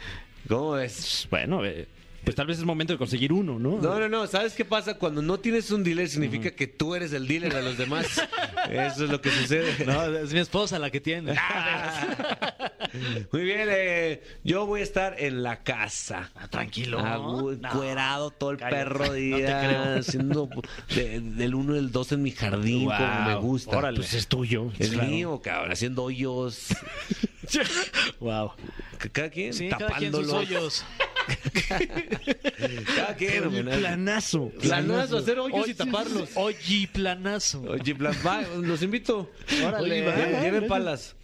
¿Cómo 0.49 0.73
ves? 0.73 1.27
Bueno, 1.31 1.65
eh, 1.65 1.87
pues 2.25 2.35
tal 2.37 2.47
vez 2.47 2.59
es 2.59 2.65
momento 2.65 2.93
de 2.95 2.99
conseguir 2.99 3.33
uno, 3.33 3.59
¿no? 3.59 3.79
No, 3.81 3.99
no, 4.01 4.09
no. 4.09 4.27
¿Sabes 4.27 4.55
qué 4.55 4.65
pasa? 4.65 4.95
Cuando 4.99 5.21
no 5.23 5.39
tienes 5.39 5.71
un 5.71 5.85
dealer 5.85 6.09
significa 6.09 6.51
que 6.53 6.67
tú 6.67 6.95
eres 6.95 7.13
el 7.13 7.27
dealer 7.29 7.53
de 7.55 7.63
los 7.63 7.77
demás. 7.79 8.07
Eso 8.71 9.05
es 9.05 9.11
lo 9.11 9.21
que 9.21 9.31
sucede. 9.31 9.85
No, 9.85 10.05
es 10.05 10.33
mi 10.33 10.41
esposa 10.41 10.79
la 10.79 10.91
que 10.91 11.01
tiene. 11.01 11.35
Muy 13.33 13.43
bien, 13.43 13.69
eh, 13.71 14.23
yo 14.45 14.67
voy 14.67 14.81
a 14.81 14.85
estar 14.85 15.17
en 15.19 15.43
la 15.43 15.63
casa. 15.63 16.31
Ah, 16.35 16.49
tranquilo. 16.49 16.99
Cuerado 17.73 18.31
todo 18.31 18.53
el 18.53 18.57
Cállate, 18.59 18.77
perro 18.77 19.05
no 19.07 19.13
te 19.13 19.17
día. 19.19 19.61
creo. 19.69 19.99
haciendo 20.01 20.49
de- 20.95 21.21
del 21.21 21.55
1 21.55 21.75
del 21.75 21.91
2 21.93 22.13
en 22.13 22.23
mi 22.23 22.31
jardín, 22.31 22.85
como 22.87 23.21
me 23.27 23.35
gusta. 23.37 23.77
Órale. 23.77 23.97
Pues 23.99 24.15
es 24.15 24.29
tuyo. 24.29 24.71
Es 24.79 24.97
mío, 24.97 25.41
cabrón. 25.43 25.73
Haciendo 25.73 26.05
hoyos. 26.05 26.69
Wow. 28.21 28.53
Cada 29.13 29.31
quien 29.31 29.53
Sí, 29.53 29.69
cada 29.69 29.89
quien 29.97 30.13
sus 30.13 30.27
tapándolos. 30.27 30.49
hoyos. 30.51 30.85
Cada 32.97 33.17
quien, 33.17 33.65
planazo. 33.65 34.51
Planazo, 34.61 35.19
hacer 35.19 35.39
hoyos 35.39 35.69
y 35.69 35.75
taparlos. 35.75 36.29
Oye, 36.35 36.89
planazo. 36.93 37.63
Oye, 37.63 37.95
plan, 37.95 38.15
va, 38.27 38.43
los 38.43 38.83
invito. 38.83 39.31
Órale. 39.65 40.03
Oye, 40.03 40.07
va, 40.07 40.17
Lle- 40.17 40.43
lleven 40.43 40.67
palas. 40.69 41.17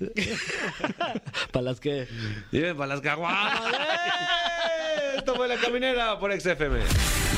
Para 1.53 1.63
las 1.65 1.81
que. 1.81 2.07
Lleven 2.51 2.77
palas 2.77 3.01
caguamas. 3.03 3.61
¡Eh! 3.67 5.17
Esto 5.19 5.35
fue 5.35 5.49
La 5.49 5.57
Caminera 5.57 6.19
por 6.19 6.33
XFM. 6.39 6.79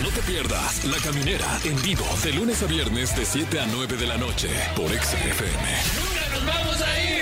No 0.02 0.08
te 0.10 0.20
pierdas 0.22 0.84
La 0.84 0.98
Caminera 0.98 1.58
en 1.64 1.80
vivo 1.82 2.06
de 2.22 2.32
lunes 2.32 2.62
a 2.62 2.66
viernes 2.66 3.16
de 3.16 3.24
7 3.24 3.58
a 3.60 3.66
9 3.66 3.96
de 3.96 4.06
la 4.06 4.18
noche 4.18 4.48
por 4.76 4.88
XFM. 4.90 5.68
¡Nunca 5.98 6.28
nos 6.32 6.46
vamos 6.46 6.82
a 6.82 7.00
ir! 7.02 7.21